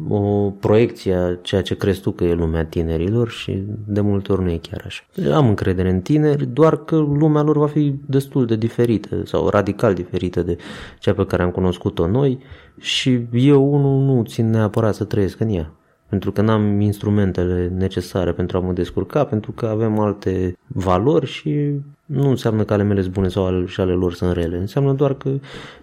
o 0.09 0.51
proiecție 0.51 1.15
a 1.15 1.35
ceea 1.35 1.63
ce 1.63 1.77
crezi 1.77 2.01
tu 2.01 2.11
că 2.11 2.25
e 2.25 2.35
lumea 2.35 2.65
tinerilor 2.65 3.31
și 3.31 3.63
de 3.87 4.01
multe 4.01 4.33
ori 4.33 4.43
nu 4.43 4.51
e 4.51 4.57
chiar 4.57 4.83
așa. 4.87 5.05
Am 5.35 5.49
încredere 5.49 5.91
în 5.91 6.01
tineri, 6.01 6.47
doar 6.47 6.85
că 6.85 6.97
lumea 6.97 7.43
lor 7.43 7.59
va 7.59 7.67
fi 7.67 7.95
destul 8.07 8.47
de 8.47 8.57
diferită 8.57 9.23
sau 9.25 9.49
radical 9.49 9.95
diferită 9.95 10.43
de 10.43 10.57
cea 10.99 11.13
pe 11.13 11.27
care 11.27 11.43
am 11.43 11.51
cunoscut-o 11.51 12.07
noi 12.07 12.39
și 12.79 13.27
eu 13.33 13.73
unul 13.73 14.05
nu 14.05 14.23
țin 14.23 14.51
neapărat 14.51 14.95
să 14.95 15.05
trăiesc 15.05 15.41
în 15.41 15.49
ea 15.49 15.73
pentru 16.13 16.33
că 16.33 16.41
n-am 16.41 16.81
instrumentele 16.81 17.73
necesare 17.77 18.33
pentru 18.33 18.57
a 18.57 18.61
mă 18.61 18.73
descurca, 18.73 19.25
pentru 19.25 19.53
că 19.53 19.67
avem 19.67 19.99
alte 19.99 20.57
valori 20.67 21.27
și 21.27 21.71
nu 22.07 22.29
înseamnă 22.29 22.65
că 22.65 22.73
ale 22.73 22.83
mele 22.83 23.01
sunt 23.01 23.13
bune 23.13 23.29
sau 23.29 23.47
ale, 23.47 23.67
și 23.67 23.81
ale 23.81 23.93
lor 23.93 24.15
sunt 24.15 24.33
rele. 24.33 24.57
Înseamnă 24.57 24.93
doar 24.93 25.15
că 25.15 25.31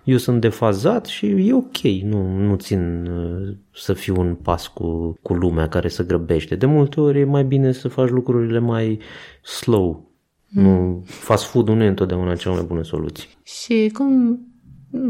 eu 0.04 0.18
sunt 0.18 0.42
defazat 0.42 1.06
și 1.06 1.26
e 1.26 1.54
ok. 1.54 1.78
Nu, 2.04 2.38
nu 2.38 2.56
țin 2.56 3.06
uh, 3.06 3.56
să 3.74 3.94
fiu 3.94 4.20
un 4.20 4.36
pas 4.36 4.68
cu, 4.68 5.18
cu 5.22 5.34
lumea 5.34 5.68
care 5.68 5.88
se 5.88 6.04
grăbește. 6.04 6.56
De 6.56 6.66
multe 6.66 7.00
ori 7.00 7.20
e 7.20 7.24
mai 7.24 7.44
bine 7.44 7.72
să 7.72 7.88
faci 7.88 8.10
lucrurile 8.10 8.60
mai 8.60 9.00
slow. 9.42 10.12
Mm. 10.48 10.64
Nu, 10.64 11.04
fast 11.06 11.44
food 11.44 11.68
nu 11.68 11.84
e 11.84 11.88
întotdeauna 11.88 12.36
cea 12.36 12.50
mai 12.50 12.64
bună 12.68 12.84
soluție. 12.84 13.30
Și 13.44 13.92
cum 13.94 14.40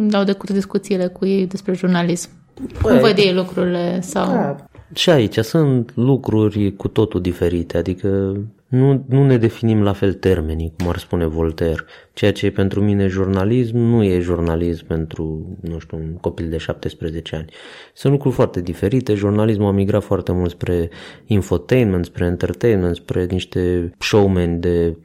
dau 0.08 0.24
de 0.24 0.34
curs 0.34 0.54
discuțiile 0.54 1.08
cu 1.08 1.26
ei 1.26 1.48
despre 1.48 1.74
jurnalism? 1.74 2.30
Păi, 2.54 2.92
cum 2.92 3.00
văd 3.00 3.18
ei 3.18 3.34
lucrurile? 3.34 4.02
Sau... 4.02 4.26
Da, 4.26 4.56
și 4.94 5.10
aici 5.10 5.38
sunt 5.38 5.92
lucruri 5.96 6.76
cu 6.76 6.88
totul 6.88 7.22
diferite, 7.22 7.78
adică 7.78 8.38
nu, 8.68 9.06
nu 9.08 9.26
ne 9.26 9.38
definim 9.38 9.84
la 9.84 9.94
fel 9.94 10.14
termenii, 10.14 10.74
cum 10.78 10.88
ar 10.88 10.98
spune 10.98 11.26
Voltaire. 11.26 11.86
Ceea 12.14 12.32
ce 12.32 12.46
e 12.46 12.52
pentru 12.52 12.82
mine 12.82 13.08
jurnalism 13.08 13.78
nu 13.78 14.04
e 14.04 14.20
jurnalism 14.20 14.86
pentru, 14.86 15.58
nu 15.62 15.80
știu, 15.80 15.98
un 15.98 16.14
copil 16.14 16.50
de 16.50 16.58
17 16.58 17.36
ani. 17.36 17.46
Sunt 17.94 18.14
lucruri 18.14 18.36
foarte 18.36 18.62
diferite. 18.62 19.14
Jurnalismul 19.14 19.68
a 19.68 19.72
migrat 19.72 20.04
foarte 20.04 20.32
mult 20.32 20.50
spre 20.50 20.90
infotainment, 21.26 22.06
spre 22.06 22.26
entertainment, 22.26 22.96
spre 22.96 23.26
niște 23.26 23.94
showmen 24.00 24.60
de 24.60 24.98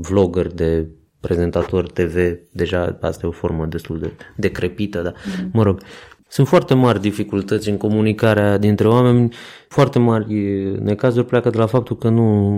vlogger, 0.00 0.46
de 0.46 0.86
prezentator 1.20 1.90
TV, 1.90 2.38
deja 2.52 2.98
asta 3.00 3.20
e 3.24 3.28
o 3.28 3.32
formă 3.32 3.66
destul 3.66 3.98
de 3.98 4.12
decrepită, 4.36 5.02
dar 5.02 5.14
mm. 5.40 5.50
mă 5.52 5.62
rog, 5.62 5.80
sunt 6.28 6.46
foarte 6.46 6.74
mari 6.74 7.00
dificultăți 7.00 7.68
în 7.68 7.76
comunicarea 7.76 8.58
dintre 8.58 8.88
oameni, 8.88 9.34
foarte 9.68 9.98
mari 9.98 10.34
necazuri 10.80 11.26
pleacă 11.26 11.50
de 11.50 11.58
la 11.58 11.66
faptul 11.66 11.96
că 11.96 12.08
nu, 12.08 12.50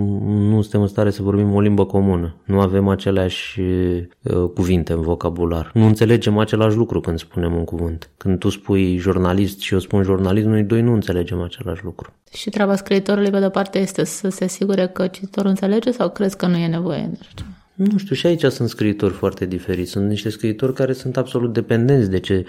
nu 0.49 0.61
suntem 0.61 0.81
în 0.81 0.87
stare 0.87 1.09
să 1.09 1.23
vorbim 1.23 1.53
o 1.53 1.59
limbă 1.59 1.85
comună. 1.85 2.35
Nu 2.43 2.59
avem 2.59 2.87
aceleași 2.87 3.59
uh, 3.61 4.49
cuvinte 4.53 4.93
în 4.93 5.01
vocabular. 5.01 5.71
Nu 5.73 5.85
înțelegem 5.85 6.37
același 6.37 6.75
lucru 6.75 6.99
când 6.99 7.19
spunem 7.19 7.53
un 7.53 7.63
cuvânt. 7.63 8.09
Când 8.17 8.39
tu 8.39 8.49
spui 8.49 8.97
jurnalist 8.97 9.59
și 9.59 9.73
eu 9.73 9.79
spun 9.79 10.03
jurnalist, 10.03 10.45
noi 10.45 10.63
doi 10.63 10.81
nu 10.81 10.93
înțelegem 10.93 11.41
același 11.41 11.83
lucru. 11.83 12.13
Și 12.33 12.49
treaba 12.49 12.75
scriitorului 12.75 13.29
pe 13.29 13.39
de 13.39 13.49
parte 13.49 13.79
este 13.79 14.03
să 14.03 14.29
se 14.29 14.43
asigure 14.43 14.87
că 14.87 15.07
cititorul 15.07 15.49
înțelege 15.49 15.91
sau 15.91 16.09
crezi 16.09 16.37
că 16.37 16.45
nu 16.45 16.57
e 16.57 16.67
nevoie 16.67 17.09
de 17.11 17.17
așa 17.19 17.45
nu 17.89 17.97
știu, 17.97 18.15
și 18.15 18.25
aici 18.25 18.43
sunt 18.45 18.69
scriitori 18.69 19.13
foarte 19.13 19.45
diferiți. 19.45 19.91
Sunt 19.91 20.09
niște 20.09 20.29
scriitori 20.29 20.73
care 20.73 20.93
sunt 20.93 21.17
absolut 21.17 21.53
dependenți 21.53 22.09
de 22.09 22.19
ce 22.19 22.45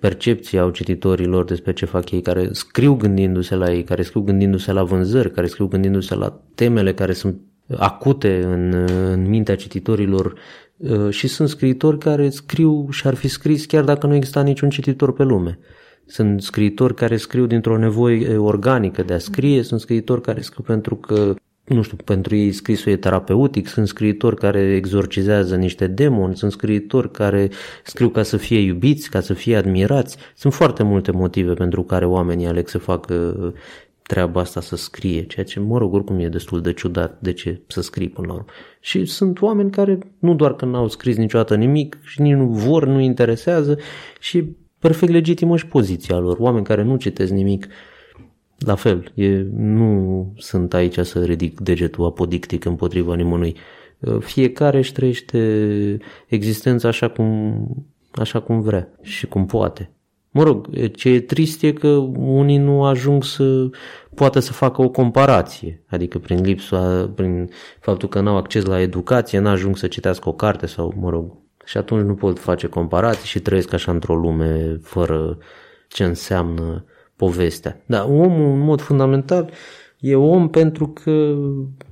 percepția 0.00 0.62
au 0.62 0.70
cititorilor 0.70 1.44
despre 1.44 1.72
ce 1.72 1.84
fac 1.84 2.10
ei, 2.10 2.20
care 2.20 2.48
scriu 2.52 2.94
gândindu-se 2.94 3.54
la 3.54 3.72
ei, 3.72 3.84
care 3.84 4.02
scriu 4.02 4.20
gândindu-se 4.20 4.72
la 4.72 4.82
vânzări, 4.82 5.30
care 5.30 5.46
scriu 5.46 5.66
gândindu-se 5.66 6.14
la 6.14 6.40
temele 6.54 6.94
care 6.94 7.12
sunt 7.12 7.40
acute 7.76 8.42
în, 8.42 8.72
în 8.88 9.28
mintea 9.28 9.56
cititorilor 9.56 10.34
uh, 10.76 11.10
și 11.10 11.26
sunt 11.26 11.48
scriitori 11.48 11.98
care 11.98 12.28
scriu 12.28 12.88
și 12.90 13.06
ar 13.06 13.14
fi 13.14 13.28
scris 13.28 13.66
chiar 13.66 13.84
dacă 13.84 14.06
nu 14.06 14.14
exista 14.14 14.42
niciun 14.42 14.70
cititor 14.70 15.12
pe 15.12 15.22
lume. 15.22 15.58
Sunt 16.06 16.42
scriitori 16.42 16.94
care 16.94 17.16
scriu 17.16 17.46
dintr-o 17.46 17.78
nevoie 17.78 18.36
organică 18.36 19.02
de 19.02 19.12
a 19.12 19.18
scrie, 19.18 19.62
sunt 19.62 19.80
scriitori 19.80 20.20
care 20.20 20.40
scriu 20.40 20.64
pentru 20.66 20.96
că 20.96 21.34
nu 21.68 21.82
știu, 21.82 21.96
pentru 22.04 22.36
ei 22.36 22.52
scrisul 22.52 22.92
e 22.92 22.96
terapeutic, 22.96 23.68
sunt 23.68 23.88
scriitori 23.88 24.36
care 24.36 24.60
exorcizează 24.60 25.56
niște 25.56 25.86
demoni, 25.86 26.36
sunt 26.36 26.52
scriitori 26.52 27.10
care 27.10 27.50
scriu 27.84 28.08
ca 28.08 28.22
să 28.22 28.36
fie 28.36 28.58
iubiți, 28.58 29.10
ca 29.10 29.20
să 29.20 29.34
fie 29.34 29.56
admirați. 29.56 30.16
Sunt 30.34 30.52
foarte 30.52 30.82
multe 30.82 31.10
motive 31.10 31.52
pentru 31.52 31.82
care 31.82 32.06
oamenii 32.06 32.46
aleg 32.46 32.68
să 32.68 32.78
facă 32.78 33.36
uh, 33.40 33.52
treaba 34.08 34.40
asta 34.40 34.60
să 34.60 34.76
scrie, 34.76 35.22
ceea 35.22 35.44
ce, 35.44 35.60
mă 35.60 35.78
rog, 35.78 35.94
oricum 35.94 36.18
e 36.18 36.28
destul 36.28 36.60
de 36.60 36.72
ciudat 36.72 37.18
de 37.20 37.32
ce 37.32 37.60
să 37.66 37.80
scrii 37.80 38.08
până 38.08 38.26
la 38.26 38.32
urmă. 38.32 38.46
Și 38.80 39.04
sunt 39.04 39.40
oameni 39.40 39.70
care 39.70 39.98
nu 40.18 40.34
doar 40.34 40.54
că 40.54 40.64
n-au 40.64 40.88
scris 40.88 41.16
niciodată 41.16 41.54
nimic 41.54 41.98
și 42.02 42.20
nici 42.20 42.34
nu 42.34 42.46
vor, 42.46 42.86
nu 42.86 43.00
interesează 43.00 43.78
și 44.20 44.56
perfect 44.78 45.12
legitimă 45.12 45.56
și 45.56 45.66
poziția 45.66 46.18
lor. 46.18 46.36
Oameni 46.38 46.64
care 46.64 46.82
nu 46.82 46.96
citesc 46.96 47.32
nimic, 47.32 47.66
la 48.58 48.74
fel, 48.74 49.12
e, 49.14 49.46
nu 49.52 50.32
sunt 50.36 50.74
aici 50.74 50.98
să 50.98 51.24
ridic 51.24 51.60
degetul 51.60 52.04
apodictic 52.04 52.64
împotriva 52.64 53.14
nimănui. 53.14 53.56
Fiecare 54.20 54.78
își 54.78 54.92
trăiește 54.92 55.98
existența 56.26 56.88
așa 56.88 57.08
cum, 57.08 57.54
așa 58.12 58.40
cum 58.40 58.60
vrea 58.60 58.88
și 59.02 59.26
cum 59.26 59.46
poate. 59.46 59.90
Mă 60.30 60.42
rog, 60.42 60.68
ce 60.90 61.08
e 61.08 61.20
trist 61.20 61.62
e 61.62 61.72
că 61.72 61.88
unii 62.16 62.56
nu 62.56 62.84
ajung 62.84 63.24
să 63.24 63.70
poată 64.14 64.38
să 64.38 64.52
facă 64.52 64.82
o 64.82 64.88
comparație, 64.88 65.82
adică 65.86 66.18
prin 66.18 66.40
lipsa, 66.40 67.12
prin 67.14 67.50
faptul 67.80 68.08
că 68.08 68.20
n-au 68.20 68.36
acces 68.36 68.64
la 68.64 68.80
educație, 68.80 69.38
n-ajung 69.38 69.76
să 69.76 69.86
citească 69.86 70.28
o 70.28 70.32
carte 70.32 70.66
sau, 70.66 70.94
mă 71.00 71.10
rog, 71.10 71.32
și 71.64 71.76
atunci 71.76 72.04
nu 72.04 72.14
pot 72.14 72.38
face 72.38 72.66
comparații 72.66 73.26
și 73.26 73.40
trăiesc 73.40 73.72
așa 73.72 73.92
într-o 73.92 74.14
lume 74.14 74.78
fără 74.82 75.38
ce 75.88 76.04
înseamnă 76.04 76.84
povestea. 77.18 77.82
Dar 77.86 78.04
omul, 78.04 78.52
în 78.52 78.58
mod 78.58 78.80
fundamental, 78.80 79.50
e 80.00 80.14
om 80.14 80.48
pentru 80.48 80.88
că 80.88 81.36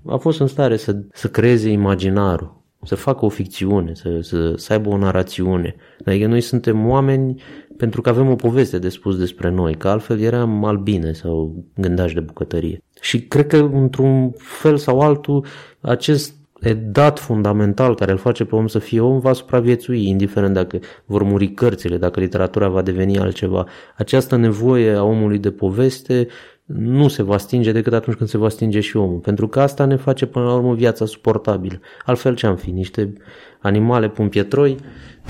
a 0.06 0.16
fost 0.16 0.40
în 0.40 0.46
stare 0.46 0.76
să, 0.76 0.96
să 1.12 1.28
creeze 1.28 1.68
imaginarul. 1.68 2.64
să 2.82 2.94
facă 2.94 3.24
o 3.24 3.28
ficțiune, 3.28 3.94
să, 3.94 4.18
să, 4.20 4.52
să 4.56 4.72
aibă 4.72 4.88
o 4.88 4.96
narațiune. 4.96 5.74
Adică 6.04 6.26
noi 6.26 6.40
suntem 6.40 6.88
oameni 6.88 7.42
pentru 7.76 8.00
că 8.00 8.08
avem 8.08 8.28
o 8.28 8.34
poveste 8.34 8.78
de 8.78 8.88
spus 8.88 9.18
despre 9.18 9.50
noi, 9.50 9.74
că 9.74 9.88
altfel 9.88 10.20
eram 10.20 10.64
albine 10.64 11.12
sau 11.12 11.64
gândași 11.74 12.14
de 12.14 12.20
bucătărie. 12.20 12.82
Și 13.00 13.22
cred 13.22 13.46
că 13.46 13.56
într-un 13.56 14.30
fel 14.36 14.76
sau 14.76 15.00
altul 15.00 15.46
acest 15.80 16.35
dat 16.74 17.18
fundamental 17.18 17.94
care 17.94 18.12
îl 18.12 18.18
face 18.18 18.44
pe 18.44 18.54
om 18.54 18.66
să 18.66 18.78
fie 18.78 19.00
om 19.00 19.18
va 19.18 19.32
supraviețui, 19.32 20.08
indiferent 20.08 20.54
dacă 20.54 20.78
vor 21.04 21.22
muri 21.22 21.48
cărțile, 21.48 21.96
dacă 21.96 22.20
literatura 22.20 22.68
va 22.68 22.82
deveni 22.82 23.18
altceva. 23.18 23.66
Această 23.96 24.36
nevoie 24.36 24.92
a 24.92 25.02
omului 25.02 25.38
de 25.38 25.50
poveste 25.50 26.26
nu 26.66 27.08
se 27.08 27.22
va 27.22 27.38
stinge 27.38 27.72
decât 27.72 27.92
atunci 27.92 28.16
când 28.16 28.28
se 28.28 28.38
va 28.38 28.48
stinge 28.48 28.80
și 28.80 28.96
omul, 28.96 29.18
pentru 29.18 29.48
că 29.48 29.60
asta 29.60 29.84
ne 29.84 29.96
face 29.96 30.26
până 30.26 30.44
la 30.44 30.54
urmă 30.54 30.74
viața 30.74 31.06
suportabilă. 31.06 31.80
Altfel 32.04 32.34
ce 32.34 32.46
am 32.46 32.56
fi? 32.56 32.70
Niște 32.70 33.12
animale 33.60 34.08
pumpietroi, 34.08 34.76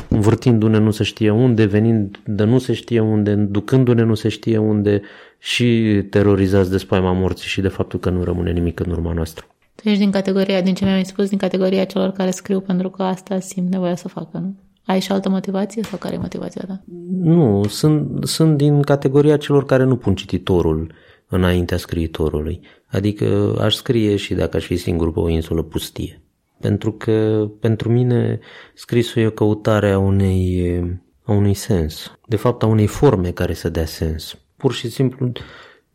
învârtindu-ne 0.08 0.78
nu 0.78 0.90
se 0.90 1.02
știe 1.02 1.30
unde, 1.30 1.64
venind 1.64 2.20
de 2.24 2.44
nu 2.44 2.58
se 2.58 2.72
știe 2.72 3.00
unde, 3.00 3.34
ducându-ne 3.34 4.02
nu 4.02 4.14
se 4.14 4.28
știe 4.28 4.58
unde 4.58 5.02
și 5.38 6.00
terorizați 6.10 6.70
de 6.70 6.76
spaima 6.76 7.12
morții 7.12 7.48
și 7.48 7.60
de 7.60 7.68
faptul 7.68 7.98
că 7.98 8.10
nu 8.10 8.24
rămâne 8.24 8.52
nimic 8.52 8.80
în 8.80 8.90
urma 8.90 9.12
noastră. 9.12 9.46
Tu 9.76 9.88
ești 9.88 10.00
din 10.00 10.10
categoria, 10.10 10.60
din 10.60 10.74
ce 10.74 10.84
mi-ai 10.84 11.04
spus, 11.04 11.28
din 11.28 11.38
categoria 11.38 11.84
celor 11.84 12.10
care 12.10 12.30
scriu 12.30 12.60
pentru 12.60 12.90
că 12.90 13.02
asta 13.02 13.40
simt 13.40 13.70
nevoia 13.70 13.96
să 13.96 14.08
facă, 14.08 14.38
nu? 14.38 14.54
Ai 14.84 15.00
și 15.00 15.12
altă 15.12 15.28
motivație 15.28 15.82
sau 15.82 15.98
care 15.98 16.14
e 16.14 16.18
motivația 16.18 16.64
ta? 16.66 16.82
Nu, 17.10 17.64
sunt, 17.68 18.26
sunt 18.26 18.56
din 18.56 18.82
categoria 18.82 19.36
celor 19.36 19.64
care 19.64 19.84
nu 19.84 19.96
pun 19.96 20.14
cititorul 20.14 20.92
înaintea 21.28 21.76
scriitorului. 21.76 22.60
Adică 22.86 23.56
aș 23.60 23.74
scrie 23.74 24.16
și 24.16 24.34
dacă 24.34 24.56
aș 24.56 24.64
fi 24.64 24.76
singur 24.76 25.12
pe 25.12 25.20
o 25.20 25.28
insulă 25.28 25.62
pustie. 25.62 26.22
Pentru 26.60 26.92
că 26.92 27.48
pentru 27.60 27.90
mine 27.90 28.38
scrisul 28.74 29.22
e 29.22 29.26
o 29.26 29.30
căutare 29.30 29.90
a 29.90 29.98
unei, 29.98 30.80
a 31.22 31.32
unui 31.32 31.54
sens. 31.54 32.18
De 32.26 32.36
fapt 32.36 32.62
a 32.62 32.66
unei 32.66 32.86
forme 32.86 33.30
care 33.30 33.52
să 33.52 33.68
dea 33.68 33.86
sens. 33.86 34.38
Pur 34.56 34.72
și 34.72 34.90
simplu 34.90 35.32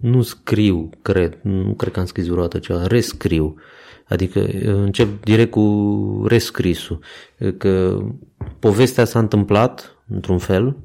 nu 0.01 0.21
scriu, 0.21 0.89
cred, 1.01 1.37
nu 1.41 1.73
cred 1.73 1.93
că 1.93 1.99
am 1.99 2.05
scris 2.05 2.25
vreodată 2.25 2.59
ceva, 2.59 2.87
rescriu. 2.87 3.55
Adică 4.07 4.47
încep 4.63 5.23
direct 5.23 5.51
cu 5.51 6.25
rescrisul. 6.27 6.99
Că 7.57 8.03
povestea 8.59 9.05
s-a 9.05 9.19
întâmplat 9.19 9.95
într-un 10.07 10.37
fel, 10.37 10.75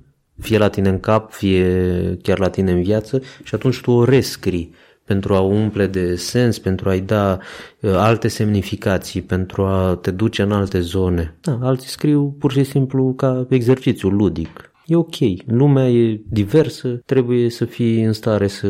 fie 0.41 0.59
la 0.59 0.69
tine 0.69 0.89
în 0.89 1.01
cap, 1.01 1.33
fie 1.33 2.19
chiar 2.23 2.39
la 2.39 2.49
tine 2.49 2.73
în 2.73 2.83
viață 2.83 3.23
și 3.43 3.55
atunci 3.55 3.81
tu 3.81 3.91
o 3.91 4.05
rescrii 4.05 4.75
pentru 5.05 5.35
a 5.35 5.41
umple 5.41 5.87
de 5.87 6.17
sens, 6.17 6.59
pentru 6.59 6.89
a-i 6.89 7.01
da 7.01 7.39
uh, 7.81 7.91
alte 7.95 8.29
semnificații, 8.29 9.23
pentru 9.23 9.65
a 9.65 9.99
te 10.03 10.11
duce 10.11 10.43
în 10.43 10.53
alte 10.53 10.81
zone. 10.81 11.37
Da, 11.41 11.59
alții 11.63 11.89
scriu 11.89 12.37
pur 12.39 12.53
și 12.53 12.65
simplu 12.65 13.13
ca 13.17 13.47
exercițiu 13.49 14.09
ludic. 14.09 14.71
E 14.87 14.97
ok, 14.97 15.17
lumea 15.47 15.89
e 15.89 16.21
diversă, 16.29 17.03
trebuie 17.07 17.51
să 17.51 17.65
fii 17.65 18.03
în 18.03 18.13
stare 18.13 18.47
să 18.47 18.69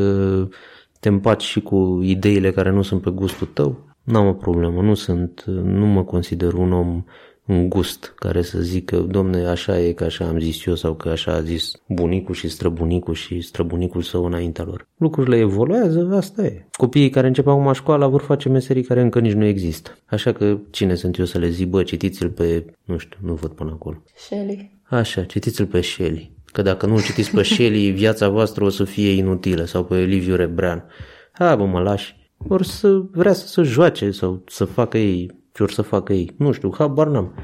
te 1.00 1.08
împaci 1.08 1.42
și 1.42 1.60
cu 1.60 2.00
ideile 2.02 2.50
care 2.50 2.70
nu 2.70 2.82
sunt 2.82 3.02
pe 3.02 3.10
gustul 3.10 3.46
tău. 3.46 3.84
N-am 4.02 4.26
o 4.26 4.32
problemă, 4.32 4.82
nu 4.82 4.94
sunt, 4.94 5.44
nu 5.46 5.86
mă 5.86 6.04
consider 6.04 6.52
un 6.52 6.72
om 6.72 7.04
un 7.46 7.68
gust 7.68 8.12
care 8.16 8.42
să 8.42 8.60
zică, 8.60 8.96
domne, 8.96 9.46
așa 9.46 9.80
e 9.80 9.92
că 9.92 10.04
așa 10.04 10.26
am 10.26 10.38
zis 10.38 10.64
eu 10.64 10.74
sau 10.74 10.94
că 10.94 11.08
așa 11.08 11.32
a 11.32 11.40
zis 11.40 11.72
bunicul 11.88 12.34
și 12.34 12.48
străbunicul 12.48 13.14
și 13.14 13.40
străbunicul 13.40 14.02
său 14.02 14.24
înaintea 14.24 14.64
lor. 14.64 14.88
Lucrurile 14.96 15.36
evoluează, 15.36 16.08
asta 16.12 16.44
e. 16.44 16.66
Copiii 16.70 17.10
care 17.10 17.26
încep 17.26 17.46
acum 17.46 17.72
școala 17.72 18.06
vor 18.06 18.20
face 18.20 18.48
meserii 18.48 18.82
care 18.82 19.00
încă 19.00 19.20
nici 19.20 19.32
nu 19.32 19.44
există. 19.44 19.98
Așa 20.06 20.32
că 20.32 20.58
cine 20.70 20.94
sunt 20.94 21.18
eu 21.18 21.24
să 21.24 21.38
le 21.38 21.48
zic, 21.48 21.68
bă, 21.68 21.82
citiți-l 21.82 22.30
pe, 22.30 22.64
nu 22.84 22.96
știu, 22.96 23.18
nu 23.22 23.34
văd 23.34 23.50
până 23.50 23.70
acolo. 23.72 24.02
Shelley. 24.14 24.75
Așa, 24.88 25.24
citiți-l 25.24 25.66
pe 25.66 25.80
Shelley. 25.80 26.32
Că 26.44 26.62
dacă 26.62 26.86
nu-l 26.86 27.02
citiți 27.02 27.30
pe 27.30 27.42
Shelley, 27.42 27.90
viața 28.02 28.28
voastră 28.28 28.64
o 28.64 28.68
să 28.68 28.84
fie 28.84 29.10
inutilă 29.10 29.64
sau 29.64 29.84
pe 29.84 30.00
Liviu 30.00 30.36
Rebrean. 30.36 30.84
Ha, 31.32 31.56
bă, 31.56 31.64
mă 31.64 31.80
lași. 31.80 32.16
Or 32.48 32.62
să 32.62 33.02
vrea 33.10 33.32
să 33.32 33.46
se 33.46 33.62
joace 33.62 34.10
sau 34.10 34.42
să 34.46 34.64
facă 34.64 34.98
ei 34.98 35.44
ce 35.56 35.62
or 35.62 35.70
să 35.70 35.82
facă 35.82 36.12
ei. 36.12 36.34
Nu 36.36 36.52
știu, 36.52 36.74
habar 36.78 37.06
n-am. 37.06 37.34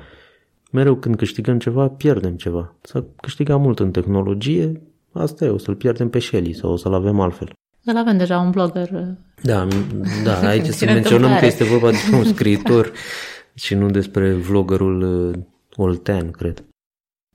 Mereu 0.70 0.95
când 0.95 1.16
câștigăm 1.16 1.59
ceva, 1.59 1.88
pierdem 1.88 2.36
ceva. 2.36 2.74
Să 2.80 3.05
câștigăm 3.20 3.61
mult 3.61 3.78
în 3.78 3.90
tehnologie, 3.90 4.82
asta 5.12 5.45
e, 5.45 5.49
o 5.49 5.59
să-l 5.59 5.74
pierdem 5.74 6.09
pe 6.09 6.18
Shelly 6.18 6.53
sau 6.53 6.72
o 6.72 6.76
să-l 6.76 6.95
avem 6.95 7.20
altfel. 7.20 7.53
Îl 7.84 7.97
avem 7.97 8.16
deja 8.16 8.38
un 8.38 8.51
blogger. 8.51 8.90
Uh, 8.93 9.01
da, 9.43 9.68
da 10.24 10.38
aici 10.49 10.66
să 10.66 10.84
menționăm 10.84 11.38
că 11.38 11.47
este 11.47 11.64
vorba 11.64 11.90
despre 11.90 12.16
un 12.16 12.24
scriitor 12.34 12.93
și 13.55 13.74
nu 13.74 13.90
despre 13.90 14.32
vloggerul 14.32 15.03
uh, 15.03 15.38
Oltean, 15.76 16.30
cred. 16.30 16.64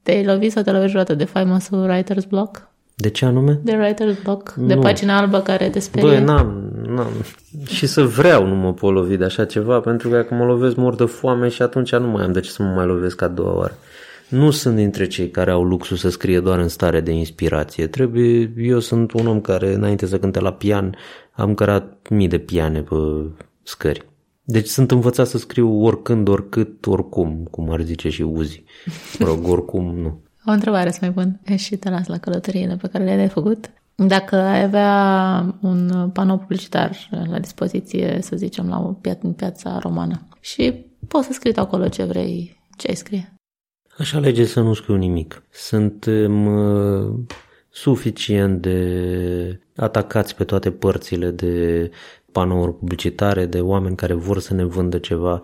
Te-ai 0.08 0.26
lovit 0.26 0.52
sau 0.52 0.64
te 0.64 0.72
lovești 0.72 0.92
vreodată 0.92 1.16
de 1.16 1.24
faimosul 1.24 1.90
Writer's 1.90 2.28
Block? 2.30 2.70
De 2.96 3.10
ce 3.10 3.26
anume? 3.26 3.60
De 3.64 3.72
Writer's 3.72 4.24
Block, 4.24 4.54
de 4.54 4.74
nu. 4.74 4.80
pagina 4.80 5.18
albă 5.18 5.40
care 5.40 5.70
te 5.70 5.80
sperie. 5.80 6.10
Băi, 6.10 6.24
n-am, 6.24 6.72
n-am. 6.88 7.12
Și 7.66 7.86
să 7.86 8.02
vreau 8.02 8.48
nu 8.48 8.56
mă 8.56 8.74
pot 8.74 8.94
lovi 8.94 9.18
de 9.18 9.24
așa 9.24 9.46
ceva, 9.46 9.80
pentru 9.80 10.10
că 10.10 10.16
dacă 10.16 10.34
mă 10.34 10.46
lovesc 10.46 10.76
mor 10.76 10.96
de 10.96 11.06
foame 11.06 11.48
și 11.48 11.62
atunci 11.62 11.96
nu 11.96 12.08
mai 12.08 12.24
am 12.24 12.32
de 12.32 12.40
ce 12.40 12.50
să 12.50 12.64
mă 12.64 12.70
mai 12.76 12.86
lovesc 12.86 13.22
a 13.22 13.28
doua 13.28 13.56
oară. 13.56 13.78
Nu 14.30 14.52
sunt 14.52 14.76
dintre 14.76 15.08
cei 15.08 15.30
care 15.30 15.52
au 15.52 15.64
luxul 15.64 15.98
să 15.98 16.10
scrie 16.10 16.40
doar 16.40 16.60
în 16.60 16.68
stare 16.68 17.02
de 17.02 17.12
inspirație. 17.12 17.88
Trebuie, 17.88 18.54
eu 18.58 18.80
sunt 18.80 19.12
un 19.12 19.28
om 19.28 19.42
care, 19.42 19.74
înainte 19.74 20.06
să 20.06 20.20
cânte 20.20 20.40
la 20.40 20.54
pian, 20.54 20.96
am 21.32 21.54
cărat 21.54 22.08
mii 22.10 22.28
de 22.28 22.38
piane 22.38 22.82
pe 22.82 22.96
scări. 23.64 24.06
Deci 24.50 24.68
sunt 24.68 24.92
învățat 24.92 25.28
să 25.28 25.38
scriu 25.38 25.84
oricând, 25.84 26.28
oricât, 26.28 26.86
oricum, 26.86 27.48
cum 27.52 27.72
ar 27.72 27.82
zice 27.82 28.10
și 28.10 28.22
Uzi. 28.22 28.64
Mă 29.20 29.26
rog, 29.26 29.48
oricum, 29.56 29.96
nu. 29.96 30.22
O 30.46 30.52
întrebare 30.52 30.92
să 30.92 30.98
mai 31.02 31.12
pun 31.12 31.40
și 31.56 31.76
te 31.76 31.90
las 31.90 32.08
la 32.08 32.18
călătoriile 32.18 32.76
pe 32.76 32.88
care 32.88 33.04
le-ai 33.04 33.28
făcut. 33.28 33.72
Dacă 33.96 34.36
ai 34.36 34.64
avea 34.64 35.56
un 35.62 36.10
panou 36.14 36.38
publicitar 36.38 37.10
la 37.30 37.40
dispoziție, 37.40 38.20
să 38.22 38.36
zicem, 38.36 38.68
la 38.68 38.80
o 38.80 38.94
pia- 38.94 39.20
în 39.22 39.34
piața 39.34 39.80
romană 39.80 40.28
și 40.40 40.86
poți 41.08 41.26
să 41.26 41.34
scrii 41.34 41.56
acolo 41.56 41.88
ce 41.88 42.04
vrei, 42.04 42.60
ce 42.78 42.88
ai 42.88 42.96
scrie. 42.96 43.34
Aș 43.98 44.14
alege 44.14 44.46
să 44.46 44.62
nu 44.62 44.74
scriu 44.74 44.96
nimic. 44.96 45.44
Suntem 45.52 46.46
uh, 46.46 47.17
suficient 47.82 48.62
de 48.62 49.60
atacați 49.76 50.36
pe 50.36 50.44
toate 50.44 50.72
părțile 50.72 51.30
de 51.30 51.90
panouri 52.32 52.74
publicitare, 52.74 53.46
de 53.46 53.60
oameni 53.60 53.96
care 53.96 54.14
vor 54.14 54.40
să 54.40 54.54
ne 54.54 54.64
vândă 54.64 54.98
ceva. 54.98 55.42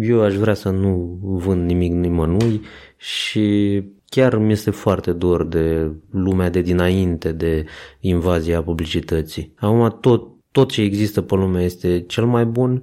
Eu 0.00 0.22
aș 0.22 0.34
vrea 0.34 0.54
să 0.54 0.70
nu 0.70 1.18
vând 1.22 1.66
nimic 1.66 1.92
nimănui 1.92 2.60
și 2.96 3.82
chiar 4.06 4.36
mi 4.36 4.52
este 4.52 4.70
foarte 4.70 5.12
dor 5.12 5.46
de 5.46 5.92
lumea 6.10 6.50
de 6.50 6.60
dinainte 6.60 7.32
de 7.32 7.64
invazia 8.00 8.62
publicității. 8.62 9.54
Acum 9.56 9.98
tot, 10.00 10.28
tot 10.50 10.70
ce 10.70 10.82
există 10.82 11.20
pe 11.20 11.34
lume 11.34 11.64
este 11.64 12.00
cel 12.00 12.24
mai 12.24 12.44
bun 12.44 12.82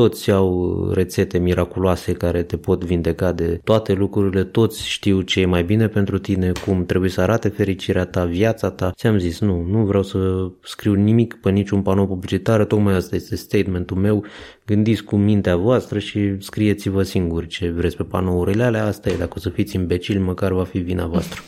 toți 0.00 0.30
au 0.30 0.90
rețete 0.92 1.38
miraculoase 1.38 2.12
care 2.12 2.42
te 2.42 2.56
pot 2.56 2.84
vindeca 2.84 3.32
de 3.32 3.60
toate 3.64 3.92
lucrurile, 3.92 4.44
toți 4.44 4.88
știu 4.88 5.20
ce 5.20 5.40
e 5.40 5.46
mai 5.46 5.62
bine 5.62 5.88
pentru 5.88 6.18
tine, 6.18 6.52
cum 6.66 6.86
trebuie 6.86 7.10
să 7.10 7.20
arate 7.20 7.48
fericirea 7.48 8.04
ta, 8.04 8.24
viața 8.24 8.70
ta. 8.70 8.92
Ți-am 8.94 9.18
zis, 9.18 9.40
nu, 9.40 9.62
nu 9.62 9.84
vreau 9.84 10.02
să 10.02 10.50
scriu 10.62 10.94
nimic 10.94 11.34
pe 11.34 11.50
niciun 11.50 11.82
panou 11.82 12.06
publicitar, 12.06 12.64
tocmai 12.64 12.94
asta 12.94 13.16
este 13.16 13.36
statementul 13.36 13.96
meu. 13.96 14.24
Gândiți 14.66 15.04
cu 15.04 15.16
mintea 15.16 15.56
voastră 15.56 15.98
și 15.98 16.36
scrieți-vă 16.38 17.02
singuri 17.02 17.46
ce 17.46 17.70
vreți 17.70 17.96
pe 17.96 18.02
panourile 18.02 18.62
alea, 18.62 18.84
asta 18.86 19.10
e, 19.10 19.16
dacă 19.16 19.32
o 19.36 19.40
să 19.40 19.48
fiți 19.48 19.76
imbecili, 19.76 20.18
măcar 20.18 20.52
va 20.52 20.64
fi 20.64 20.78
vina 20.78 21.06
voastră. 21.06 21.40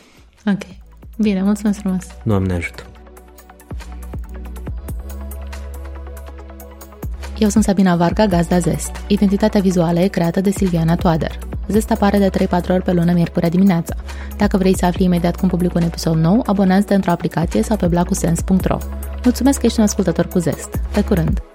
Ok. 0.45 0.61
Bine, 1.17 1.43
mulțumesc 1.43 1.79
frumos. 1.79 2.07
Doamne 2.23 2.53
ajută. 2.53 2.92
Eu 7.43 7.49
sunt 7.49 7.63
Sabina 7.63 7.95
Varga, 7.95 8.25
gazda 8.25 8.59
Zest. 8.59 8.91
Identitatea 9.07 9.61
vizuală 9.61 9.99
e 9.99 10.07
creată 10.07 10.41
de 10.41 10.49
Silviana 10.49 10.95
Toader. 10.95 11.39
Zest 11.67 11.91
apare 11.91 12.17
de 12.17 12.29
3-4 12.29 12.49
ori 12.69 12.83
pe 12.83 12.91
lună, 12.91 13.11
miercurea 13.11 13.49
dimineața. 13.49 13.95
Dacă 14.37 14.57
vrei 14.57 14.77
să 14.77 14.85
afli 14.85 15.03
imediat 15.03 15.35
cum 15.35 15.49
public 15.49 15.73
un 15.73 15.81
episod 15.81 16.15
nou, 16.15 16.43
abonează-te 16.45 16.93
într-o 16.93 17.11
aplicație 17.11 17.61
sau 17.61 17.77
pe 17.77 17.87
blacusens.ro. 17.87 18.77
Mulțumesc 19.23 19.59
că 19.59 19.65
ești 19.65 19.79
un 19.79 19.85
ascultător 19.85 20.27
cu 20.27 20.39
Zest. 20.39 20.79
Pe 20.93 21.03
curând! 21.03 21.52